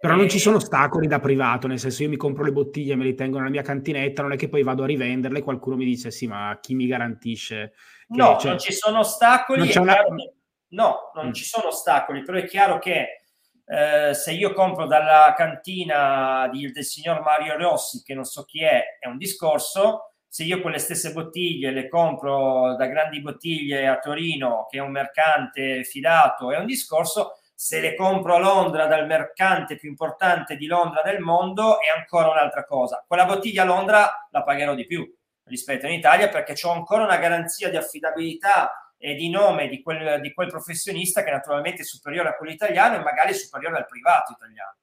Però 0.01 0.15
non 0.15 0.29
ci 0.29 0.39
sono 0.39 0.57
ostacoli 0.57 1.09
da 1.09 1.19
privato, 1.19 1.67
nel 1.67 1.81
senso 1.81 2.05
io 2.05 2.09
mi 2.09 2.17
compro 2.17 2.45
le 2.45 2.53
bottiglie, 2.53 2.95
me 2.95 3.03
le 3.03 3.15
tengo 3.15 3.39
nella 3.39 3.51
mia 3.51 3.63
cantinetta, 3.63 4.23
non 4.23 4.31
è 4.31 4.37
che 4.37 4.49
poi 4.49 4.63
vado 4.63 4.85
a 4.85 4.87
rivenderle 4.87 5.41
e 5.41 5.43
qualcuno 5.43 5.75
mi 5.75 5.85
dice 5.85 6.13
sì, 6.13 6.29
ma 6.29 6.57
chi 6.61 6.77
mi 6.77 6.87
garantisce? 6.87 7.73
Che, 8.07 8.17
no, 8.17 8.39
cioè, 8.39 8.51
non 8.51 8.59
ci 8.61 8.73
sono 8.73 9.01
ostacoli. 9.01 9.73
Non 9.75 9.83
una... 9.83 9.95
che, 9.95 10.35
no, 10.69 11.11
non 11.15 11.29
mm. 11.29 11.33
ci 11.33 11.43
sono 11.43 11.67
ostacoli, 11.67 12.23
però 12.23 12.39
è 12.39 12.47
chiaro 12.47 12.79
che 12.79 13.23
eh, 13.67 14.15
se 14.15 14.33
io 14.33 14.53
compro 14.53 14.87
dalla 14.87 15.35
cantina 15.37 16.49
di, 16.53 16.71
del 16.71 16.85
signor 16.85 17.21
Mario 17.23 17.57
Rossi, 17.57 18.01
che 18.05 18.15
non 18.15 18.25
so 18.25 18.45
chi 18.45 18.63
è, 18.63 18.99
è 19.01 19.09
un 19.09 19.19
discorso. 19.19 20.13
Se 20.29 20.45
io 20.45 20.61
quelle 20.61 20.79
stesse 20.79 21.13
bottiglie 21.13 21.73
le 21.73 21.89
compro 21.89 22.77
da 22.77 22.87
grandi 22.87 23.21
bottiglie 23.21 23.89
a 23.89 23.99
Torino, 23.99 24.67
che 24.71 24.79
è 24.79 24.81
un 24.81 24.93
mercante 24.93 25.83
fidato, 25.83 26.53
è 26.53 26.59
un 26.59 26.67
discorso 26.67 27.39
se 27.61 27.81
le 27.81 27.97
compro 27.97 28.37
a 28.37 28.39
Londra 28.39 28.87
dal 28.87 29.05
mercante 29.05 29.75
più 29.75 29.89
importante 29.89 30.55
di 30.55 30.67
Londra 30.67 31.03
del 31.03 31.19
mondo 31.19 31.81
è 31.81 31.89
ancora 31.89 32.31
un'altra 32.31 32.65
cosa. 32.65 33.05
Quella 33.05 33.25
bottiglia 33.25 33.63
a 33.63 33.65
Londra 33.65 34.29
la 34.31 34.45
pagherò 34.45 34.77
di 34.77 34.87
più 34.87 35.05
rispetto 35.43 35.85
in 35.87 35.95
Italia 35.95 36.29
perché 36.29 36.55
ho 36.65 36.71
ancora 36.71 37.03
una 37.03 37.17
garanzia 37.17 37.69
di 37.69 37.77
affidabilità 37.77 38.95
e 38.97 39.17
di 39.17 39.29
nome 39.29 39.67
di 39.67 39.83
quel, 39.83 40.21
di 40.21 40.33
quel 40.33 40.47
professionista 40.47 41.25
che 41.25 41.33
naturalmente 41.33 41.83
è 41.83 41.85
superiore 41.85 42.29
a 42.29 42.37
quello 42.37 42.53
italiano 42.53 42.95
e 42.95 43.03
magari 43.03 43.31
è 43.31 43.35
superiore 43.35 43.79
al 43.79 43.87
privato 43.87 44.35
italiano. 44.35 44.77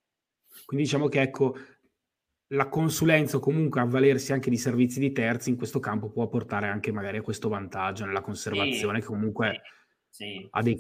Quindi 0.66 0.84
diciamo 0.84 1.08
che 1.08 1.22
ecco, 1.22 1.56
la 2.48 2.68
consulenza 2.68 3.38
o 3.38 3.40
comunque 3.40 3.80
avvalersi 3.80 4.34
anche 4.34 4.50
di 4.50 4.58
servizi 4.58 5.00
di 5.00 5.14
terzi 5.14 5.50
in 5.50 5.56
questo 5.56 5.80
campo 5.80 6.10
può 6.10 6.28
portare 6.28 6.68
anche 6.68 6.92
magari 6.92 7.20
a 7.20 7.22
questo 7.22 7.48
vantaggio 7.48 8.04
nella 8.04 8.20
conservazione 8.20 9.00
sì, 9.00 9.06
che 9.06 9.14
comunque 9.14 9.62
sì, 10.10 10.26
sì, 10.26 10.48
ha 10.52 10.62
dei, 10.62 10.78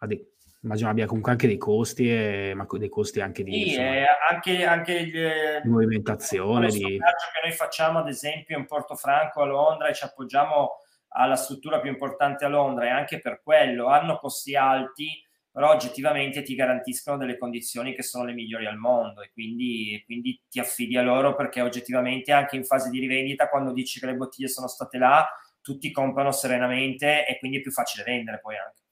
ha 0.00 0.06
dei 0.06 0.36
immagino 0.62 0.90
abbia 0.90 1.06
comunque 1.06 1.32
anche 1.32 1.46
dei 1.46 1.56
costi, 1.56 2.10
e, 2.10 2.52
ma 2.54 2.66
dei 2.68 2.88
costi 2.88 3.20
anche 3.20 3.42
di, 3.42 3.52
sì, 3.52 3.68
insomma, 3.68 3.94
eh, 3.94 4.06
anche, 4.30 4.64
anche 4.64 4.92
il, 4.92 5.60
di 5.62 5.68
movimentazione. 5.68 6.68
Di... 6.68 6.80
che 6.80 6.98
noi 7.42 7.52
facciamo, 7.52 7.98
ad 7.98 8.08
esempio, 8.08 8.58
in 8.58 8.66
Portofranco 8.66 9.42
a 9.42 9.46
Londra 9.46 9.88
e 9.88 9.94
ci 9.94 10.04
appoggiamo 10.04 10.76
alla 11.10 11.36
struttura 11.36 11.80
più 11.80 11.90
importante 11.90 12.44
a 12.44 12.48
Londra 12.48 12.86
e 12.86 12.90
anche 12.90 13.20
per 13.20 13.40
quello 13.42 13.86
hanno 13.86 14.18
costi 14.18 14.56
alti, 14.56 15.08
però 15.50 15.70
oggettivamente 15.70 16.42
ti 16.42 16.54
garantiscono 16.54 17.16
delle 17.16 17.38
condizioni 17.38 17.94
che 17.94 18.02
sono 18.02 18.24
le 18.24 18.34
migliori 18.34 18.66
al 18.66 18.76
mondo 18.76 19.22
e 19.22 19.30
quindi, 19.32 20.02
quindi 20.04 20.40
ti 20.48 20.60
affidi 20.60 20.96
a 20.96 21.02
loro 21.02 21.34
perché 21.34 21.62
oggettivamente 21.62 22.32
anche 22.32 22.56
in 22.56 22.64
fase 22.64 22.90
di 22.90 22.98
rivendita, 22.98 23.48
quando 23.48 23.72
dici 23.72 23.98
che 23.98 24.06
le 24.06 24.16
bottiglie 24.16 24.48
sono 24.48 24.66
state 24.66 24.98
là, 24.98 25.26
tutti 25.60 25.90
comprano 25.90 26.30
serenamente 26.30 27.26
e 27.26 27.38
quindi 27.38 27.58
è 27.58 27.60
più 27.60 27.70
facile 27.70 28.04
vendere 28.04 28.40
poi 28.40 28.56
anche. 28.56 28.82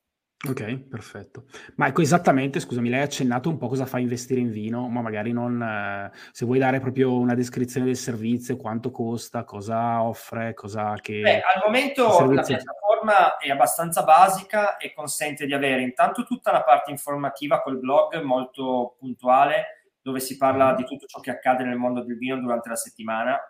Ok, 0.45 0.81
perfetto. 0.81 1.47
Ma 1.77 1.87
ecco 1.87 2.03
esattamente, 2.03 2.61
scusami, 2.61 2.91
lei 2.91 3.01
ha 3.01 3.05
accennato 3.05 3.49
un 3.49 3.57
po' 3.57 3.69
cosa 3.69 3.87
fa 3.87 3.99
investire 3.99 4.39
in 4.39 4.51
vino, 4.51 4.87
ma 4.87 5.01
magari 5.01 5.33
non, 5.33 5.63
eh, 5.63 6.11
se 6.31 6.45
vuoi 6.45 6.59
dare 6.59 6.79
proprio 6.79 7.19
una 7.19 7.35
descrizione 7.35 7.87
del 7.87 7.97
servizio, 7.97 8.59
quanto 8.59 8.91
costa, 8.91 9.45
cosa 9.45 10.03
offre, 10.03 10.53
cosa 10.53 10.95
che... 11.01 11.21
Beh, 11.21 11.41
al 11.41 11.63
momento 11.65 12.31
la 12.31 12.43
piattaforma 12.43 13.39
è 13.39 13.49
abbastanza 13.49 14.05
basica 14.05 14.77
e 14.77 14.93
consente 14.93 15.47
di 15.47 15.55
avere 15.55 15.81
intanto 15.81 16.25
tutta 16.25 16.53
la 16.53 16.63
parte 16.63 16.91
informativa 16.91 17.63
col 17.63 17.79
blog 17.79 18.21
molto 18.21 18.97
puntuale, 18.99 19.89
dove 20.03 20.21
si 20.21 20.37
parla 20.37 20.75
mm. 20.75 20.77
di 20.77 20.85
tutto 20.85 21.07
ciò 21.07 21.19
che 21.21 21.31
accade 21.31 21.65
nel 21.65 21.79
mondo 21.79 22.05
del 22.05 22.19
vino 22.19 22.39
durante 22.39 22.69
la 22.69 22.77
settimana, 22.77 23.41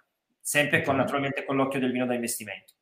sempre 0.40 0.82
con, 0.82 0.94
naturalmente 0.94 1.44
con 1.44 1.56
l'occhio 1.56 1.80
del 1.80 1.90
vino 1.90 2.06
da 2.06 2.14
investimento. 2.14 2.75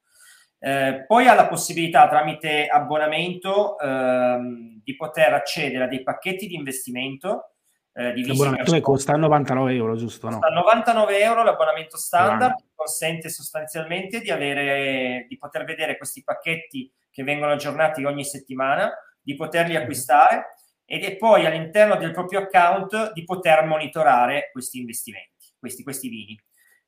Eh, 0.66 1.04
poi 1.06 1.28
ha 1.28 1.34
la 1.34 1.46
possibilità 1.46 2.08
tramite 2.08 2.66
abbonamento 2.66 3.78
ehm, 3.78 4.80
di 4.82 4.96
poter 4.96 5.34
accedere 5.34 5.84
a 5.84 5.86
dei 5.88 6.02
pacchetti 6.02 6.46
di 6.46 6.54
investimento. 6.54 7.50
Eh, 7.92 8.14
di 8.14 8.26
l'abbonamento 8.26 8.72
che 8.72 8.80
costa 8.80 9.14
99 9.14 9.74
euro, 9.74 9.94
giusto? 9.94 10.28
Costa 10.28 10.48
no? 10.48 10.54
99 10.54 11.20
euro 11.20 11.42
l'abbonamento 11.42 11.98
standard, 11.98 12.54
che 12.54 12.64
consente 12.74 13.28
sostanzialmente 13.28 14.20
di, 14.20 14.30
avere, 14.30 15.26
di 15.28 15.36
poter 15.36 15.64
vedere 15.64 15.98
questi 15.98 16.24
pacchetti 16.24 16.90
che 17.10 17.22
vengono 17.22 17.52
aggiornati 17.52 18.02
ogni 18.04 18.24
settimana, 18.24 18.90
di 19.20 19.34
poterli 19.34 19.76
acquistare 19.76 20.54
ed 20.86 21.04
poi 21.18 21.44
all'interno 21.44 21.96
del 21.96 22.12
proprio 22.12 22.40
account 22.40 23.12
di 23.12 23.22
poter 23.24 23.66
monitorare 23.66 24.48
questi 24.50 24.78
investimenti, 24.78 25.52
questi, 25.58 25.82
questi 25.82 26.08
vini. 26.08 26.42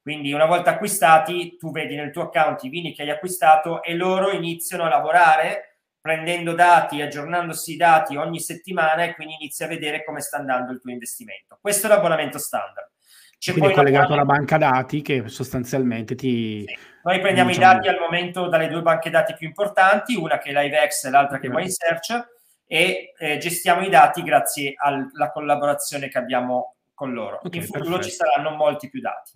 Quindi 0.06 0.32
una 0.32 0.46
volta 0.46 0.70
acquistati, 0.70 1.56
tu 1.56 1.72
vedi 1.72 1.96
nel 1.96 2.12
tuo 2.12 2.22
account 2.22 2.62
i 2.62 2.68
vini 2.68 2.94
che 2.94 3.02
hai 3.02 3.10
acquistato 3.10 3.82
e 3.82 3.92
loro 3.96 4.30
iniziano 4.30 4.84
a 4.84 4.88
lavorare 4.88 5.78
prendendo 6.00 6.52
dati, 6.52 7.02
aggiornandosi 7.02 7.72
i 7.72 7.76
dati 7.76 8.14
ogni 8.14 8.38
settimana 8.38 9.02
e 9.02 9.16
quindi 9.16 9.34
inizi 9.34 9.64
a 9.64 9.66
vedere 9.66 10.04
come 10.04 10.20
sta 10.20 10.36
andando 10.36 10.70
il 10.70 10.80
tuo 10.80 10.92
investimento. 10.92 11.58
Questo 11.60 11.88
è 11.88 11.90
l'abbonamento 11.90 12.38
standard. 12.38 12.88
C'è 13.36 13.50
quindi 13.50 13.72
poi 13.72 13.78
collegato 13.82 14.12
alla 14.12 14.24
banca 14.24 14.58
dati 14.58 15.02
che 15.02 15.26
sostanzialmente 15.26 16.14
ti... 16.14 16.62
Sì. 16.64 16.78
Noi 17.02 17.18
prendiamo 17.18 17.48
diciamo... 17.48 17.72
i 17.72 17.74
dati 17.74 17.88
al 17.88 17.98
momento 17.98 18.46
dalle 18.46 18.68
due 18.68 18.82
banche 18.82 19.10
dati 19.10 19.34
più 19.34 19.48
importanti, 19.48 20.14
una 20.14 20.38
che 20.38 20.50
è 20.50 20.52
LiveX 20.52 21.02
e 21.02 21.10
l'altra 21.10 21.40
che 21.40 21.48
è 21.48 21.50
MySearch, 21.50 22.28
e 22.64 23.12
eh, 23.18 23.38
gestiamo 23.38 23.84
i 23.84 23.90
dati 23.90 24.22
grazie 24.22 24.74
alla 24.76 25.32
collaborazione 25.32 26.06
che 26.08 26.18
abbiamo 26.18 26.76
con 26.94 27.12
loro. 27.12 27.40
Okay, 27.42 27.58
In 27.58 27.66
futuro 27.66 27.96
perfetto. 27.96 28.08
ci 28.08 28.14
saranno 28.14 28.50
molti 28.50 28.88
più 28.88 29.00
dati. 29.00 29.32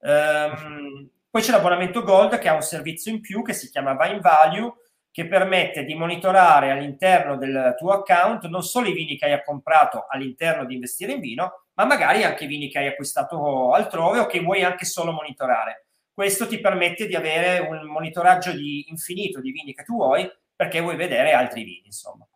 Um, 0.00 1.08
poi 1.30 1.42
c'è 1.42 1.50
l'abbonamento 1.50 2.02
Gold 2.02 2.38
che 2.38 2.48
ha 2.48 2.54
un 2.54 2.62
servizio 2.62 3.12
in 3.12 3.20
più 3.20 3.42
che 3.42 3.52
si 3.52 3.68
chiama 3.68 3.96
Vine 3.96 4.20
Value 4.20 4.72
che 5.10 5.26
permette 5.26 5.84
di 5.84 5.94
monitorare 5.94 6.70
all'interno 6.70 7.36
del 7.36 7.74
tuo 7.76 7.92
account 7.92 8.46
non 8.46 8.62
solo 8.62 8.88
i 8.88 8.92
vini 8.92 9.16
che 9.16 9.26
hai 9.26 9.42
comprato 9.44 10.06
all'interno 10.08 10.64
di 10.64 10.74
investire 10.74 11.12
in 11.12 11.20
vino, 11.20 11.64
ma 11.74 11.84
magari 11.84 12.22
anche 12.22 12.44
i 12.44 12.46
vini 12.46 12.68
che 12.68 12.78
hai 12.78 12.86
acquistato 12.86 13.72
altrove 13.72 14.20
o 14.20 14.26
che 14.26 14.40
vuoi 14.40 14.62
anche 14.62 14.84
solo 14.84 15.12
monitorare. 15.12 15.86
Questo 16.12 16.46
ti 16.46 16.60
permette 16.60 17.06
di 17.06 17.16
avere 17.16 17.58
un 17.58 17.86
monitoraggio 17.86 18.52
di 18.52 18.86
infinito 18.88 19.40
di 19.40 19.50
vini 19.50 19.74
che 19.74 19.84
tu 19.84 19.94
vuoi 19.96 20.28
perché 20.54 20.80
vuoi 20.80 20.96
vedere 20.96 21.32
altri 21.32 21.64
vini, 21.64 21.86
insomma. 21.86 22.26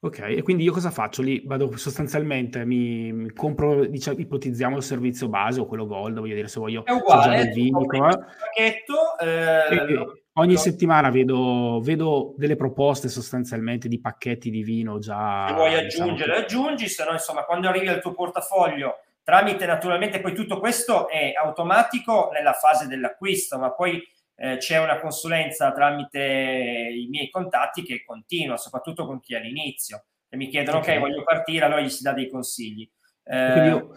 Ok, 0.00 0.20
e 0.20 0.42
quindi 0.42 0.62
io 0.62 0.70
cosa 0.70 0.92
faccio? 0.92 1.22
Lì 1.22 1.42
vado 1.44 1.76
sostanzialmente, 1.76 2.64
mi, 2.64 3.12
mi 3.12 3.32
compro, 3.32 3.84
diciamo, 3.84 4.18
ipotizziamo 4.18 4.76
il 4.76 4.82
servizio 4.84 5.28
base 5.28 5.58
o 5.58 5.66
quello 5.66 5.86
gold, 5.86 6.20
voglio 6.20 6.36
dire, 6.36 6.46
se 6.46 6.60
voglio 6.60 6.84
È 6.84 6.92
uguale, 6.92 7.40
il 7.40 7.52
vino, 7.52 7.84
pacchetto, 7.84 9.18
eh, 9.18 9.84
lo, 9.92 10.20
ogni 10.34 10.52
lo... 10.52 10.58
settimana 10.58 11.10
vedo, 11.10 11.80
vedo, 11.82 12.34
delle 12.36 12.54
proposte 12.54 13.08
sostanzialmente 13.08 13.88
di 13.88 14.00
pacchetti 14.00 14.50
di 14.50 14.62
vino 14.62 15.00
già... 15.00 15.46
Se 15.48 15.54
vuoi 15.54 15.82
diciamo 15.82 16.04
aggiungere, 16.04 16.14
diciamo, 16.14 16.44
aggiungi, 16.44 16.88
se 16.88 17.04
no 17.04 17.12
insomma 17.12 17.44
quando 17.44 17.68
arrivi 17.68 17.88
al 17.88 18.00
tuo 18.00 18.12
portafoglio, 18.12 19.00
tramite 19.24 19.66
naturalmente 19.66 20.20
poi 20.20 20.32
tutto 20.32 20.60
questo 20.60 21.08
è 21.08 21.32
automatico 21.34 22.30
nella 22.32 22.52
fase 22.52 22.86
dell'acquisto, 22.86 23.58
ma 23.58 23.72
poi 23.72 24.00
eh, 24.40 24.56
c'è 24.58 24.78
una 24.78 25.00
consulenza 25.00 25.72
tramite 25.72 26.20
i 26.20 27.08
miei 27.08 27.28
contatti 27.28 27.82
che 27.82 28.04
continua, 28.04 28.56
soprattutto 28.56 29.04
con 29.04 29.18
chi 29.18 29.34
è 29.34 29.38
all'inizio. 29.38 30.04
E 30.28 30.36
mi 30.36 30.48
chiedono, 30.48 30.78
ok, 30.78 30.98
voglio 30.98 31.24
partire, 31.24 31.64
allora 31.64 31.80
gli 31.80 31.88
si 31.88 32.04
dà 32.04 32.12
dei 32.12 32.30
consigli. 32.30 32.88
Eh, 33.24 33.50
Quindi 33.52 33.68
io 33.68 33.90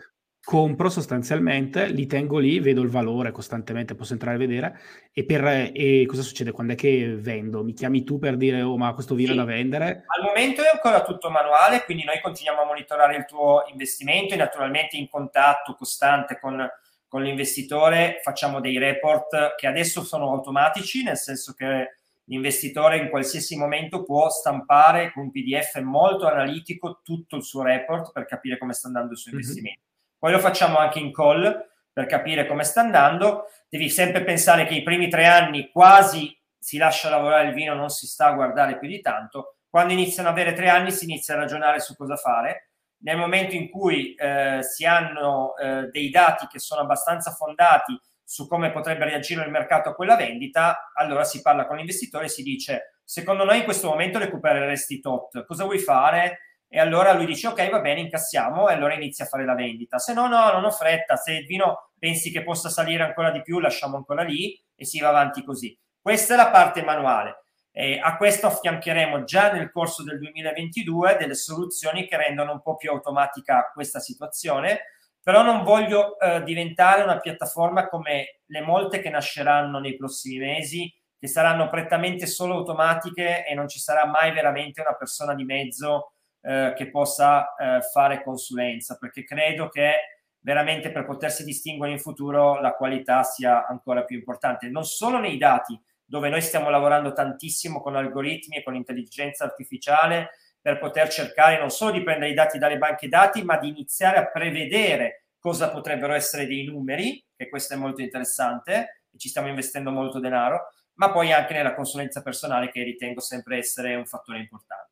compro 0.44 0.90
sostanzialmente, 0.90 1.86
li 1.90 2.08
tengo 2.08 2.40
lì, 2.40 2.60
vedo 2.60 2.82
il 2.82 2.90
valore 2.90 3.30
costantemente, 3.30 3.94
posso 3.94 4.14
entrare 4.14 4.38
a 4.38 4.40
vedere 4.40 4.80
e, 5.14 5.24
per, 5.24 5.46
e 5.46 6.06
cosa 6.08 6.24
succede 6.24 6.52
quando 6.52 6.74
è 6.74 6.76
che 6.76 7.16
vendo? 7.20 7.64
Mi 7.64 7.74
chiami 7.74 8.04
tu 8.04 8.18
per 8.18 8.38
dire 8.38 8.64
oh 8.64 8.76
ma 8.78 8.96
questo 8.96 9.14
vino 9.14 9.34
sì. 9.34 9.38
da 9.38 9.44
vendere? 9.44 10.04
Al 10.08 10.24
momento 10.24 10.64
è 10.64 10.72
ancora 10.74 11.04
tutto 11.04 11.30
manuale, 11.30 11.84
quindi 11.84 12.04
noi 12.04 12.20
continuiamo 12.20 12.62
a 12.62 12.66
monitorare 12.66 13.16
il 13.18 13.26
tuo 13.26 13.66
investimento 13.70 14.34
e 14.34 14.38
naturalmente 14.38 14.98
in 14.98 15.08
contatto 15.08 15.76
costante 15.76 16.40
con 16.40 16.68
con 17.12 17.24
l'investitore 17.24 18.22
facciamo 18.24 18.62
dei 18.62 18.78
report 18.78 19.56
che 19.56 19.68
adesso 19.68 20.02
sono 20.02 20.32
automatici, 20.32 21.04
nel 21.04 21.18
senso 21.18 21.52
che 21.52 21.98
l'investitore 22.24 23.00
in 23.00 23.10
qualsiasi 23.10 23.58
momento 23.58 24.04
può 24.04 24.30
stampare 24.30 25.12
con 25.12 25.24
un 25.24 25.32
PDF 25.32 25.78
molto 25.82 26.26
analitico 26.26 27.02
tutto 27.04 27.36
il 27.36 27.44
suo 27.44 27.64
report 27.64 28.14
per 28.14 28.26
capire 28.26 28.58
come 28.58 28.72
sta 28.72 28.88
andando 28.88 29.12
il 29.12 29.18
suo 29.18 29.32
mm-hmm. 29.32 29.42
investimento. 29.42 29.82
Poi 30.18 30.32
lo 30.32 30.40
facciamo 30.40 30.78
anche 30.78 31.00
in 31.00 31.12
call 31.12 31.68
per 31.92 32.06
capire 32.06 32.48
come 32.48 32.64
sta 32.64 32.80
andando. 32.80 33.48
Devi 33.68 33.90
sempre 33.90 34.24
pensare 34.24 34.66
che 34.66 34.76
i 34.76 34.82
primi 34.82 35.10
tre 35.10 35.26
anni 35.26 35.70
quasi 35.70 36.34
si 36.58 36.78
lascia 36.78 37.10
lavorare 37.10 37.50
il 37.50 37.54
vino, 37.54 37.74
non 37.74 37.90
si 37.90 38.08
sta 38.08 38.28
a 38.28 38.34
guardare 38.36 38.80
più 38.80 38.88
di 38.88 39.02
tanto. 39.02 39.58
Quando 39.70 39.92
iniziano 39.92 40.30
ad 40.30 40.36
avere 40.36 40.54
tre 40.54 40.70
anni 40.70 40.92
si 40.92 41.04
inizia 41.04 41.34
a 41.34 41.40
ragionare 41.40 41.82
su 41.82 41.94
cosa 41.94 42.16
fare 42.16 42.71
nel 43.04 43.18
momento 43.18 43.56
in 43.56 43.70
cui 43.70 44.14
eh, 44.16 44.60
si 44.62 44.86
hanno 44.86 45.56
eh, 45.58 45.90
dei 45.92 46.10
dati 46.10 46.48
che 46.48 46.60
sono 46.60 46.82
abbastanza 46.82 47.32
fondati 47.32 48.00
su 48.24 48.48
come 48.48 48.72
potrebbe 48.72 49.06
reagire 49.06 49.44
il 49.44 49.52
mercato 49.52 49.90
a 49.90 49.94
quella 49.94 50.16
vendita, 50.16 50.92
allora 50.94 51.24
si 51.24 51.42
parla 51.42 51.68
con 51.68 51.76
l'investitore 51.76 52.26
e 52.26 52.30
si 52.30 52.44
dice 52.44 53.02
secondo 53.04 53.44
noi 53.44 53.58
in 53.58 53.64
questo 53.66 53.90
momento 53.90 54.20
recupereresti 54.20 55.02
tot, 55.02 55.46
cosa 55.46 55.66
vuoi 55.66 55.80
fare? 55.80 56.40
E 56.70 56.80
allora 56.80 57.12
lui 57.12 57.26
dice 57.26 57.48
ok 57.48 57.70
va 57.70 57.82
bene 57.82 58.00
incassiamo 58.00 58.70
e 58.70 58.74
allora 58.74 58.94
inizia 58.94 59.26
a 59.26 59.28
fare 59.28 59.44
la 59.44 59.56
vendita. 59.56 60.00
Se 60.00 60.14
no 60.14 60.28
no 60.28 60.50
non 60.54 60.64
ho 60.64 60.72
fretta, 60.72 61.18
se 61.18 61.34
il 61.34 61.46
vino 61.46 61.92
pensi 62.00 62.32
che 62.32 62.44
possa 62.44 62.70
salire 62.70 63.04
ancora 63.04 63.32
di 63.32 63.42
più 63.42 63.60
lasciamo 63.60 63.98
ancora 63.98 64.24
lì 64.24 64.58
e 64.76 64.86
si 64.86 65.02
va 65.02 65.10
avanti 65.10 65.44
così. 65.44 65.78
Questa 66.00 66.34
è 66.34 66.38
la 66.38 66.50
parte 66.50 66.84
manuale. 66.84 67.44
E 67.72 68.00
a 68.00 68.18
questo 68.18 68.48
affiancheremo 68.48 69.24
già 69.24 69.52
nel 69.52 69.72
corso 69.72 70.04
del 70.04 70.20
2022 70.20 71.16
delle 71.18 71.36
soluzioni 71.36 72.06
che 72.06 72.18
rendono 72.18 72.52
un 72.52 72.62
po' 72.62 72.76
più 72.76 72.92
automatica 72.92 73.72
questa 73.74 74.00
situazione, 74.00 74.82
però 75.24 75.44
non 75.44 75.64
voglio 75.64 76.20
eh, 76.20 76.44
diventare 76.44 77.04
una 77.04 77.20
piattaforma 77.20 77.88
come 77.88 78.42
le 78.46 78.62
molte 78.62 79.00
che 79.00 79.10
nasceranno 79.10 79.80
nei 79.80 79.96
prossimi 79.96 80.38
mesi, 80.40 80.94
che 81.18 81.28
saranno 81.28 81.70
prettamente 81.70 82.26
solo 82.26 82.56
automatiche 82.56 83.46
e 83.46 83.54
non 83.54 83.68
ci 83.68 83.80
sarà 83.80 84.06
mai 84.06 84.34
veramente 84.34 84.82
una 84.82 84.96
persona 84.96 85.36
di 85.36 85.44
mezzo 85.44 86.14
eh, 86.42 86.74
che 86.76 86.90
possa 86.90 87.54
eh, 87.56 87.82
fare 87.82 88.24
consulenza, 88.24 88.98
perché 88.98 89.24
credo 89.24 89.70
che 89.70 89.94
veramente 90.40 90.92
per 90.92 91.06
potersi 91.06 91.44
distinguere 91.44 91.94
in 91.94 92.00
futuro 92.00 92.60
la 92.60 92.74
qualità 92.74 93.22
sia 93.22 93.68
ancora 93.68 94.04
più 94.04 94.18
importante, 94.18 94.68
non 94.70 94.84
solo 94.84 95.20
nei 95.20 95.38
dati, 95.38 95.80
dove 96.12 96.28
noi 96.28 96.42
stiamo 96.42 96.70
lavorando 96.70 97.14
tantissimo 97.14 97.80
con 97.80 97.96
algoritmi 97.96 98.58
e 98.58 98.64
con 98.64 98.76
intelligenza 98.76 99.46
artificiale 99.46 100.32
per 100.60 100.78
poter 100.78 101.08
cercare 101.08 101.58
non 101.58 101.70
solo 101.70 101.92
di 101.92 102.04
prendere 102.04 102.32
i 102.32 102.34
dati 102.34 102.58
dalle 102.58 102.78
banche 102.78 103.08
dati, 103.08 103.44
ma 103.44 103.58
di 103.58 103.70
iniziare 103.70 104.18
a 104.18 104.30
prevedere 104.30 105.28
cosa 105.40 105.72
potrebbero 105.72 106.12
essere 106.12 106.48
dei 106.48 106.66
numeri, 106.66 107.24
che 107.34 107.48
questo 107.48 107.76
è 107.76 107.78
molto 107.78 108.02
interessante 108.02 109.06
e 109.10 109.18
ci 109.18 109.30
stiamo 109.30 109.48
investendo 109.48 109.90
molto 109.90 110.20
denaro, 110.20 110.74
ma 110.96 111.14
poi 111.14 111.32
anche 111.32 111.54
nella 111.54 111.74
consulenza 111.74 112.22
personale 112.22 112.70
che 112.70 112.84
ritengo 112.84 113.22
sempre 113.22 113.60
essere 113.60 113.96
un 113.96 114.06
fattore 114.06 114.40
importante. 114.40 114.91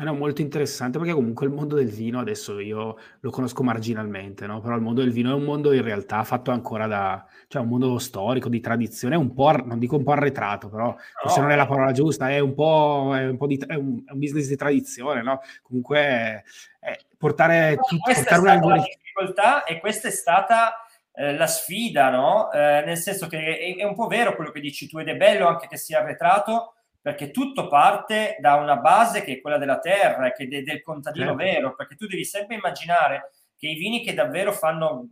Eh 0.00 0.04
no, 0.04 0.14
molto 0.14 0.42
interessante 0.42 0.96
perché 0.96 1.12
comunque 1.12 1.44
il 1.44 1.52
mondo 1.52 1.74
del 1.74 1.90
vino 1.90 2.20
adesso 2.20 2.60
io 2.60 2.96
lo 3.18 3.30
conosco 3.30 3.64
marginalmente, 3.64 4.46
no? 4.46 4.60
Però 4.60 4.76
il 4.76 4.80
mondo 4.80 5.00
del 5.00 5.10
vino 5.10 5.32
è 5.32 5.34
un 5.34 5.42
mondo 5.42 5.72
in 5.72 5.82
realtà 5.82 6.22
fatto 6.22 6.52
ancora 6.52 6.86
da, 6.86 7.26
cioè 7.48 7.62
un 7.62 7.68
mondo 7.68 7.98
storico, 7.98 8.48
di 8.48 8.60
tradizione, 8.60 9.16
un 9.16 9.34
po', 9.34 9.50
non 9.50 9.80
dico 9.80 9.96
un 9.96 10.04
po' 10.04 10.12
arretrato, 10.12 10.68
però 10.68 10.94
forse 11.20 11.40
non 11.40 11.50
è 11.50 11.56
la 11.56 11.66
parola 11.66 11.90
giusta, 11.90 12.30
è 12.30 12.38
un 12.38 12.54
po', 12.54 13.12
è 13.16 13.26
un, 13.26 13.36
po 13.36 13.48
di, 13.48 13.56
è 13.66 13.74
un, 13.74 14.04
è 14.06 14.12
un 14.12 14.18
business 14.20 14.46
di 14.46 14.54
tradizione, 14.54 15.20
no? 15.20 15.40
Comunque 15.62 15.98
è 15.98 16.96
portare, 17.16 17.74
no, 17.74 17.82
tutto, 17.82 18.12
portare 18.14 18.56
una 18.64 18.78
difficoltà 18.78 19.64
e 19.64 19.80
questa 19.80 20.06
è 20.06 20.12
stata 20.12 20.76
eh, 21.12 21.36
la 21.36 21.48
sfida, 21.48 22.10
no? 22.10 22.52
Eh, 22.52 22.84
nel 22.86 22.98
senso 22.98 23.26
che 23.26 23.58
è, 23.58 23.76
è 23.78 23.84
un 23.84 23.96
po' 23.96 24.06
vero 24.06 24.36
quello 24.36 24.52
che 24.52 24.60
dici 24.60 24.86
tu 24.86 24.98
ed 24.98 25.08
è 25.08 25.16
bello 25.16 25.48
anche 25.48 25.66
che 25.66 25.76
sia 25.76 25.98
arretrato, 25.98 26.74
perché 27.00 27.30
tutto 27.30 27.68
parte 27.68 28.36
da 28.40 28.54
una 28.54 28.76
base 28.76 29.22
che 29.22 29.34
è 29.34 29.40
quella 29.40 29.58
della 29.58 29.78
terra, 29.78 30.32
che 30.32 30.44
è 30.44 30.62
del 30.62 30.82
contadino 30.82 31.36
certo. 31.36 31.42
vero, 31.42 31.74
perché 31.74 31.94
tu 31.94 32.06
devi 32.06 32.24
sempre 32.24 32.56
immaginare 32.56 33.32
che 33.56 33.68
i 33.68 33.74
vini 33.74 34.02
che 34.02 34.14
davvero 34.14 34.52
fanno 34.52 35.08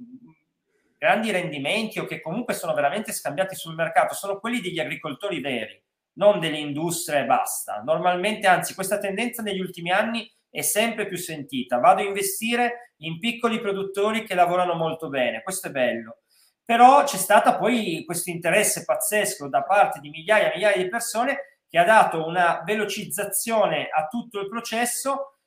grandi 0.98 1.30
rendimenti 1.30 1.98
o 1.98 2.04
che 2.04 2.20
comunque 2.20 2.54
sono 2.54 2.74
veramente 2.74 3.12
scambiati 3.12 3.54
sul 3.54 3.74
mercato 3.74 4.14
sono 4.14 4.38
quelli 4.38 4.60
degli 4.60 4.78
agricoltori 4.78 5.40
veri, 5.40 5.80
non 6.14 6.40
delle 6.40 6.58
industrie 6.58 7.20
e 7.20 7.26
basta. 7.26 7.82
Normalmente, 7.84 8.46
anzi, 8.46 8.74
questa 8.74 8.98
tendenza 8.98 9.42
negli 9.42 9.60
ultimi 9.60 9.90
anni 9.90 10.30
è 10.50 10.62
sempre 10.62 11.06
più 11.06 11.16
sentita. 11.16 11.78
Vado 11.78 12.00
a 12.00 12.04
investire 12.06 12.92
in 12.98 13.18
piccoli 13.18 13.60
produttori 13.60 14.24
che 14.24 14.34
lavorano 14.34 14.74
molto 14.74 15.08
bene, 15.08 15.42
questo 15.42 15.68
è 15.68 15.70
bello. 15.70 16.18
Però 16.64 17.04
c'è 17.04 17.18
stato 17.18 17.56
poi 17.58 18.02
questo 18.04 18.30
interesse 18.30 18.84
pazzesco 18.84 19.48
da 19.48 19.62
parte 19.62 20.00
di 20.00 20.08
migliaia 20.08 20.50
e 20.50 20.54
migliaia 20.54 20.82
di 20.82 20.88
persone 20.88 21.55
che 21.68 21.78
ha 21.78 21.84
dato 21.84 22.24
una 22.24 22.62
velocizzazione 22.64 23.88
a 23.88 24.06
tutto 24.06 24.40
il 24.40 24.48
processo, 24.48 25.38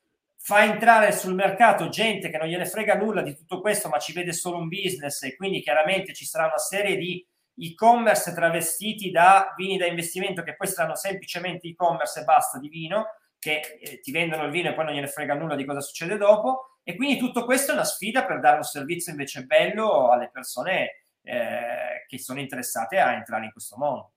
fa 0.41 0.63
entrare 0.63 1.11
sul 1.11 1.33
mercato 1.33 1.89
gente 1.89 2.29
che 2.29 2.37
non 2.37 2.47
gliene 2.47 2.65
frega 2.65 2.95
nulla 2.95 3.21
di 3.21 3.35
tutto 3.35 3.61
questo, 3.61 3.89
ma 3.89 3.99
ci 3.99 4.13
vede 4.13 4.31
solo 4.33 4.57
un 4.57 4.67
business 4.67 5.23
e 5.23 5.35
quindi 5.35 5.61
chiaramente 5.61 6.13
ci 6.13 6.25
sarà 6.25 6.45
una 6.45 6.57
serie 6.57 6.97
di 6.97 7.25
e-commerce 7.61 8.33
travestiti 8.33 9.11
da 9.11 9.53
vini 9.57 9.77
da 9.77 9.85
investimento 9.85 10.41
che 10.43 10.55
poi 10.55 10.67
saranno 10.67 10.95
semplicemente 10.95 11.67
e-commerce 11.67 12.21
e 12.21 12.23
basta 12.23 12.57
di 12.57 12.69
vino, 12.69 13.07
che 13.37 13.77
eh, 13.81 13.99
ti 13.99 14.11
vendono 14.11 14.45
il 14.45 14.51
vino 14.51 14.69
e 14.69 14.73
poi 14.73 14.85
non 14.85 14.93
gliene 14.93 15.07
frega 15.07 15.33
nulla 15.33 15.55
di 15.55 15.65
cosa 15.65 15.81
succede 15.81 16.17
dopo. 16.17 16.79
E 16.83 16.95
quindi 16.95 17.17
tutto 17.17 17.45
questo 17.45 17.71
è 17.71 17.73
una 17.75 17.83
sfida 17.83 18.25
per 18.25 18.39
dare 18.39 18.57
un 18.57 18.63
servizio 18.63 19.11
invece 19.11 19.43
bello 19.43 20.09
alle 20.09 20.29
persone 20.31 21.03
eh, 21.21 22.05
che 22.07 22.17
sono 22.17 22.39
interessate 22.39 22.97
a 22.97 23.13
entrare 23.13 23.45
in 23.45 23.51
questo 23.51 23.77
mondo. 23.77 24.13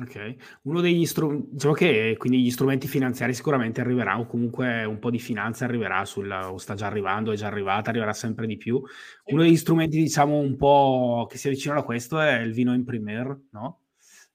Ok, 0.00 0.36
uno 0.62 0.80
degli 0.80 1.04
strumenti, 1.06 1.48
diciamo 1.50 1.74
che 1.74 2.14
quindi 2.18 2.40
gli 2.40 2.50
strumenti 2.52 2.86
finanziari 2.86 3.34
sicuramente 3.34 3.80
arriveranno, 3.80 4.22
o 4.22 4.26
comunque 4.26 4.84
un 4.84 5.00
po' 5.00 5.10
di 5.10 5.18
finanza 5.18 5.64
arriverà 5.64 6.04
sul, 6.04 6.30
o 6.30 6.56
sta 6.56 6.74
già 6.74 6.86
arrivando, 6.86 7.32
è 7.32 7.34
già 7.34 7.48
arrivata, 7.48 7.90
arriverà 7.90 8.12
sempre 8.12 8.46
di 8.46 8.56
più. 8.56 8.80
Uno 9.24 9.42
degli 9.42 9.56
strumenti, 9.56 9.98
diciamo, 9.98 10.38
un 10.38 10.56
po' 10.56 11.26
che 11.28 11.36
si 11.36 11.48
avvicinano 11.48 11.80
a 11.80 11.84
questo 11.84 12.20
è 12.20 12.38
il 12.38 12.52
vino 12.52 12.74
in 12.74 12.84
primer, 12.84 13.36
no? 13.50 13.80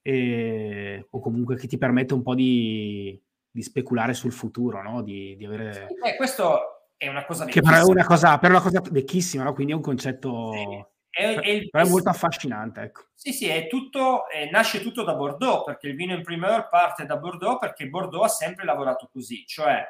E, 0.02 1.08
o 1.10 1.20
comunque 1.22 1.56
che 1.56 1.68
ti 1.68 1.78
permette 1.78 2.14
un 2.14 2.24
po' 2.24 2.36
di, 2.36 3.18
di 3.50 3.62
speculare 3.62 4.14
sul 4.14 4.34
futuro, 4.34 4.84
no? 4.84 5.02
Di, 5.02 5.38
di 5.38 5.46
avere... 5.46 5.88
Eh, 6.04 6.18
questo 6.18 6.90
è 6.98 7.08
una 7.08 7.24
cosa 7.24 7.46
Che 7.46 7.62
però 7.62 7.78
è 7.78 7.90
una 7.90 8.06
cosa, 8.06 8.38
però 8.38 8.56
una 8.56 8.64
cosa 8.64 8.82
vecchissima, 8.92 9.46
no? 9.46 9.54
Quindi 9.54 9.72
è 9.72 9.76
un 9.76 9.82
concetto... 9.82 10.52
Sì 10.52 10.92
è, 11.14 11.36
è, 11.36 11.50
il, 11.50 11.70
è, 11.70 11.84
molto 11.86 12.10
affascinante. 12.10 12.82
Ecco. 12.82 13.04
Sì, 13.14 13.34
sì, 13.34 13.48
è 13.48 13.68
tutto, 13.68 14.28
eh, 14.30 14.50
nasce 14.50 14.82
tutto 14.82 15.04
da 15.04 15.14
Bordeaux, 15.14 15.64
perché 15.64 15.88
il 15.88 15.96
vino 15.96 16.16
in 16.16 16.24
primeur 16.24 16.70
parte 16.70 17.06
da 17.06 17.18
Bordeaux, 17.18 17.60
perché 17.60 17.88
Bordeaux 17.88 18.26
ha 18.26 18.30
sempre 18.30 18.66
lavorato 18.66 19.08
così, 19.14 19.46
cioè 19.46 19.86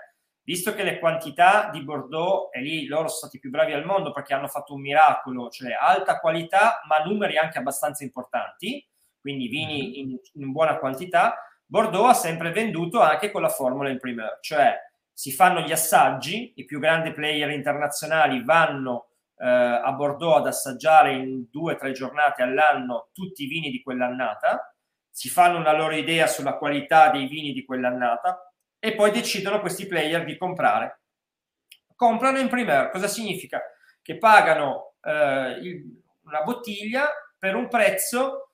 visto 0.46 0.76
che 0.76 0.84
le 0.84 1.00
quantità 1.00 1.70
di 1.72 1.82
Bordeaux, 1.82 2.50
e 2.52 2.60
lì 2.60 2.86
loro 2.88 3.08
sono 3.08 3.20
stati 3.20 3.40
più 3.40 3.50
bravi 3.50 3.72
al 3.72 3.86
mondo 3.86 4.12
perché 4.12 4.34
hanno 4.34 4.50
fatto 4.50 4.74
un 4.74 4.82
miracolo, 4.82 5.50
cioè 5.50 5.72
alta 5.80 6.20
qualità, 6.20 6.82
ma 6.90 6.98
numeri 6.98 7.38
anche 7.38 7.58
abbastanza 7.58 8.04
importanti, 8.04 8.86
quindi 9.22 9.48
vini 9.48 9.88
mhm. 9.88 9.94
in, 9.94 10.18
in 10.34 10.52
buona 10.52 10.78
quantità, 10.78 11.38
Bordeaux 11.66 12.10
ha 12.10 12.14
sempre 12.14 12.52
venduto 12.52 13.00
anche 13.00 13.32
con 13.32 13.42
la 13.42 13.48
formula 13.48 13.90
in 13.90 13.98
primeur, 13.98 14.40
cioè 14.42 14.78
si 15.14 15.32
fanno 15.32 15.62
gli 15.62 15.72
assaggi, 15.72 16.52
i 16.58 16.66
più 16.66 16.80
grandi 16.80 17.14
player 17.14 17.50
internazionali 17.52 18.44
vanno 18.44 19.13
eh, 19.44 19.82
a 19.84 19.92
Bordeaux 19.92 20.38
ad 20.38 20.48
assaggiare 20.48 21.14
in 21.16 21.50
due 21.52 21.74
o 21.74 21.76
tre 21.76 21.92
giornate 21.92 22.42
all'anno 22.42 23.10
tutti 23.12 23.44
i 23.44 23.48
vini 23.48 23.70
di 23.70 23.84
quell'annata, 23.84 24.74
si 25.10 25.30
fanno 25.30 25.58
una 25.58 25.74
loro 25.74 25.94
idea 25.94 26.28
sulla 26.28 26.58
qualità 26.58 27.10
dei 27.10 27.28
vini 27.28 27.52
di 27.52 27.66
quell'annata 27.66 28.54
e 28.80 28.96
poi 28.96 29.12
decidono 29.12 29.60
questi 29.60 29.86
player 29.86 30.24
di 30.24 30.38
comprare. 30.38 31.02
Comprano 31.94 32.40
in 32.40 32.48
primer, 32.48 32.90
cosa 32.90 33.08
significa? 33.08 33.62
Che 34.02 34.18
pagano 34.18 34.94
eh, 35.02 35.60
il, 35.62 36.02
una 36.24 36.42
bottiglia 36.44 37.10
per 37.38 37.56
un 37.56 37.68
prezzo 37.68 38.52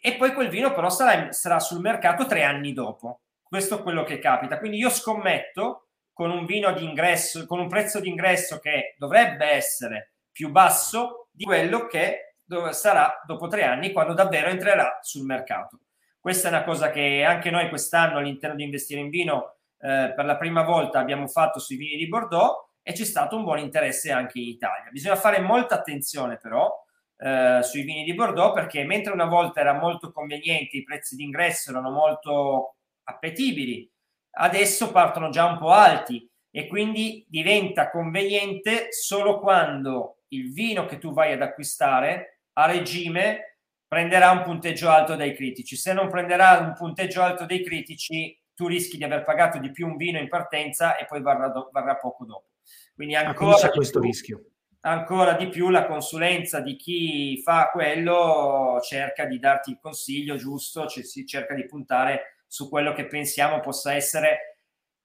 e 0.00 0.14
poi 0.14 0.32
quel 0.32 0.48
vino 0.48 0.72
però 0.72 0.88
sarà, 0.90 1.32
sarà 1.32 1.58
sul 1.58 1.80
mercato 1.80 2.26
tre 2.26 2.44
anni 2.44 2.72
dopo. 2.72 3.22
Questo 3.42 3.80
è 3.80 3.82
quello 3.82 4.04
che 4.04 4.20
capita. 4.20 4.58
Quindi 4.58 4.78
io 4.78 4.90
scommetto 4.90 5.88
con 6.12 6.30
un 6.30 6.46
vino 6.46 6.72
di 6.72 6.84
ingresso, 6.84 7.46
con 7.46 7.58
un 7.58 7.68
prezzo 7.68 7.98
di 7.98 8.08
ingresso 8.08 8.58
che 8.58 8.94
dovrebbe 8.96 9.46
essere 9.46 10.09
più 10.32 10.50
basso 10.50 11.28
di 11.30 11.44
quello 11.44 11.86
che 11.86 12.34
sarà 12.70 13.20
dopo 13.26 13.46
tre 13.46 13.64
anni 13.64 13.92
quando 13.92 14.12
davvero 14.12 14.48
entrerà 14.48 14.98
sul 15.02 15.24
mercato. 15.24 15.80
Questa 16.18 16.48
è 16.48 16.50
una 16.50 16.64
cosa 16.64 16.90
che 16.90 17.24
anche 17.24 17.50
noi 17.50 17.68
quest'anno 17.68 18.18
all'interno 18.18 18.56
di 18.56 18.64
Investire 18.64 19.00
in 19.00 19.08
Vino 19.08 19.56
eh, 19.78 20.12
per 20.14 20.24
la 20.24 20.36
prima 20.36 20.62
volta 20.62 20.98
abbiamo 20.98 21.26
fatto 21.26 21.58
sui 21.58 21.76
vini 21.76 21.96
di 21.96 22.08
Bordeaux 22.08 22.68
e 22.82 22.92
c'è 22.92 23.04
stato 23.04 23.36
un 23.36 23.44
buon 23.44 23.58
interesse 23.58 24.10
anche 24.12 24.38
in 24.38 24.48
Italia. 24.48 24.90
Bisogna 24.90 25.16
fare 25.16 25.40
molta 25.40 25.76
attenzione 25.76 26.36
però 26.36 26.70
eh, 27.16 27.60
sui 27.62 27.82
vini 27.82 28.04
di 28.04 28.14
Bordeaux 28.14 28.52
perché 28.52 28.84
mentre 28.84 29.12
una 29.12 29.26
volta 29.26 29.60
era 29.60 29.72
molto 29.72 30.12
conveniente, 30.12 30.76
i 30.76 30.84
prezzi 30.84 31.16
d'ingresso 31.16 31.70
erano 31.70 31.90
molto 31.90 32.74
appetibili, 33.04 33.90
adesso 34.32 34.90
partono 34.90 35.30
già 35.30 35.46
un 35.46 35.58
po' 35.58 35.70
alti 35.70 36.28
e 36.50 36.66
quindi 36.66 37.24
diventa 37.28 37.90
conveniente 37.90 38.92
solo 38.92 39.38
quando 39.38 40.16
il 40.30 40.52
vino 40.52 40.86
che 40.86 40.98
tu 40.98 41.12
vai 41.12 41.32
ad 41.32 41.42
acquistare 41.42 42.40
a 42.54 42.66
regime 42.66 43.58
prenderà 43.86 44.30
un 44.30 44.42
punteggio 44.42 44.88
alto 44.88 45.16
dai 45.16 45.34
critici. 45.34 45.76
Se 45.76 45.92
non 45.92 46.08
prenderà 46.08 46.58
un 46.58 46.74
punteggio 46.74 47.22
alto 47.22 47.46
dai 47.46 47.64
critici, 47.64 48.38
tu 48.54 48.66
rischi 48.66 48.96
di 48.96 49.04
aver 49.04 49.22
pagato 49.22 49.58
di 49.58 49.70
più 49.70 49.86
un 49.86 49.96
vino 49.96 50.18
in 50.18 50.28
partenza 50.28 50.96
e 50.96 51.06
poi 51.06 51.22
varrà, 51.22 51.48
do- 51.48 51.70
varrà 51.72 51.96
poco 51.96 52.24
dopo. 52.24 52.48
Quindi 52.94 53.14
ah, 53.14 53.26
ancora 53.26 53.56
c'è 53.56 53.70
questo 53.70 53.98
più, 53.98 54.08
rischio. 54.08 54.44
Ancora 54.82 55.32
di 55.32 55.48
più 55.48 55.70
la 55.70 55.86
consulenza 55.86 56.60
di 56.60 56.76
chi 56.76 57.40
fa 57.42 57.70
quello 57.72 58.78
cerca 58.82 59.24
di 59.24 59.38
darti 59.38 59.70
il 59.70 59.78
consiglio 59.80 60.36
giusto, 60.36 60.86
cioè 60.86 61.02
si 61.02 61.26
cerca 61.26 61.54
di 61.54 61.66
puntare 61.66 62.42
su 62.46 62.68
quello 62.68 62.92
che 62.92 63.06
pensiamo 63.06 63.60
possa 63.60 63.94
essere 63.94 64.56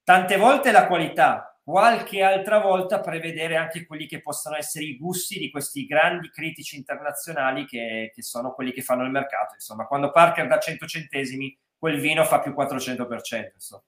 tante 0.03 0.37
volte 0.37 0.71
la 0.71 0.85
qualità, 0.85 1.54
qualche 1.65 2.21
altra 2.21 2.59
volta 2.59 2.99
prevedere 2.99 3.55
anche 3.55 3.87
quelli 3.87 4.05
che 4.05 4.21
possano 4.21 4.55
essere 4.55 4.85
i 4.85 4.97
gusti 4.97 5.39
di 5.39 5.49
questi 5.49 5.87
grandi 5.87 6.29
critici 6.29 6.77
internazionali 6.77 7.65
che, 7.65 8.11
che 8.13 8.21
sono 8.21 8.53
quelli 8.53 8.71
che 8.71 8.83
fanno 8.83 9.03
il 9.03 9.09
mercato. 9.09 9.55
Insomma, 9.55 9.87
quando 9.87 10.11
Parker 10.11 10.45
dà 10.45 10.59
100 10.59 10.85
centesimi, 10.85 11.57
quel 11.75 11.99
vino 11.99 12.23
fa 12.23 12.39
più 12.39 12.51
400%. 12.51 13.49
Insomma. 13.55 13.83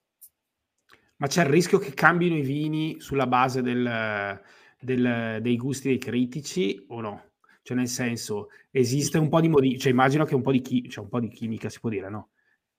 Ma 1.17 1.27
c'è 1.27 1.43
il 1.43 1.49
rischio 1.49 1.77
che 1.77 1.93
cambino 1.93 2.35
i 2.35 2.41
vini 2.41 2.99
sulla 2.99 3.27
base 3.27 3.61
del, 3.61 4.41
del, 4.79 5.37
dei 5.39 5.55
gusti 5.55 5.89
dei 5.89 5.99
critici 5.99 6.83
o 6.87 6.99
no? 6.99 7.25
Cioè, 7.61 7.77
nel 7.77 7.87
senso, 7.87 8.47
esiste 8.71 9.19
un 9.19 9.29
po' 9.29 9.39
di 9.39 9.49
modifica, 9.49 9.81
cioè 9.81 9.91
immagino 9.91 10.25
che 10.25 10.33
un 10.33 10.41
po' 10.41 10.51
di, 10.51 10.61
chi- 10.61 10.89
cioè 10.89 11.03
un 11.03 11.11
po' 11.11 11.19
di 11.19 11.27
chimica 11.27 11.69
si 11.69 11.79
può 11.79 11.89
dire, 11.89 12.09
no? 12.09 12.29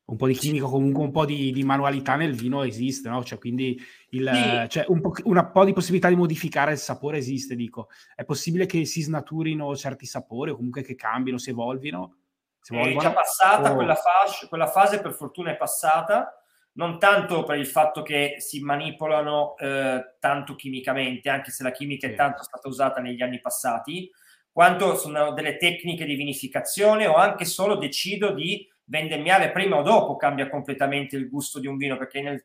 Un 0.09 0.17
po' 0.17 0.27
di 0.27 0.35
chimica, 0.35 0.65
comunque 0.65 1.03
un 1.03 1.11
po' 1.11 1.27
di, 1.27 1.53
di 1.53 1.63
manualità 1.65 2.17
nel 2.17 2.35
vino 2.35 2.63
esiste, 2.63 3.11
no? 3.11 3.23
Cioè, 3.23 3.39
quindi 3.39 3.79
il, 4.11 4.31
sì. 4.33 4.69
cioè 4.71 4.87
un 4.89 5.03
po', 5.03 5.13
una 5.25 5.47
po' 5.47 5.65
di 5.65 5.75
possibilità 5.75 6.09
di 6.09 6.17
modificare 6.17 6.73
il 6.73 6.79
sapore 6.79 7.19
esiste, 7.19 7.55
dico. 7.55 7.89
È 8.15 8.25
possibile 8.25 8.65
che 8.65 8.87
si 8.87 9.03
snaturino 9.03 9.77
certi 9.77 10.07
sapori 10.07 10.51
o 10.51 10.57
comunque 10.57 10.83
che 10.83 10.95
cambino, 10.95 11.37
si 11.37 11.51
evolvino? 11.51 12.17
Si 12.61 12.75
è 12.75 12.97
già 12.97 13.13
passata 13.13 13.73
o... 13.73 13.75
quella, 13.75 13.97
fase, 13.97 14.49
quella 14.49 14.67
fase, 14.67 15.01
per 15.01 15.13
fortuna 15.13 15.51
è 15.51 15.57
passata, 15.59 16.43
non 16.73 16.99
tanto 16.99 17.45
per 17.45 17.59
il 17.59 17.67
fatto 17.67 18.01
che 18.03 18.37
si 18.39 18.61
manipolano 18.61 19.57
eh, 19.59 20.17
tanto 20.19 20.55
chimicamente, 20.55 21.29
anche 21.29 21.51
se 21.51 21.63
la 21.63 21.71
chimica 21.71 22.07
è 22.07 22.15
tanto 22.15 22.43
stata 22.43 22.67
usata 22.67 23.01
negli 23.01 23.21
anni 23.21 23.41
passati, 23.41 24.11
quanto 24.51 24.97
sono 24.97 25.33
delle 25.33 25.59
tecniche 25.59 26.07
di 26.07 26.15
vinificazione 26.15 27.07
o 27.07 27.15
anche 27.15 27.45
solo 27.45 27.77
decido 27.77 28.33
di 28.33 28.67
vendemmiare 28.89 29.51
prima 29.51 29.76
o 29.76 29.82
dopo 29.82 30.16
cambia 30.16 30.49
completamente 30.49 31.16
il 31.16 31.28
gusto 31.28 31.59
di 31.61 31.66
un 31.66 31.76
vino, 31.76 31.97
perché 31.97 32.20
nel, 32.20 32.45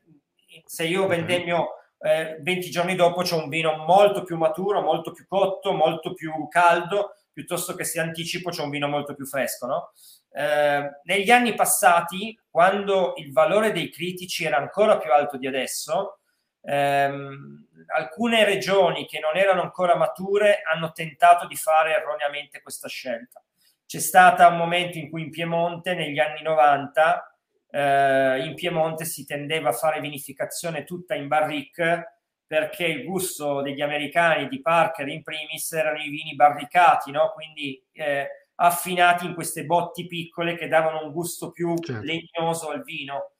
se 0.65 0.85
io 0.85 1.07
vendemmio 1.07 1.69
eh, 1.99 2.37
20 2.41 2.69
giorni 2.69 2.95
dopo 2.95 3.21
c'è 3.21 3.35
un 3.35 3.49
vino 3.49 3.77
molto 3.77 4.23
più 4.23 4.37
maturo, 4.37 4.81
molto 4.81 5.11
più 5.11 5.25
cotto, 5.27 5.71
molto 5.71 6.13
più 6.13 6.47
caldo, 6.49 7.15
piuttosto 7.31 7.73
che 7.73 7.83
se 7.83 7.99
anticipo 7.99 8.49
c'è 8.49 8.61
un 8.61 8.69
vino 8.69 8.87
molto 8.87 9.15
più 9.15 9.25
fresco, 9.25 9.65
no? 9.65 9.91
eh, 10.33 10.99
negli 11.03 11.29
anni 11.29 11.53
passati, 11.53 12.37
quando 12.49 13.13
il 13.17 13.31
valore 13.31 13.71
dei 13.71 13.89
critici 13.89 14.43
era 14.43 14.57
ancora 14.57 14.97
più 14.97 15.11
alto 15.11 15.37
di 15.37 15.47
adesso, 15.47 16.19
ehm, 16.61 17.67
alcune 17.95 18.43
regioni 18.43 19.05
che 19.05 19.19
non 19.19 19.37
erano 19.37 19.61
ancora 19.61 19.95
mature 19.95 20.61
hanno 20.63 20.91
tentato 20.91 21.45
di 21.47 21.55
fare 21.55 21.95
erroneamente 21.95 22.61
questa 22.61 22.87
scelta. 22.87 23.43
C'è 23.93 23.99
stato 23.99 24.47
un 24.47 24.57
momento 24.57 24.97
in 24.97 25.07
cui 25.07 25.21
in 25.21 25.29
Piemonte, 25.29 25.93
negli 25.93 26.17
anni 26.17 26.41
90, 26.41 27.37
eh, 27.69 28.43
in 28.43 28.55
Piemonte 28.55 29.05
si 29.05 29.23
tendeva 29.23 29.69
a 29.69 29.73
fare 29.73 29.99
vinificazione 29.99 30.83
tutta 30.83 31.13
in 31.13 31.27
barrique 31.27 32.21
perché 32.47 32.87
il 32.87 33.05
gusto 33.05 33.61
degli 33.61 33.81
americani 33.81 34.47
di 34.47 34.61
Parker 34.61 35.07
in 35.09 35.21
primis 35.21 35.71
erano 35.73 36.01
i 36.01 36.09
vini 36.09 36.33
barricati, 36.33 37.11
no? 37.11 37.33
quindi 37.35 37.85
eh, 37.91 38.47
affinati 38.55 39.27
in 39.27 39.35
queste 39.35 39.63
botti 39.63 40.07
piccole 40.07 40.55
che 40.55 40.67
davano 40.67 41.05
un 41.05 41.11
gusto 41.11 41.51
più 41.51 41.77
certo. 41.77 42.03
legnoso 42.03 42.69
al 42.69 42.81
vino. 42.81 43.33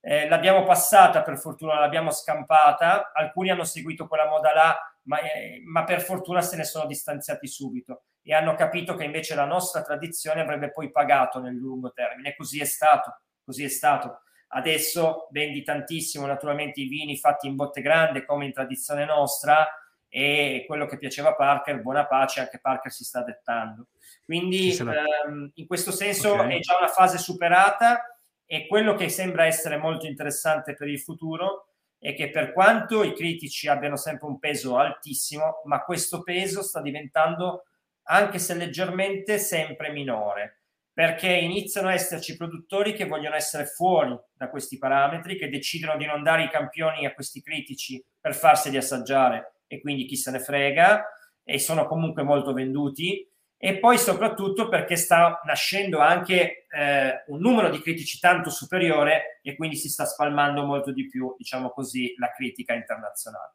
Eh, 0.00 0.28
l'abbiamo 0.28 0.64
passata 0.64 1.22
per 1.22 1.38
fortuna, 1.38 1.78
l'abbiamo 1.78 2.10
scampata, 2.10 3.12
alcuni 3.14 3.50
hanno 3.50 3.62
seguito 3.62 4.08
quella 4.08 4.26
moda 4.26 4.52
là, 4.52 4.76
ma, 5.02 5.20
eh, 5.20 5.62
ma 5.66 5.84
per 5.84 6.00
fortuna 6.00 6.42
se 6.42 6.56
ne 6.56 6.64
sono 6.64 6.86
distanziati 6.86 7.46
subito 7.46 8.06
e 8.30 8.34
hanno 8.34 8.54
capito 8.54 8.94
che 8.94 9.02
invece 9.02 9.34
la 9.34 9.44
nostra 9.44 9.82
tradizione 9.82 10.40
avrebbe 10.40 10.70
poi 10.70 10.92
pagato 10.92 11.40
nel 11.40 11.56
lungo 11.56 11.90
termine. 11.90 12.36
Così 12.36 12.60
è 12.60 12.64
stato, 12.64 13.22
così 13.44 13.64
è 13.64 13.68
stato. 13.68 14.20
Adesso 14.50 15.26
vendi 15.32 15.64
tantissimo 15.64 16.26
naturalmente 16.26 16.80
i 16.80 16.86
vini 16.86 17.16
fatti 17.16 17.48
in 17.48 17.56
botte 17.56 17.80
grande 17.80 18.24
come 18.24 18.44
in 18.44 18.52
tradizione 18.52 19.04
nostra 19.04 19.66
e 20.08 20.62
quello 20.68 20.86
che 20.86 20.96
piaceva 20.96 21.30
a 21.30 21.34
Parker, 21.34 21.82
buona 21.82 22.06
pace, 22.06 22.38
anche 22.38 22.60
Parker 22.60 22.92
si 22.92 23.02
sta 23.02 23.24
dettando. 23.24 23.88
Quindi 24.24 24.76
ehm, 24.78 25.50
in 25.54 25.66
questo 25.66 25.90
senso 25.90 26.34
okay. 26.34 26.56
è 26.56 26.60
già 26.60 26.76
una 26.78 26.86
fase 26.86 27.18
superata 27.18 28.16
e 28.46 28.68
quello 28.68 28.94
che 28.94 29.08
sembra 29.08 29.46
essere 29.46 29.76
molto 29.76 30.06
interessante 30.06 30.74
per 30.74 30.86
il 30.86 31.00
futuro 31.00 31.66
è 31.98 32.14
che 32.14 32.30
per 32.30 32.52
quanto 32.52 33.02
i 33.02 33.12
critici 33.12 33.66
abbiano 33.66 33.96
sempre 33.96 34.28
un 34.28 34.38
peso 34.38 34.76
altissimo, 34.76 35.62
ma 35.64 35.82
questo 35.82 36.22
peso 36.22 36.62
sta 36.62 36.80
diventando 36.80 37.64
anche 38.04 38.38
se 38.38 38.54
leggermente 38.54 39.38
sempre 39.38 39.90
minore, 39.90 40.62
perché 40.92 41.28
iniziano 41.28 41.88
a 41.88 41.94
esserci 41.94 42.36
produttori 42.36 42.92
che 42.92 43.06
vogliono 43.06 43.36
essere 43.36 43.66
fuori 43.66 44.18
da 44.32 44.50
questi 44.50 44.78
parametri, 44.78 45.36
che 45.36 45.48
decidono 45.48 45.96
di 45.96 46.06
non 46.06 46.22
dare 46.22 46.44
i 46.44 46.50
campioni 46.50 47.06
a 47.06 47.14
questi 47.14 47.42
critici 47.42 48.04
per 48.20 48.34
farseli 48.34 48.76
assaggiare 48.76 49.62
e 49.66 49.80
quindi 49.80 50.04
chi 50.04 50.16
se 50.16 50.30
ne 50.30 50.40
frega 50.40 51.04
e 51.44 51.58
sono 51.58 51.86
comunque 51.86 52.22
molto 52.22 52.52
venduti 52.52 53.26
e 53.62 53.78
poi 53.78 53.98
soprattutto 53.98 54.68
perché 54.68 54.96
sta 54.96 55.38
nascendo 55.44 55.98
anche 55.98 56.66
eh, 56.66 57.24
un 57.26 57.40
numero 57.40 57.68
di 57.68 57.80
critici 57.80 58.18
tanto 58.18 58.48
superiore 58.48 59.38
e 59.42 59.54
quindi 59.54 59.76
si 59.76 59.90
sta 59.90 60.06
spalmando 60.06 60.64
molto 60.64 60.92
di 60.92 61.06
più, 61.06 61.34
diciamo 61.36 61.68
così, 61.68 62.14
la 62.16 62.30
critica 62.32 62.72
internazionale. 62.72 63.54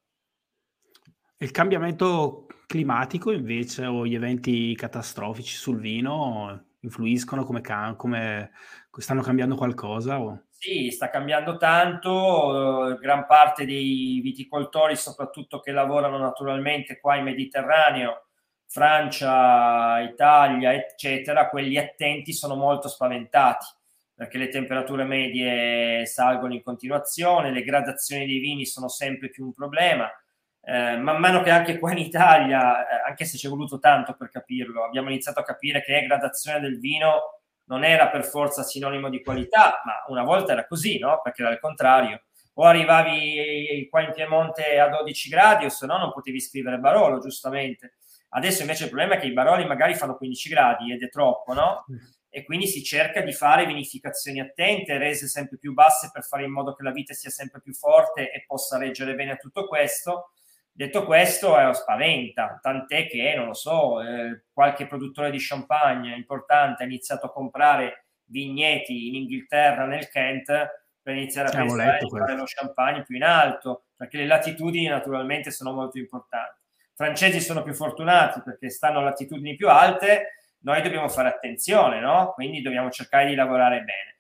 Il 1.38 1.50
cambiamento 1.50 2.46
climatico 2.66 3.32
invece 3.32 3.86
o 3.86 4.06
gli 4.06 4.16
eventi 4.16 4.76
catastrofici 4.76 5.56
sul 5.56 5.80
vino 5.80 6.66
influiscono 6.80 7.44
come, 7.44 7.62
come 7.62 8.52
stanno 8.98 9.22
cambiando 9.22 9.56
qualcosa? 9.56 10.20
O? 10.20 10.44
Sì, 10.50 10.90
sta 10.90 11.10
cambiando 11.10 11.58
tanto, 11.58 12.98
gran 13.00 13.26
parte 13.28 13.66
dei 13.66 14.20
viticoltori, 14.22 14.96
soprattutto 14.96 15.60
che 15.60 15.72
lavorano 15.72 16.18
naturalmente 16.18 17.00
qua 17.00 17.16
in 17.16 17.24
Mediterraneo, 17.24 18.28
Francia, 18.66 20.00
Italia, 20.02 20.74
eccetera, 20.74 21.50
quelli 21.50 21.78
attenti 21.78 22.34
sono 22.34 22.56
molto 22.56 22.88
spaventati 22.88 23.66
perché 24.16 24.38
le 24.38 24.48
temperature 24.48 25.04
medie 25.04 26.06
salgono 26.06 26.54
in 26.54 26.64
continuazione, 26.64 27.52
le 27.52 27.64
gradazioni 27.64 28.26
dei 28.26 28.40
vini 28.40 28.66
sono 28.66 28.88
sempre 28.88 29.30
più 29.30 29.44
un 29.44 29.54
problema 29.54 30.10
eh, 30.68 30.98
man 30.98 31.20
mano 31.20 31.44
che 31.44 31.52
anche 31.52 31.78
qua 31.78 31.92
in 31.92 32.00
Italia, 32.00 32.88
eh, 32.88 33.08
anche 33.08 33.26
se 33.26 33.38
ci 33.38 33.46
è 33.46 33.50
voluto 33.50 33.78
tanto 33.78 34.16
per 34.16 34.30
capirlo, 34.30 34.84
abbiamo 34.84 35.10
iniziato 35.10 35.40
a 35.40 35.44
capire 35.44 35.84
che 35.84 36.02
gradazione 36.02 36.60
del 36.60 36.80
vino 36.80 37.42
non 37.66 37.84
era 37.84 38.10
per 38.10 38.26
forza 38.26 38.64
sinonimo 38.64 39.10
di 39.10 39.22
qualità, 39.24 39.82
ma 39.86 40.04
una 40.08 40.24
volta 40.24 40.54
era 40.54 40.66
così, 40.66 40.98
no? 40.98 41.22
Perché 41.24 41.44
era 41.44 41.52
il 41.52 41.60
contrario. 41.60 42.24
O 42.56 42.64
arrivavi 42.64 43.88
qua 43.92 44.02
in 44.02 44.12
Piemonte 44.14 44.80
a 44.80 44.90
12 44.90 45.30
gradi, 45.30 45.66
o 45.66 45.70
se 45.70 45.86
no 45.86 45.98
non 45.98 46.12
potevi 46.12 46.40
scrivere 46.40 46.80
Barolo, 46.80 47.20
giustamente. 47.20 47.98
Adesso 48.30 48.62
invece 48.62 48.84
il 48.84 48.90
problema 48.90 49.16
è 49.16 49.20
che 49.20 49.28
i 49.28 49.34
Baroli 49.34 49.66
magari 49.66 49.94
fanno 49.94 50.18
15 50.18 50.50
gradi 50.50 50.92
ed 50.92 51.04
è 51.04 51.10
troppo, 51.10 51.54
no? 51.54 51.86
E 52.30 52.44
quindi 52.44 52.68
si 52.68 52.84
cerca 52.84 53.22
di 53.22 53.34
fare 53.34 53.66
vinificazioni 53.66 54.40
attente, 54.40 54.98
rese 54.98 55.28
sempre 55.28 55.58
più 55.58 55.74
basse 55.74 56.10
per 56.12 56.24
fare 56.24 56.44
in 56.44 56.52
modo 56.52 56.74
che 56.74 56.84
la 56.84 56.92
vite 56.92 57.14
sia 57.14 57.30
sempre 57.30 57.62
più 57.62 57.74
forte 57.74 58.32
e 58.32 58.44
possa 58.46 58.78
reggere 58.78 59.16
bene 59.16 59.34
a 59.34 59.38
tutto 59.38 59.68
questo 59.68 60.32
Detto 60.78 61.06
questo, 61.06 61.58
eh, 61.58 61.74
spaventa, 61.74 62.60
tant'è 62.62 63.08
che, 63.08 63.34
non 63.34 63.46
lo 63.46 63.54
so, 63.54 64.02
eh, 64.02 64.44
qualche 64.52 64.88
produttore 64.88 65.32
di 65.32 65.38
champagne 65.40 66.14
importante 66.14 66.84
ha 66.84 66.86
iniziato 66.86 67.28
a 67.28 67.32
comprare 67.32 68.08
vigneti 68.26 69.08
in 69.08 69.16
Inghilterra, 69.16 69.86
nel 69.86 70.10
Kent, 70.10 70.48
per 71.02 71.16
iniziare 71.16 71.48
a 71.48 71.52
Siamo 71.52 71.76
pensare 71.76 72.00
di 72.00 72.10
fare 72.10 72.36
lo 72.36 72.44
champagne 72.46 73.04
più 73.04 73.16
in 73.16 73.24
alto, 73.24 73.86
perché 73.96 74.18
le 74.18 74.26
latitudini 74.26 74.88
naturalmente 74.88 75.50
sono 75.50 75.72
molto 75.72 75.98
importanti. 75.98 76.60
I 76.66 76.94
francesi 76.94 77.40
sono 77.40 77.64
più 77.64 77.74
fortunati 77.74 78.42
perché 78.44 78.70
stanno 78.70 79.00
a 79.00 79.04
latitudini 79.04 79.56
più 79.56 79.70
alte, 79.70 80.40
noi 80.64 80.82
dobbiamo 80.82 81.08
fare 81.08 81.30
attenzione, 81.30 82.02
no? 82.02 82.34
Quindi 82.34 82.62
dobbiamo 82.62 82.90
cercare 82.90 83.28
di 83.28 83.36
lavorare 83.36 83.78
bene. 83.78 84.15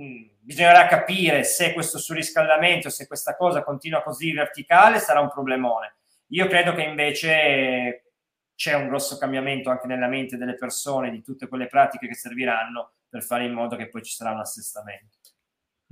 Mm, 0.00 0.26
bisognerà 0.40 0.86
capire 0.86 1.42
se 1.42 1.72
questo 1.72 1.98
surriscaldamento, 1.98 2.88
se 2.88 3.06
questa 3.06 3.36
cosa 3.36 3.64
continua 3.64 4.02
così 4.02 4.32
verticale, 4.32 4.98
sarà 5.00 5.20
un 5.20 5.28
problemone. 5.28 5.96
Io 6.28 6.46
credo 6.46 6.72
che 6.74 6.82
invece 6.82 8.12
c'è 8.54 8.74
un 8.74 8.88
grosso 8.88 9.18
cambiamento 9.18 9.70
anche 9.70 9.86
nella 9.86 10.08
mente 10.08 10.36
delle 10.36 10.54
persone 10.54 11.10
di 11.10 11.22
tutte 11.22 11.48
quelle 11.48 11.66
pratiche 11.66 12.06
che 12.06 12.14
serviranno 12.14 12.92
per 13.08 13.22
fare 13.22 13.44
in 13.44 13.52
modo 13.52 13.76
che 13.76 13.88
poi 13.88 14.02
ci 14.02 14.12
sarà 14.14 14.32
un 14.32 14.40
assestamento. 14.40 15.16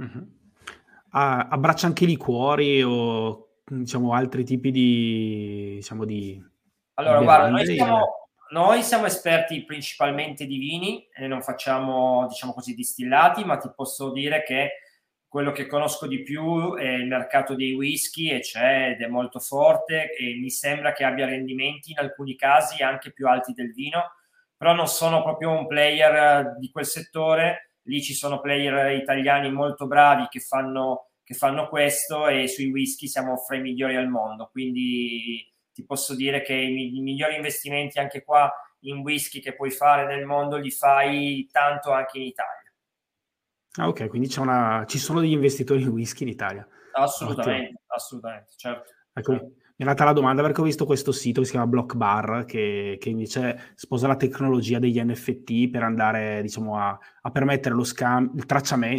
Mm-hmm. 0.03 0.23
Ah, 1.11 1.49
abbraccia 1.49 1.87
anche 1.87 2.05
i 2.05 2.09
liquori 2.09 2.83
o 2.83 3.61
diciamo 3.65 4.13
altri 4.13 4.45
tipi 4.45 4.71
di 4.71 5.73
diciamo 5.77 6.05
di 6.05 6.41
allora 6.95 7.21
guarda 7.23 7.49
noi 7.49 7.65
siamo, 7.67 8.26
noi 8.51 8.82
siamo 8.82 9.07
esperti 9.07 9.64
principalmente 9.64 10.47
di 10.47 10.59
vini 10.59 11.09
e 11.12 11.26
non 11.26 11.42
facciamo, 11.42 12.26
diciamo 12.28 12.53
così, 12.53 12.74
distillati, 12.74 13.44
ma 13.44 13.57
ti 13.57 13.70
posso 13.74 14.12
dire 14.12 14.42
che 14.42 14.72
quello 15.26 15.53
che 15.53 15.66
conosco 15.66 16.07
di 16.07 16.22
più 16.22 16.74
è 16.76 16.88
il 16.88 17.07
mercato 17.07 17.55
dei 17.55 17.74
whisky 17.74 18.30
e 18.30 18.40
c'è 18.40 18.90
ed 18.90 19.03
è 19.03 19.07
molto 19.07 19.38
forte 19.40 20.14
e 20.14 20.36
mi 20.36 20.51
sembra 20.51 20.92
che 20.92 21.05
abbia 21.05 21.26
rendimenti 21.26 21.90
in 21.90 21.99
alcuni 21.99 22.36
casi 22.36 22.82
anche 22.82 23.12
più 23.12 23.26
alti 23.26 23.53
del 23.53 23.72
vino, 23.72 24.12
però 24.57 24.72
non 24.72 24.86
sono 24.86 25.22
proprio 25.22 25.51
un 25.51 25.66
player 25.66 26.57
di 26.59 26.70
quel 26.70 26.86
settore, 26.86 27.72
lì 27.82 28.01
ci 28.01 28.14
sono 28.14 28.40
player 28.40 28.92
italiani 28.92 29.51
molto 29.51 29.86
bravi 29.86 30.26
che 30.30 30.40
fanno, 30.40 31.09
che 31.22 31.34
fanno 31.34 31.68
questo 31.68 32.28
e 32.28 32.49
sui 32.49 32.70
whisky 32.70 33.07
siamo 33.09 33.36
fra 33.36 33.57
i 33.57 33.61
migliori 33.61 33.97
al 33.97 34.09
mondo, 34.09 34.49
quindi 34.51 35.44
ti 35.77 35.85
posso 35.85 36.14
dire 36.14 36.41
che 36.41 36.55
i, 36.55 36.97
i 36.97 37.01
migliori 37.03 37.37
investimenti 37.37 37.99
anche 37.99 38.24
qua 38.24 38.51
in 38.81 39.01
whisky 39.01 39.41
che 39.41 39.55
puoi 39.55 39.70
fare 39.70 40.07
nel 40.07 40.24
mondo 40.24 40.57
li 40.57 40.70
fai 40.70 41.47
tanto 41.53 41.93
anche 41.93 42.16
in 42.16 42.24
Italia. 42.24 42.72
Ah, 43.79 43.89
ok, 43.89 44.09
quindi 44.09 44.33
una, 44.39 44.85
ci 44.89 44.97
sono 44.97 45.20
degli 45.20 45.33
investitori 45.33 45.83
in 45.83 45.89
whisky 45.89 46.22
in 46.22 46.31
Italia. 46.31 46.66
Assolutamente, 46.93 47.64
Ottimo. 47.64 47.81
assolutamente, 47.89 48.53
certo. 48.57 48.91
Ecco, 49.12 49.33
mi 49.33 49.53
è 49.77 49.85
nata 49.85 50.05
la 50.05 50.14
domanda 50.14 50.41
perché 50.41 50.62
ho 50.62 50.64
visto 50.64 50.87
questo 50.87 51.12
sito 51.12 51.41
che 51.41 51.47
si 51.47 51.53
chiama 51.53 51.66
Blockbar 51.66 52.47
che, 52.47 52.97
che 52.99 53.11
invece 53.11 53.72
sposa 53.74 54.07
la 54.07 54.16
tecnologia 54.16 54.79
degli 54.79 54.99
NFT 54.99 55.68
per 55.68 55.83
andare 55.83 56.41
diciamo, 56.41 56.79
a, 56.79 56.99
a 57.20 57.31
permettere 57.31 57.74
lo 57.74 57.85
scambio, 57.85 58.43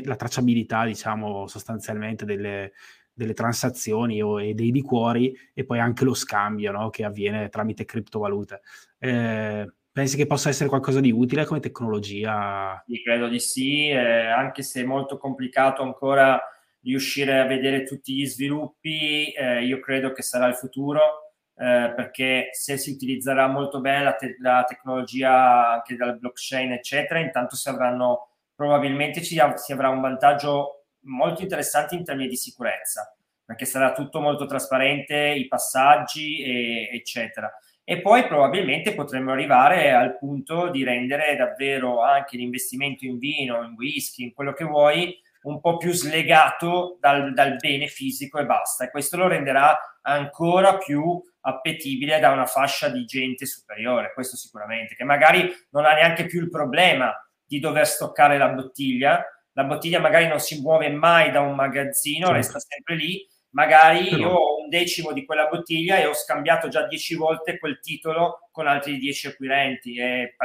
la 0.06 0.16
tracciabilità 0.16 0.86
diciamo, 0.86 1.48
sostanzialmente 1.48 2.24
delle, 2.24 2.74
delle 3.18 3.34
transazioni 3.34 4.22
o, 4.22 4.40
e 4.40 4.54
dei 4.54 4.72
liquori 4.72 5.36
e 5.54 5.66
poi 5.66 5.80
anche 5.80 6.04
lo 6.04 6.14
scambio 6.14 6.72
no? 6.72 6.92
che 6.92 7.04
avviene 7.04 7.50
tramite 7.50 7.84
criptovalute. 7.84 8.62
Eh, 9.00 9.68
pensi 9.92 10.16
che 10.16 10.28
possa 10.28 10.50
essere 10.50 10.70
qualcosa 10.70 11.00
di 11.00 11.12
utile 11.12 11.44
come 11.46 11.60
tecnologia? 11.60 12.82
Sì, 12.86 13.02
credo 13.02 13.28
di 13.28 13.40
sì, 13.40 13.88
eh, 13.90 14.28
anche 14.28 14.62
se 14.62 14.82
è 14.82 14.86
molto 14.86 15.18
complicato 15.18 15.82
ancora 15.82 16.40
riuscire 16.82 17.40
a 17.40 17.46
vedere 17.46 17.84
tutti 17.84 18.14
gli 18.14 18.26
sviluppi, 18.28 19.32
eh, 19.32 19.66
io 19.66 19.80
credo 19.80 20.12
che 20.12 20.22
sarà 20.22 20.46
il 20.46 20.54
futuro, 20.54 21.34
eh, 21.56 21.92
perché 21.96 22.50
se 22.52 22.78
si 22.78 22.92
utilizzerà 22.92 23.48
molto 23.48 23.82
bene 23.82 24.04
la, 24.04 24.14
te- 24.14 24.38
la, 24.40 24.64
tecnologia 24.64 25.72
anche 25.72 25.96
dal 25.96 26.20
blockchain, 26.20 26.72
eccetera, 26.72 27.20
intanto 27.20 27.56
si 27.56 27.68
avranno, 27.68 28.30
probabilmente 28.54 29.24
ci, 29.24 29.42
si 29.56 29.72
avrà 29.72 29.90
un 29.90 30.02
vantaggio 30.02 30.77
molto 31.08 31.42
interessante 31.42 31.96
in 31.96 32.04
termini 32.04 32.30
di 32.30 32.36
sicurezza, 32.36 33.16
perché 33.44 33.66
sarà 33.66 33.92
tutto 33.94 34.20
molto 34.20 34.46
trasparente, 34.46 35.16
i 35.16 35.48
passaggi, 35.48 36.42
e, 36.42 36.90
eccetera. 36.94 37.52
E 37.84 38.02
poi 38.02 38.28
probabilmente 38.28 38.94
potremmo 38.94 39.32
arrivare 39.32 39.92
al 39.92 40.18
punto 40.18 40.70
di 40.70 40.84
rendere 40.84 41.36
davvero 41.38 42.04
anche 42.04 42.36
l'investimento 42.36 43.06
in 43.06 43.18
vino, 43.18 43.64
in 43.64 43.76
whisky, 43.78 44.24
in 44.24 44.34
quello 44.34 44.52
che 44.52 44.66
vuoi, 44.66 45.18
un 45.44 45.62
po' 45.62 45.78
più 45.78 45.94
slegato 45.94 46.98
dal, 47.00 47.34
dal, 47.34 47.56
bene 47.56 47.88
fisico 47.88 48.40
e 48.40 48.46
basta. 48.46 48.84
E 48.84 48.90
questo 48.90 49.16
lo 49.16 49.28
renderà 49.28 49.74
ancora 50.02 50.78
più 50.78 51.22
appetibile 51.42 52.20
da 52.20 52.32
una 52.32 52.46
fascia 52.46 52.90
di 52.90 53.06
gente 53.06 53.46
superiore, 53.46 54.12
questo 54.14 54.36
sicuramente, 54.36 54.96
che 54.96 55.06
magari 55.06 55.50
non 55.70 55.86
ha 55.86 55.94
neanche 55.94 56.26
più 56.26 56.42
il 56.42 56.50
problema 56.50 57.14
di 57.46 57.60
dover 57.60 57.88
stoccare 57.88 58.38
la 58.38 58.50
bottiglia. 58.50 59.24
La 59.58 59.64
bottiglia 59.64 60.00
magari 60.00 60.28
non 60.28 60.40
si 60.40 60.62
muove 60.62 60.88
mai 60.90 61.32
da 61.32 61.42
un 61.42 61.56
magazzino, 61.56 62.28
certo. 62.28 62.34
resta 62.34 62.60
sempre 62.60 62.96
lì. 62.96 63.28
Magari 63.50 64.10
Però... 64.10 64.18
io 64.18 64.30
ho 64.30 64.62
un 64.62 64.70
decimo 64.70 65.14
di 65.14 65.26
quella 65.26 65.48
bottiglia 65.48 65.98
e 65.98 66.06
ho 66.06 66.14
scambiato 66.14 66.68
già 66.68 66.86
dieci 66.86 67.16
volte 67.16 67.58
quel 67.58 67.80
titolo 67.80 68.50
con 68.52 68.68
altri 68.68 69.00
dieci 69.00 69.26
acquirenti. 69.26 70.00
È, 70.00 70.36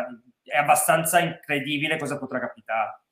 è 0.44 0.56
abbastanza 0.56 1.18
incredibile 1.18 1.98
cosa 1.98 2.18
potrà 2.18 2.40
capitare. 2.40 3.02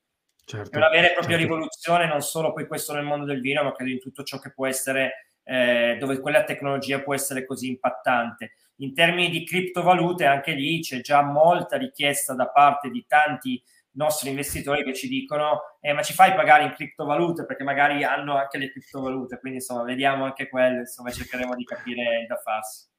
Certo, 0.43 0.71
è 0.71 0.77
una 0.77 0.89
vera 0.89 1.07
e 1.07 1.13
propria 1.13 1.37
certo. 1.37 1.53
rivoluzione, 1.53 2.07
non 2.07 2.21
solo 2.21 2.51
poi 2.51 2.65
questo 2.65 2.93
nel 2.93 3.03
mondo 3.03 3.25
del 3.25 3.39
vino, 3.39 3.63
ma 3.63 3.71
credo 3.71 3.91
in 3.91 3.99
tutto 3.99 4.23
ciò 4.23 4.39
che 4.39 4.51
può 4.51 4.65
essere, 4.65 5.27
eh, 5.43 5.97
dove 5.99 6.19
quella 6.19 6.43
tecnologia 6.43 7.03
può 7.03 7.13
essere 7.13 7.45
così 7.45 7.67
impattante. 7.67 8.53
In 8.77 8.95
termini 8.95 9.29
di 9.29 9.45
criptovalute, 9.45 10.25
anche 10.25 10.53
lì 10.53 10.79
c'è 10.79 11.01
già 11.01 11.21
molta 11.21 11.77
richiesta 11.77 12.33
da 12.33 12.47
parte 12.47 12.89
di 12.89 13.05
tanti 13.07 13.61
nostri 13.93 14.29
investitori 14.29 14.83
che 14.83 14.93
ci 14.93 15.07
dicono 15.07 15.77
eh, 15.81 15.93
ma 15.93 16.01
ci 16.01 16.13
fai 16.13 16.33
pagare 16.33 16.63
in 16.63 16.73
criptovalute 16.73 17.45
perché 17.45 17.63
magari 17.63 18.03
hanno 18.03 18.37
anche 18.37 18.57
le 18.57 18.71
criptovalute 18.71 19.39
quindi 19.39 19.59
insomma 19.59 19.83
vediamo 19.83 20.23
anche 20.25 20.47
quello 20.47 20.79
insomma 20.79 21.11
cercheremo 21.11 21.55
di 21.55 21.63
capire 21.63 22.25
da 22.27 22.37
farsi 22.37 22.89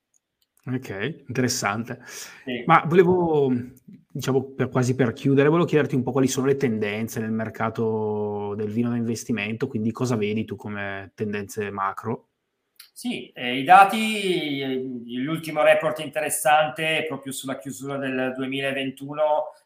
Ok, 0.65 1.25
interessante. 1.27 1.99
Sì. 2.07 2.63
Ma 2.67 2.85
volevo, 2.87 3.53
diciamo, 4.09 4.53
per, 4.53 4.69
quasi 4.69 4.95
per 4.95 5.13
chiudere, 5.13 5.49
volevo 5.49 5.67
chiederti 5.67 5.97
un 5.97 6.05
po' 6.05 6.13
quali 6.13 6.29
sono 6.29 6.47
le 6.47 6.57
tendenze 6.57 7.19
nel 7.19 7.33
mercato 7.33 8.55
del 8.55 8.71
vino 8.71 8.91
da 8.91 8.97
investimento, 8.97 9.67
quindi 9.67 9.91
cosa 9.91 10.15
vedi 10.15 10.45
tu 10.45 10.55
come 10.55 11.11
tendenze 11.17 11.71
macro? 11.73 12.29
Sì, 12.93 13.33
eh, 13.33 13.59
i 13.59 13.65
dati, 13.65 15.03
l'ultimo 15.25 15.63
report 15.63 15.99
interessante 15.99 17.05
proprio 17.09 17.33
sulla 17.33 17.59
chiusura 17.59 17.97
del 17.97 18.33
2021 18.37 19.23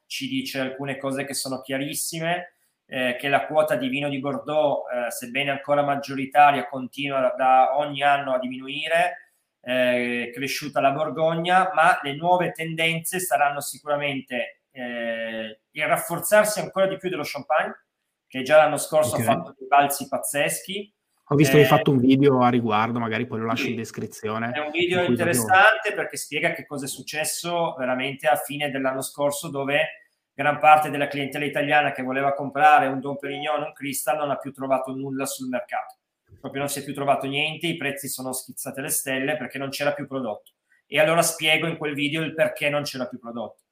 ci 0.06 0.28
dice 0.28 0.60
alcune 0.60 0.96
cose 0.96 1.24
che 1.24 1.34
sono 1.34 1.60
chiarissime, 1.60 2.54
eh, 2.86 3.16
che 3.18 3.28
la 3.28 3.46
quota 3.46 3.74
di 3.76 3.88
vino 3.88 4.08
di 4.08 4.20
Bordeaux, 4.20 4.84
eh, 4.90 5.10
sebbene 5.10 5.50
ancora 5.50 5.82
maggioritaria, 5.82 6.68
continua 6.68 7.34
da 7.36 7.76
ogni 7.76 8.02
anno 8.02 8.32
a 8.32 8.38
diminuire 8.38 9.26
eh, 9.68 10.30
cresciuta 10.32 10.80
la 10.80 10.92
Borgogna, 10.92 11.72
ma 11.74 11.98
le 12.02 12.14
nuove 12.14 12.52
tendenze 12.52 13.18
saranno 13.18 13.60
sicuramente 13.60 14.60
eh, 14.70 15.60
il 15.70 15.86
rafforzarsi 15.86 16.60
ancora 16.60 16.86
di 16.86 16.96
più 16.96 17.08
dello 17.08 17.24
champagne, 17.24 17.86
che 18.28 18.42
già 18.42 18.58
l'anno 18.58 18.76
scorso 18.76 19.16
okay. 19.16 19.26
ha 19.26 19.32
fatto 19.32 19.54
dei 19.58 19.66
balzi 19.66 20.06
pazzeschi. 20.06 20.94
Ho 21.28 21.34
visto 21.34 21.54
che 21.54 21.60
hai 21.60 21.64
eh, 21.64 21.68
fatto 21.68 21.90
un 21.90 21.98
video 21.98 22.40
a 22.40 22.48
riguardo, 22.48 22.98
magari 22.98 23.26
poi 23.26 23.40
lo 23.40 23.46
lascio 23.46 23.64
sì, 23.64 23.70
in 23.70 23.76
descrizione. 23.76 24.52
È 24.52 24.60
un 24.60 24.70
video 24.70 25.02
in 25.02 25.10
interessante 25.10 25.80
proprio... 25.82 25.94
perché 25.94 26.16
spiega 26.16 26.52
che 26.52 26.66
cosa 26.66 26.84
è 26.84 26.88
successo 26.88 27.74
veramente 27.78 28.28
a 28.28 28.36
fine 28.36 28.70
dell'anno 28.70 29.02
scorso, 29.02 29.48
dove 29.48 30.04
gran 30.32 30.58
parte 30.58 30.90
della 30.90 31.08
clientela 31.08 31.44
italiana 31.44 31.92
che 31.92 32.02
voleva 32.02 32.32
comprare 32.32 32.86
un 32.86 33.00
Don 33.00 33.18
Perignon 33.18 33.62
un 33.62 33.72
Crystal 33.72 34.16
non 34.18 34.30
ha 34.30 34.36
più 34.36 34.52
trovato 34.52 34.94
nulla 34.94 35.24
sul 35.24 35.48
mercato 35.48 35.96
proprio 36.40 36.60
non 36.60 36.68
si 36.68 36.80
è 36.80 36.84
più 36.84 36.94
trovato 36.94 37.26
niente, 37.26 37.66
i 37.66 37.76
prezzi 37.76 38.08
sono 38.08 38.32
schizzati 38.32 38.78
alle 38.78 38.90
stelle 38.90 39.36
perché 39.36 39.58
non 39.58 39.70
c'era 39.70 39.92
più 39.92 40.06
prodotto. 40.06 40.52
E 40.86 41.00
allora 41.00 41.22
spiego 41.22 41.66
in 41.66 41.76
quel 41.76 41.94
video 41.94 42.22
il 42.22 42.34
perché 42.34 42.68
non 42.68 42.82
c'era 42.82 43.06
più 43.06 43.18
prodotto. 43.18 43.64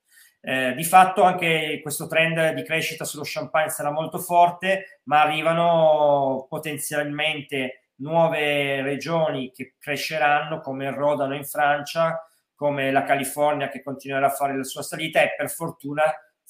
Eh, 0.46 0.74
di 0.74 0.84
fatto 0.84 1.22
anche 1.22 1.80
questo 1.80 2.06
trend 2.06 2.52
di 2.52 2.62
crescita 2.64 3.06
sullo 3.06 3.22
champagne 3.24 3.70
sarà 3.70 3.90
molto 3.90 4.18
forte, 4.18 5.00
ma 5.04 5.22
arrivano 5.22 6.46
potenzialmente 6.50 7.92
nuove 7.96 8.82
regioni 8.82 9.50
che 9.50 9.74
cresceranno 9.78 10.60
come 10.60 10.84
il 10.84 10.92
Rodano 10.92 11.34
in 11.34 11.46
Francia, 11.46 12.22
come 12.54 12.92
la 12.92 13.04
California 13.04 13.68
che 13.68 13.82
continuerà 13.82 14.26
a 14.26 14.30
fare 14.30 14.54
la 14.54 14.64
sua 14.64 14.82
salita 14.82 15.22
e 15.22 15.34
per 15.34 15.48
fortuna 15.48 16.02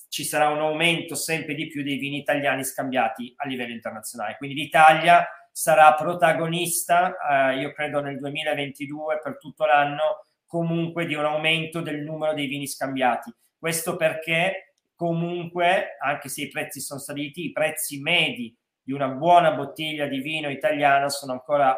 ci 0.09 0.25
sarà 0.25 0.49
un 0.49 0.59
aumento 0.59 1.15
sempre 1.15 1.55
di 1.55 1.69
più 1.69 1.85
dei 1.85 1.97
vini 1.97 2.19
italiani 2.19 2.65
scambiati 2.65 3.33
a 3.37 3.47
livello 3.47 3.73
internazionale. 3.73 4.37
Quindi 4.37 4.57
l'Italia 4.57 5.25
sarà 5.53 5.95
protagonista, 5.95 7.53
eh, 7.53 7.59
io 7.59 7.73
credo 7.73 8.01
nel 8.01 8.19
2022 8.19 9.21
per 9.23 9.39
tutto 9.39 9.65
l'anno, 9.67 10.25
comunque 10.47 11.07
di 11.07 11.15
un 11.15 11.25
aumento 11.25 11.81
del 11.81 12.03
numero 12.03 12.35
dei 12.35 12.47
vini 12.47 12.67
scambiati. 12.67 13.33
Questo 13.65 13.97
perché 13.97 14.75
comunque, 14.95 15.97
anche 15.99 16.29
se 16.29 16.43
i 16.43 16.49
prezzi 16.49 16.81
sono 16.81 17.01
saliti, 17.01 17.47
i 17.47 17.51
prezzi 17.53 17.99
medi 17.99 18.55
di 18.83 18.93
una 18.93 19.09
buona 19.09 19.53
bottiglia 19.53 20.05
di 20.07 20.21
vino 20.21 20.51
italiano 20.51 21.09
sono 21.09 21.33
ancora 21.33 21.75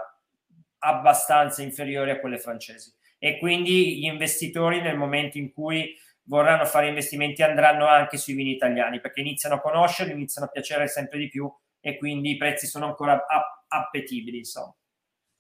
abbastanza 0.79 1.63
inferiori 1.63 2.11
a 2.11 2.19
quelle 2.19 2.39
francesi. 2.39 2.93
E 3.21 3.39
quindi 3.39 4.01
gli 4.01 4.07
investitori 4.07 4.81
nel 4.81 4.97
momento 4.97 5.39
in 5.39 5.53
cui 5.53 5.97
vorranno 6.25 6.65
fare 6.65 6.89
investimenti 6.89 7.45
andranno 7.45 7.87
anche 7.87 8.17
sui 8.17 8.35
vini 8.35 8.51
italiani 8.51 9.01
perché 9.01 9.21
iniziano 9.21 9.55
a 9.55 9.61
conoscerli, 9.61 10.11
iniziano 10.11 10.49
a 10.49 10.51
piacere 10.51 10.89
sempre 10.89 11.21
di 11.21 11.29
più 11.29 11.49
e 11.79 11.99
quindi 11.99 12.33
i 12.33 12.37
prezzi 12.37 12.67
sono 12.67 12.87
ancora 12.87 13.25
appetibili, 13.69 14.39
insomma. 14.39 14.75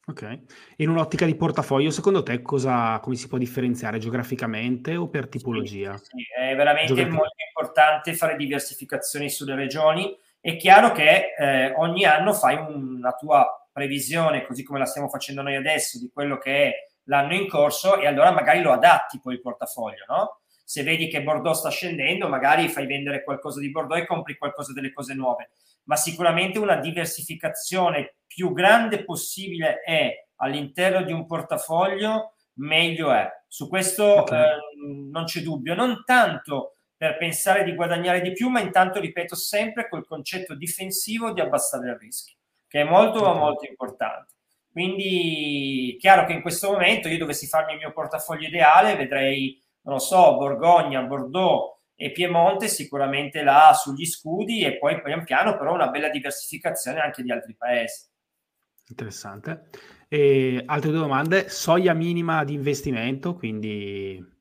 Ok. 0.09 0.39
In 0.77 0.89
un'ottica 0.89 1.27
di 1.27 1.35
portafoglio, 1.35 1.91
secondo 1.91 2.23
te 2.23 2.41
cosa, 2.41 3.01
come 3.01 3.17
si 3.17 3.27
può 3.27 3.39
differenziare 3.39 3.99
geograficamente 3.99 4.95
o 4.95 5.09
per 5.09 5.27
tipologia? 5.27 5.97
Sì, 5.97 6.05
sì, 6.05 6.27
è 6.39 6.55
veramente 6.55 6.95
Geografia. 6.95 7.13
molto 7.13 7.35
importante 7.45 8.15
fare 8.15 8.37
diversificazioni 8.37 9.29
sulle 9.29 9.57
regioni. 9.57 10.17
È 10.41 10.55
chiaro 10.57 10.93
che 10.93 11.35
eh, 11.37 11.73
ogni 11.77 12.05
anno 12.05 12.33
fai 12.35 12.55
una 12.55 13.15
tua 13.15 13.69
previsione, 13.73 14.47
così 14.47 14.63
come 14.63 14.79
la 14.79 14.87
stiamo 14.87 15.09
facendo 15.09 15.43
noi 15.43 15.57
adesso, 15.57 15.99
di 15.99 16.09
quello 16.13 16.39
che 16.39 16.53
è 16.53 16.73
l'anno 17.05 17.35
in 17.35 17.49
corso 17.49 17.99
e 17.99 18.07
allora 18.07 18.31
magari 18.31 18.63
lo 18.63 18.71
adatti 18.71 19.19
poi 19.21 19.35
il 19.35 19.41
portafoglio, 19.41 20.05
no? 20.09 20.41
Se 20.65 20.85
vedi 20.85 21.09
che 21.09 21.23
Bordeaux 21.23 21.59
sta 21.59 21.69
scendendo, 21.69 22.29
magari 22.29 22.69
fai 22.69 22.87
vendere 22.87 23.25
qualcosa 23.25 23.59
di 23.59 23.71
Bordeaux 23.71 24.01
e 24.01 24.07
compri 24.07 24.37
qualcosa 24.37 24.73
delle 24.73 24.93
cose 24.93 25.15
nuove 25.15 25.51
ma 25.87 25.97
sicuramente 25.97 26.59
una 26.59 26.76
diversificazione 26.76 28.16
più 28.26 28.53
grande 28.53 29.05
possibile 29.05 29.80
è 29.80 30.26
all'interno 30.37 31.03
di 31.03 31.12
un 31.12 31.26
portafoglio, 31.26 32.34
meglio 32.55 33.12
è. 33.12 33.28
Su 33.49 33.68
questo 33.68 34.20
okay. 34.20 34.43
eh, 34.43 34.57
non 35.11 35.24
c'è 35.24 35.41
dubbio, 35.41 35.74
non 35.74 36.03
tanto 36.05 36.72
per 36.97 37.16
pensare 37.18 37.62
di 37.64 37.74
guadagnare 37.74 38.20
di 38.20 38.32
più, 38.32 38.49
ma 38.49 38.61
intanto, 38.61 39.01
ripeto, 39.01 39.34
sempre 39.34 39.89
col 39.89 40.07
concetto 40.07 40.55
difensivo 40.55 41.32
di 41.32 41.41
abbassare 41.41 41.91
il 41.91 41.97
rischio, 41.97 42.37
che 42.66 42.80
è 42.80 42.84
molto, 42.84 43.26
okay. 43.26 43.39
molto 43.39 43.66
importante. 43.66 44.32
Quindi, 44.70 45.97
chiaro 45.99 46.26
che 46.26 46.32
in 46.32 46.43
questo 46.43 46.70
momento 46.70 47.09
io 47.09 47.18
dovessi 47.18 47.47
farmi 47.47 47.72
il 47.72 47.78
mio 47.78 47.93
portafoglio 47.93 48.49
ideale, 48.49 48.97
vedrei, 48.97 49.62
non 49.82 49.95
lo 49.95 50.01
so, 50.01 50.37
Borgogna, 50.37 51.03
Bordeaux, 51.03 51.76
e 51.99 52.13
Piemonte 52.13 52.69
sicuramente 52.69 53.43
là 53.43 53.73
sugli 53.75 54.05
scudi 54.05 54.63
e 54.63 54.77
poi 54.77 55.01
pian 55.01 55.25
piano 55.25 55.57
però 55.57 55.73
una 55.73 55.89
bella 55.89 56.11
diversificazione 56.11 57.01
anche 57.01 57.23
di 57.23 57.33
altri 57.33 57.55
paesi. 57.57 58.05
Interessante. 58.89 59.71
E 60.09 60.63
altre 60.67 60.91
due 60.91 61.01
domande, 61.01 61.49
soglia 61.49 61.95
minima 61.95 62.45
di 62.45 62.53
investimento, 62.53 63.35
quindi... 63.35 64.35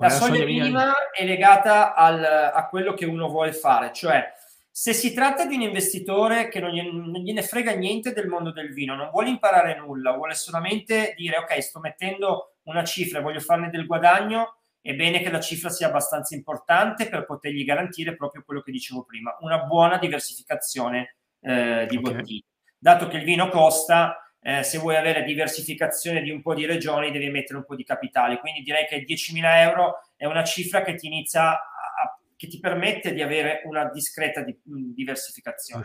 La 0.00 0.10
soglia, 0.10 0.34
soglia 0.34 0.44
minima, 0.44 0.64
minima 0.64 0.94
è 1.12 1.24
legata 1.24 1.94
al, 1.94 2.22
a 2.22 2.68
quello 2.68 2.92
che 2.92 3.04
uno 3.04 3.28
vuole 3.28 3.52
fare, 3.52 3.92
cioè 3.92 4.32
Se 4.78 4.92
si 4.92 5.12
tratta 5.12 5.44
di 5.44 5.56
un 5.56 5.62
investitore 5.62 6.48
che 6.48 6.60
non 6.60 6.70
gliene, 6.70 6.92
non 6.92 7.20
gliene 7.20 7.42
frega 7.42 7.72
niente 7.72 8.12
del 8.12 8.28
mondo 8.28 8.52
del 8.52 8.72
vino, 8.72 8.94
non 8.94 9.10
vuole 9.10 9.28
imparare 9.28 9.76
nulla, 9.76 10.12
vuole 10.12 10.34
solamente 10.34 11.14
dire 11.16 11.38
ok, 11.38 11.60
sto 11.60 11.80
mettendo 11.80 12.58
una 12.66 12.84
cifra, 12.84 13.20
voglio 13.20 13.40
farne 13.40 13.70
del 13.70 13.86
guadagno, 13.86 14.57
è 14.88 14.94
bene 14.94 15.20
che 15.20 15.30
la 15.30 15.38
cifra 15.38 15.68
sia 15.68 15.88
abbastanza 15.88 16.34
importante 16.34 17.10
per 17.10 17.26
potergli 17.26 17.62
garantire 17.62 18.16
proprio 18.16 18.42
quello 18.42 18.62
che 18.62 18.72
dicevo 18.72 19.04
prima, 19.04 19.36
una 19.40 19.58
buona 19.58 19.98
diversificazione 19.98 21.16
eh, 21.42 21.86
di 21.86 21.98
okay. 21.98 22.14
bottiglie. 22.14 22.44
Dato 22.78 23.06
che 23.06 23.18
il 23.18 23.24
vino 23.24 23.50
costa, 23.50 24.32
eh, 24.40 24.62
se 24.62 24.78
vuoi 24.78 24.96
avere 24.96 25.24
diversificazione 25.24 26.22
di 26.22 26.30
un 26.30 26.40
po' 26.40 26.54
di 26.54 26.64
regioni 26.64 27.10
devi 27.10 27.28
mettere 27.28 27.58
un 27.58 27.66
po' 27.66 27.74
di 27.74 27.84
capitale, 27.84 28.38
quindi 28.38 28.62
direi 28.62 28.86
che 28.86 29.04
10.000 29.04 29.40
euro 29.60 29.96
è 30.16 30.24
una 30.24 30.42
cifra 30.42 30.80
che 30.80 30.94
ti 30.94 31.06
inizia 31.06 31.50
a, 31.50 32.18
che 32.34 32.46
ti 32.46 32.58
permette 32.58 33.12
di 33.12 33.20
avere 33.20 33.60
una 33.66 33.90
discreta 33.90 34.40
di, 34.40 34.58
diversificazione. 34.64 35.84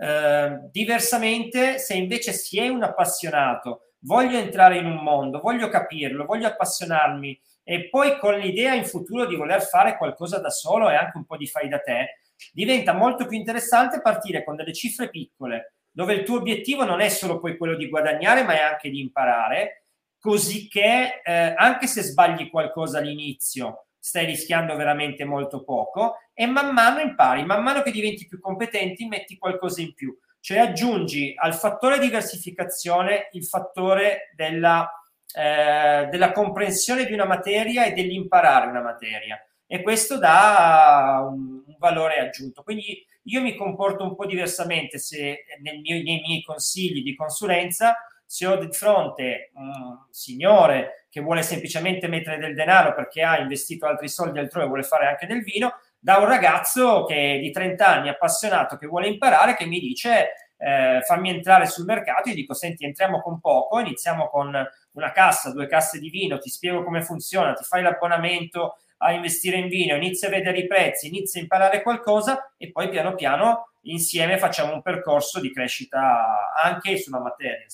Eh, 0.00 0.60
diversamente, 0.70 1.78
se 1.78 1.94
invece 1.94 2.32
si 2.32 2.60
è 2.60 2.68
un 2.68 2.84
appassionato, 2.84 3.94
voglio 4.02 4.38
entrare 4.38 4.78
in 4.78 4.86
un 4.86 5.02
mondo, 5.02 5.40
voglio 5.40 5.68
capirlo, 5.68 6.24
voglio 6.24 6.46
appassionarmi 6.46 7.36
e 7.70 7.90
poi 7.90 8.18
con 8.18 8.38
l'idea 8.38 8.72
in 8.72 8.86
futuro 8.86 9.26
di 9.26 9.36
voler 9.36 9.60
fare 9.60 9.98
qualcosa 9.98 10.38
da 10.38 10.48
solo 10.48 10.88
e 10.88 10.94
anche 10.94 11.18
un 11.18 11.26
po' 11.26 11.36
di 11.36 11.46
fai 11.46 11.68
da 11.68 11.78
te, 11.80 12.20
diventa 12.50 12.94
molto 12.94 13.26
più 13.26 13.36
interessante 13.36 14.00
partire 14.00 14.42
con 14.42 14.56
delle 14.56 14.72
cifre 14.72 15.10
piccole, 15.10 15.74
dove 15.90 16.14
il 16.14 16.22
tuo 16.22 16.38
obiettivo 16.38 16.84
non 16.84 17.00
è 17.00 17.10
solo 17.10 17.38
poi 17.38 17.58
quello 17.58 17.76
di 17.76 17.90
guadagnare, 17.90 18.42
ma 18.42 18.54
è 18.54 18.60
anche 18.60 18.88
di 18.88 19.00
imparare, 19.00 19.84
così 20.18 20.66
che 20.66 21.20
eh, 21.22 21.54
anche 21.58 21.86
se 21.86 22.00
sbagli 22.00 22.48
qualcosa 22.48 23.00
all'inizio, 23.00 23.88
stai 23.98 24.24
rischiando 24.24 24.74
veramente 24.74 25.26
molto 25.26 25.62
poco 25.62 26.14
e 26.32 26.46
man 26.46 26.72
mano 26.72 27.00
impari, 27.00 27.44
man 27.44 27.62
mano 27.62 27.82
che 27.82 27.90
diventi 27.90 28.26
più 28.26 28.40
competenti, 28.40 29.04
metti 29.04 29.36
qualcosa 29.36 29.82
in 29.82 29.92
più. 29.92 30.16
Cioè 30.40 30.56
aggiungi 30.56 31.34
al 31.36 31.54
fattore 31.54 31.98
diversificazione 31.98 33.28
il 33.32 33.44
fattore 33.44 34.32
della, 34.34 34.90
eh, 35.34 36.08
della 36.10 36.32
comprensione 36.32 37.04
di 37.04 37.12
una 37.12 37.26
materia 37.26 37.84
e 37.84 37.92
dell'imparare 37.92 38.68
una 38.68 38.82
materia 38.82 39.40
e 39.66 39.82
questo 39.82 40.18
dà 40.18 41.26
un, 41.28 41.62
un, 41.66 41.76
valore 41.78 42.18
aggiunto. 42.18 42.62
Quindi 42.62 43.04
io 43.24 43.42
mi 43.42 43.54
comporto 43.54 44.02
un 44.02 44.16
po' 44.16 44.24
diversamente 44.24 44.98
se 44.98 45.44
mio, 45.60 46.02
nei 46.02 46.20
miei 46.26 46.42
consigli 46.42 47.02
di 47.02 47.14
consulenza, 47.14 47.96
se 48.24 48.46
ho 48.46 48.56
di 48.56 48.72
fronte 48.72 49.50
un 49.54 50.06
signore 50.10 51.06
che 51.10 51.20
vuole 51.20 51.42
semplicemente 51.42 52.08
mettere 52.08 52.38
del 52.38 52.54
denaro 52.54 52.94
perché 52.94 53.22
ha 53.22 53.38
investito 53.38 53.86
altri 53.86 54.08
soldi 54.08 54.38
altrove 54.38 54.64
e 54.64 54.68
vuole 54.68 54.82
fare 54.82 55.06
anche 55.06 55.26
del 55.26 55.42
vino, 55.42 55.74
da 55.98 56.16
un 56.16 56.26
ragazzo 56.26 57.04
che 57.04 57.38
di 57.40 57.50
30 57.50 57.86
anni, 57.86 58.08
appassionato, 58.08 58.76
che 58.76 58.86
vuole 58.86 59.08
imparare, 59.08 59.54
che 59.54 59.66
mi 59.66 59.80
dice 59.80 60.30
eh, 60.56 61.02
fammi 61.04 61.30
entrare 61.30 61.66
sul 61.66 61.84
mercato, 61.84 62.28
io 62.30 62.34
dico 62.34 62.54
senti 62.54 62.84
entriamo 62.84 63.20
con 63.20 63.40
poco, 63.40 63.78
iniziamo 63.78 64.28
con 64.28 64.66
una 64.92 65.12
cassa, 65.12 65.52
due 65.52 65.66
casse 65.66 65.98
di 65.98 66.10
vino, 66.10 66.38
ti 66.38 66.48
spiego 66.48 66.82
come 66.82 67.02
funziona, 67.02 67.52
ti 67.52 67.64
fai 67.64 67.82
l'abbonamento 67.82 68.76
a 68.98 69.12
investire 69.12 69.58
in 69.58 69.68
vino, 69.68 69.94
inizia 69.94 70.28
a 70.28 70.32
vedere 70.32 70.58
i 70.58 70.66
prezzi, 70.66 71.08
inizia 71.08 71.40
a 71.40 71.42
imparare 71.42 71.82
qualcosa 71.82 72.52
e 72.56 72.70
poi 72.70 72.88
piano 72.88 73.14
piano 73.14 73.70
insieme 73.82 74.38
facciamo 74.38 74.74
un 74.74 74.82
percorso 74.82 75.40
di 75.40 75.52
crescita 75.52 76.52
anche 76.62 76.96
sulla 76.98 77.20
materia. 77.20 77.66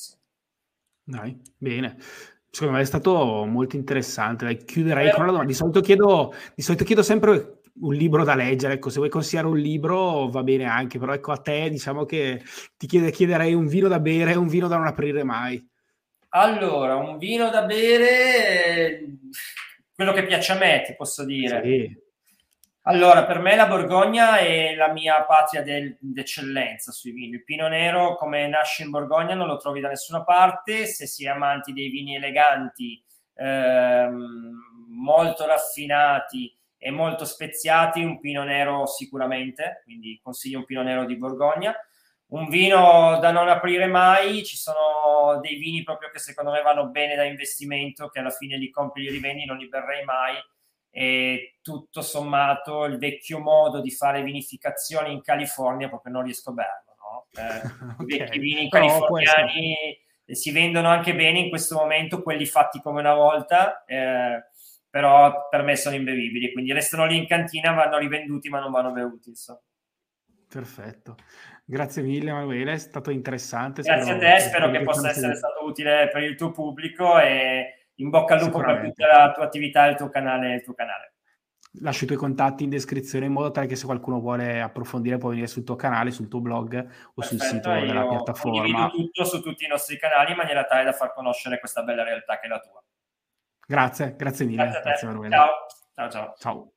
Dai, 1.03 1.39
bene. 1.57 1.97
Secondo 2.51 2.77
me 2.77 2.83
è 2.83 2.87
stato 2.87 3.45
molto 3.47 3.77
interessante. 3.77 4.45
Dai, 4.45 4.65
chiuderei 4.65 5.11
con 5.11 5.23
una 5.23 5.33
domanda. 5.33 5.51
Di 5.51 5.57
solito 5.57 5.81
chiedo, 5.81 6.33
di 6.55 6.63
solito 6.63 6.85
chiedo 6.85 7.03
sempre 7.03 7.61
un 7.81 7.95
libro 7.95 8.23
da 8.23 8.35
leggere. 8.35 8.75
Ecco, 8.75 8.91
se 8.91 8.99
vuoi 8.99 9.11
consigliare 9.11 9.49
un 9.49 9.59
libro 9.59 10.29
va 10.29 10.43
bene 10.43 10.65
anche, 10.65 10.99
però 10.99 11.13
ecco 11.13 11.33
a 11.33 11.39
te 11.39 11.69
diciamo 11.69 12.05
che 12.05 12.43
ti 12.77 12.87
chiede, 12.87 13.11
chiederei 13.11 13.55
un 13.55 13.67
vino 13.67 13.89
da 13.89 13.99
bere 13.99 14.33
e 14.33 14.37
un 14.37 14.47
vino 14.47 14.69
da 14.69 14.77
non 14.77 14.87
aprire 14.87 15.25
mai. 15.25 15.67
Allora, 16.37 16.97
un 16.97 17.17
vino 17.17 17.49
da 17.49 17.63
bere 17.63 19.05
quello 19.95 20.13
che 20.13 20.25
piace 20.25 20.53
a 20.53 20.57
me, 20.57 20.83
ti 20.85 20.95
posso 20.97 21.25
dire. 21.25 21.63
Sì. 21.63 22.03
Allora, 22.87 23.25
per 23.25 23.39
me 23.39 23.55
la 23.55 23.69
Borgogna 23.69 24.39
è 24.39 24.75
la 24.75 24.91
mia 24.91 25.23
patria 25.23 25.63
del, 25.63 25.97
d'eccellenza 26.01 26.91
sui 26.91 27.13
vini. 27.13 27.35
Il 27.35 27.45
Pino 27.45 27.69
Nero, 27.69 28.17
come 28.17 28.49
nasce 28.49 28.83
in 28.83 28.91
Borgogna, 28.91 29.35
non 29.35 29.47
lo 29.47 29.59
trovi 29.59 29.81
da 29.81 29.89
nessuna 29.89 30.25
parte. 30.25 30.87
Se 30.87 31.07
si 31.07 31.25
è 31.25 31.29
amanti 31.29 31.73
dei 31.73 31.89
vini 31.89 32.17
eleganti, 32.17 33.01
ehm, 33.35 34.59
molto 34.89 35.47
raffinati 35.47 36.53
e 36.77 36.91
molto 36.91 37.25
speziati, 37.25 38.03
un 38.03 38.19
Pino 38.19 38.43
Nero 38.43 38.87
sicuramente. 38.87 39.83
Quindi 39.85 40.19
consiglio 40.21 40.59
un 40.59 40.65
Pino 40.65 40.83
Nero 40.83 41.05
di 41.05 41.17
Borgogna 41.17 41.73
un 42.27 42.49
vino 42.49 43.19
da 43.21 43.31
non 43.31 43.49
aprire 43.49 43.87
mai, 43.87 44.45
ci 44.45 44.57
sono 44.57 45.39
dei 45.41 45.57
vini 45.57 45.83
proprio 45.83 46.11
che 46.11 46.19
secondo 46.19 46.51
me 46.51 46.63
vanno 46.63 46.89
bene 46.89 47.15
da 47.15 47.25
investimento, 47.25 48.09
che 48.09 48.21
alla 48.21 48.31
fine 48.31 48.57
li 48.57 48.71
compri 48.71 49.03
li 49.03 49.11
rivendi, 49.11 49.45
non 49.45 49.59
li 49.59 49.69
berrei 49.69 50.05
mai. 50.05 50.37
E 50.91 51.59
tutto 51.61 52.03
sommato 52.03 52.85
il 52.85 52.99
vecchio 52.99 53.41
modo 53.41 53.81
di 53.81 53.91
fare 53.91 54.23
vinificazioni 54.23 55.13
in 55.13 55.23
California 55.23 55.89
proprio 55.89 56.13
non 56.13 56.23
riesco 56.23 56.51
a 56.51 56.53
berlo. 56.53 56.95
No? 56.99 57.27
Eh, 57.33 58.03
okay. 58.03 58.07
I 58.15 58.19
vecchi 58.19 58.39
vini 58.39 58.69
californiani 58.69 59.77
no, 60.25 60.35
si 60.35 60.53
vendono 60.53 60.89
anche 60.89 61.15
bene 61.15 61.41
in 61.41 61.49
questo 61.49 61.77
momento, 61.77 62.23
quelli 62.23 62.47
fatti 62.47 62.81
come 62.81 63.01
una 63.01 63.15
volta, 63.15 63.85
eh, 63.85 64.45
però 64.89 65.49
per 65.49 65.63
me 65.63 65.77
sono 65.77 65.97
imbevibili, 65.97 66.53
quindi 66.53 66.73
restano 66.73 67.07
lì 67.07 67.17
in 67.17 67.27
cantina, 67.27 67.73
vanno 67.73 67.99
rivenduti 67.99 68.49
ma 68.49 68.61
non 68.61 68.71
vanno 68.71 68.93
bevuti. 68.93 69.31
Insomma. 69.31 69.61
Perfetto. 70.49 71.17
Grazie 71.67 72.03
mille 72.03 72.29
Emanuele, 72.31 72.75
è 72.75 72.79
stato 72.79 73.11
interessante. 73.11 73.81
Grazie 73.81 74.13
a 74.13 74.19
te, 74.19 74.39
spero 74.41 74.71
che 74.71 74.83
possa 74.83 75.09
essere 75.09 75.35
stato 75.35 75.65
utile 75.65 76.11
per 76.13 76.23
il 76.23 76.37
tuo 76.37 76.51
pubblico 76.51 77.19
e 77.19 77.89
in 77.97 78.11
bocca 78.11 78.35
al 78.35 78.41
lupo 78.41 78.61
per 78.61 78.83
tutta 78.83 79.07
la 79.07 79.33
tua 79.33 79.45
attività 79.45 79.87
e 79.87 79.91
il 79.91 79.97
tuo 79.97 80.09
canale. 80.11 80.55
Il 80.55 80.63
tuo 80.63 80.75
canale. 80.75 81.15
Lascio 81.81 82.05
i 82.05 82.07
tuoi 82.07 82.19
contatti 82.19 82.65
in 82.65 82.71
descrizione 82.71 83.27
in 83.27 83.33
modo 83.33 83.51
tale 83.51 83.67
che 83.67 83.75
se 83.75 83.87
qualcuno 83.87 84.21
vuole 84.21 84.61
approfondire 84.61 85.19
può 85.19 85.31
venire 85.31 85.49
sul 85.49 85.65
tuo 85.65 85.75
canale, 85.75 86.13
sul 86.13 86.29
tuo 86.29 86.41
blog 86.41 86.75
o 86.75 87.13
Perfetto, 87.15 87.23
sul 87.23 87.41
sito 87.41 87.71
della 87.71 88.07
piattaforma. 88.07 88.59
Condivido 88.59 88.91
tutto 88.91 89.25
su 89.25 89.41
tutti 89.41 89.65
i 89.65 89.69
nostri 89.69 89.99
canali 89.99 90.31
in 90.33 90.37
maniera 90.37 90.65
tale 90.65 90.85
da 90.85 90.93
far 90.93 91.13
conoscere 91.13 91.59
questa 91.59 91.83
bella 91.83 92.05
realtà 92.05 92.39
che 92.39 92.47
è 92.47 92.49
la 92.49 92.61
tua. 92.61 92.81
Grazie, 93.67 94.15
grazie 94.17 94.45
mille. 94.45 94.65
Grazie, 94.65 94.81
grazie 94.83 95.31
Ciao. 95.31 95.51
ciao, 95.95 96.11
ciao. 96.11 96.35
Ciao. 96.39 96.74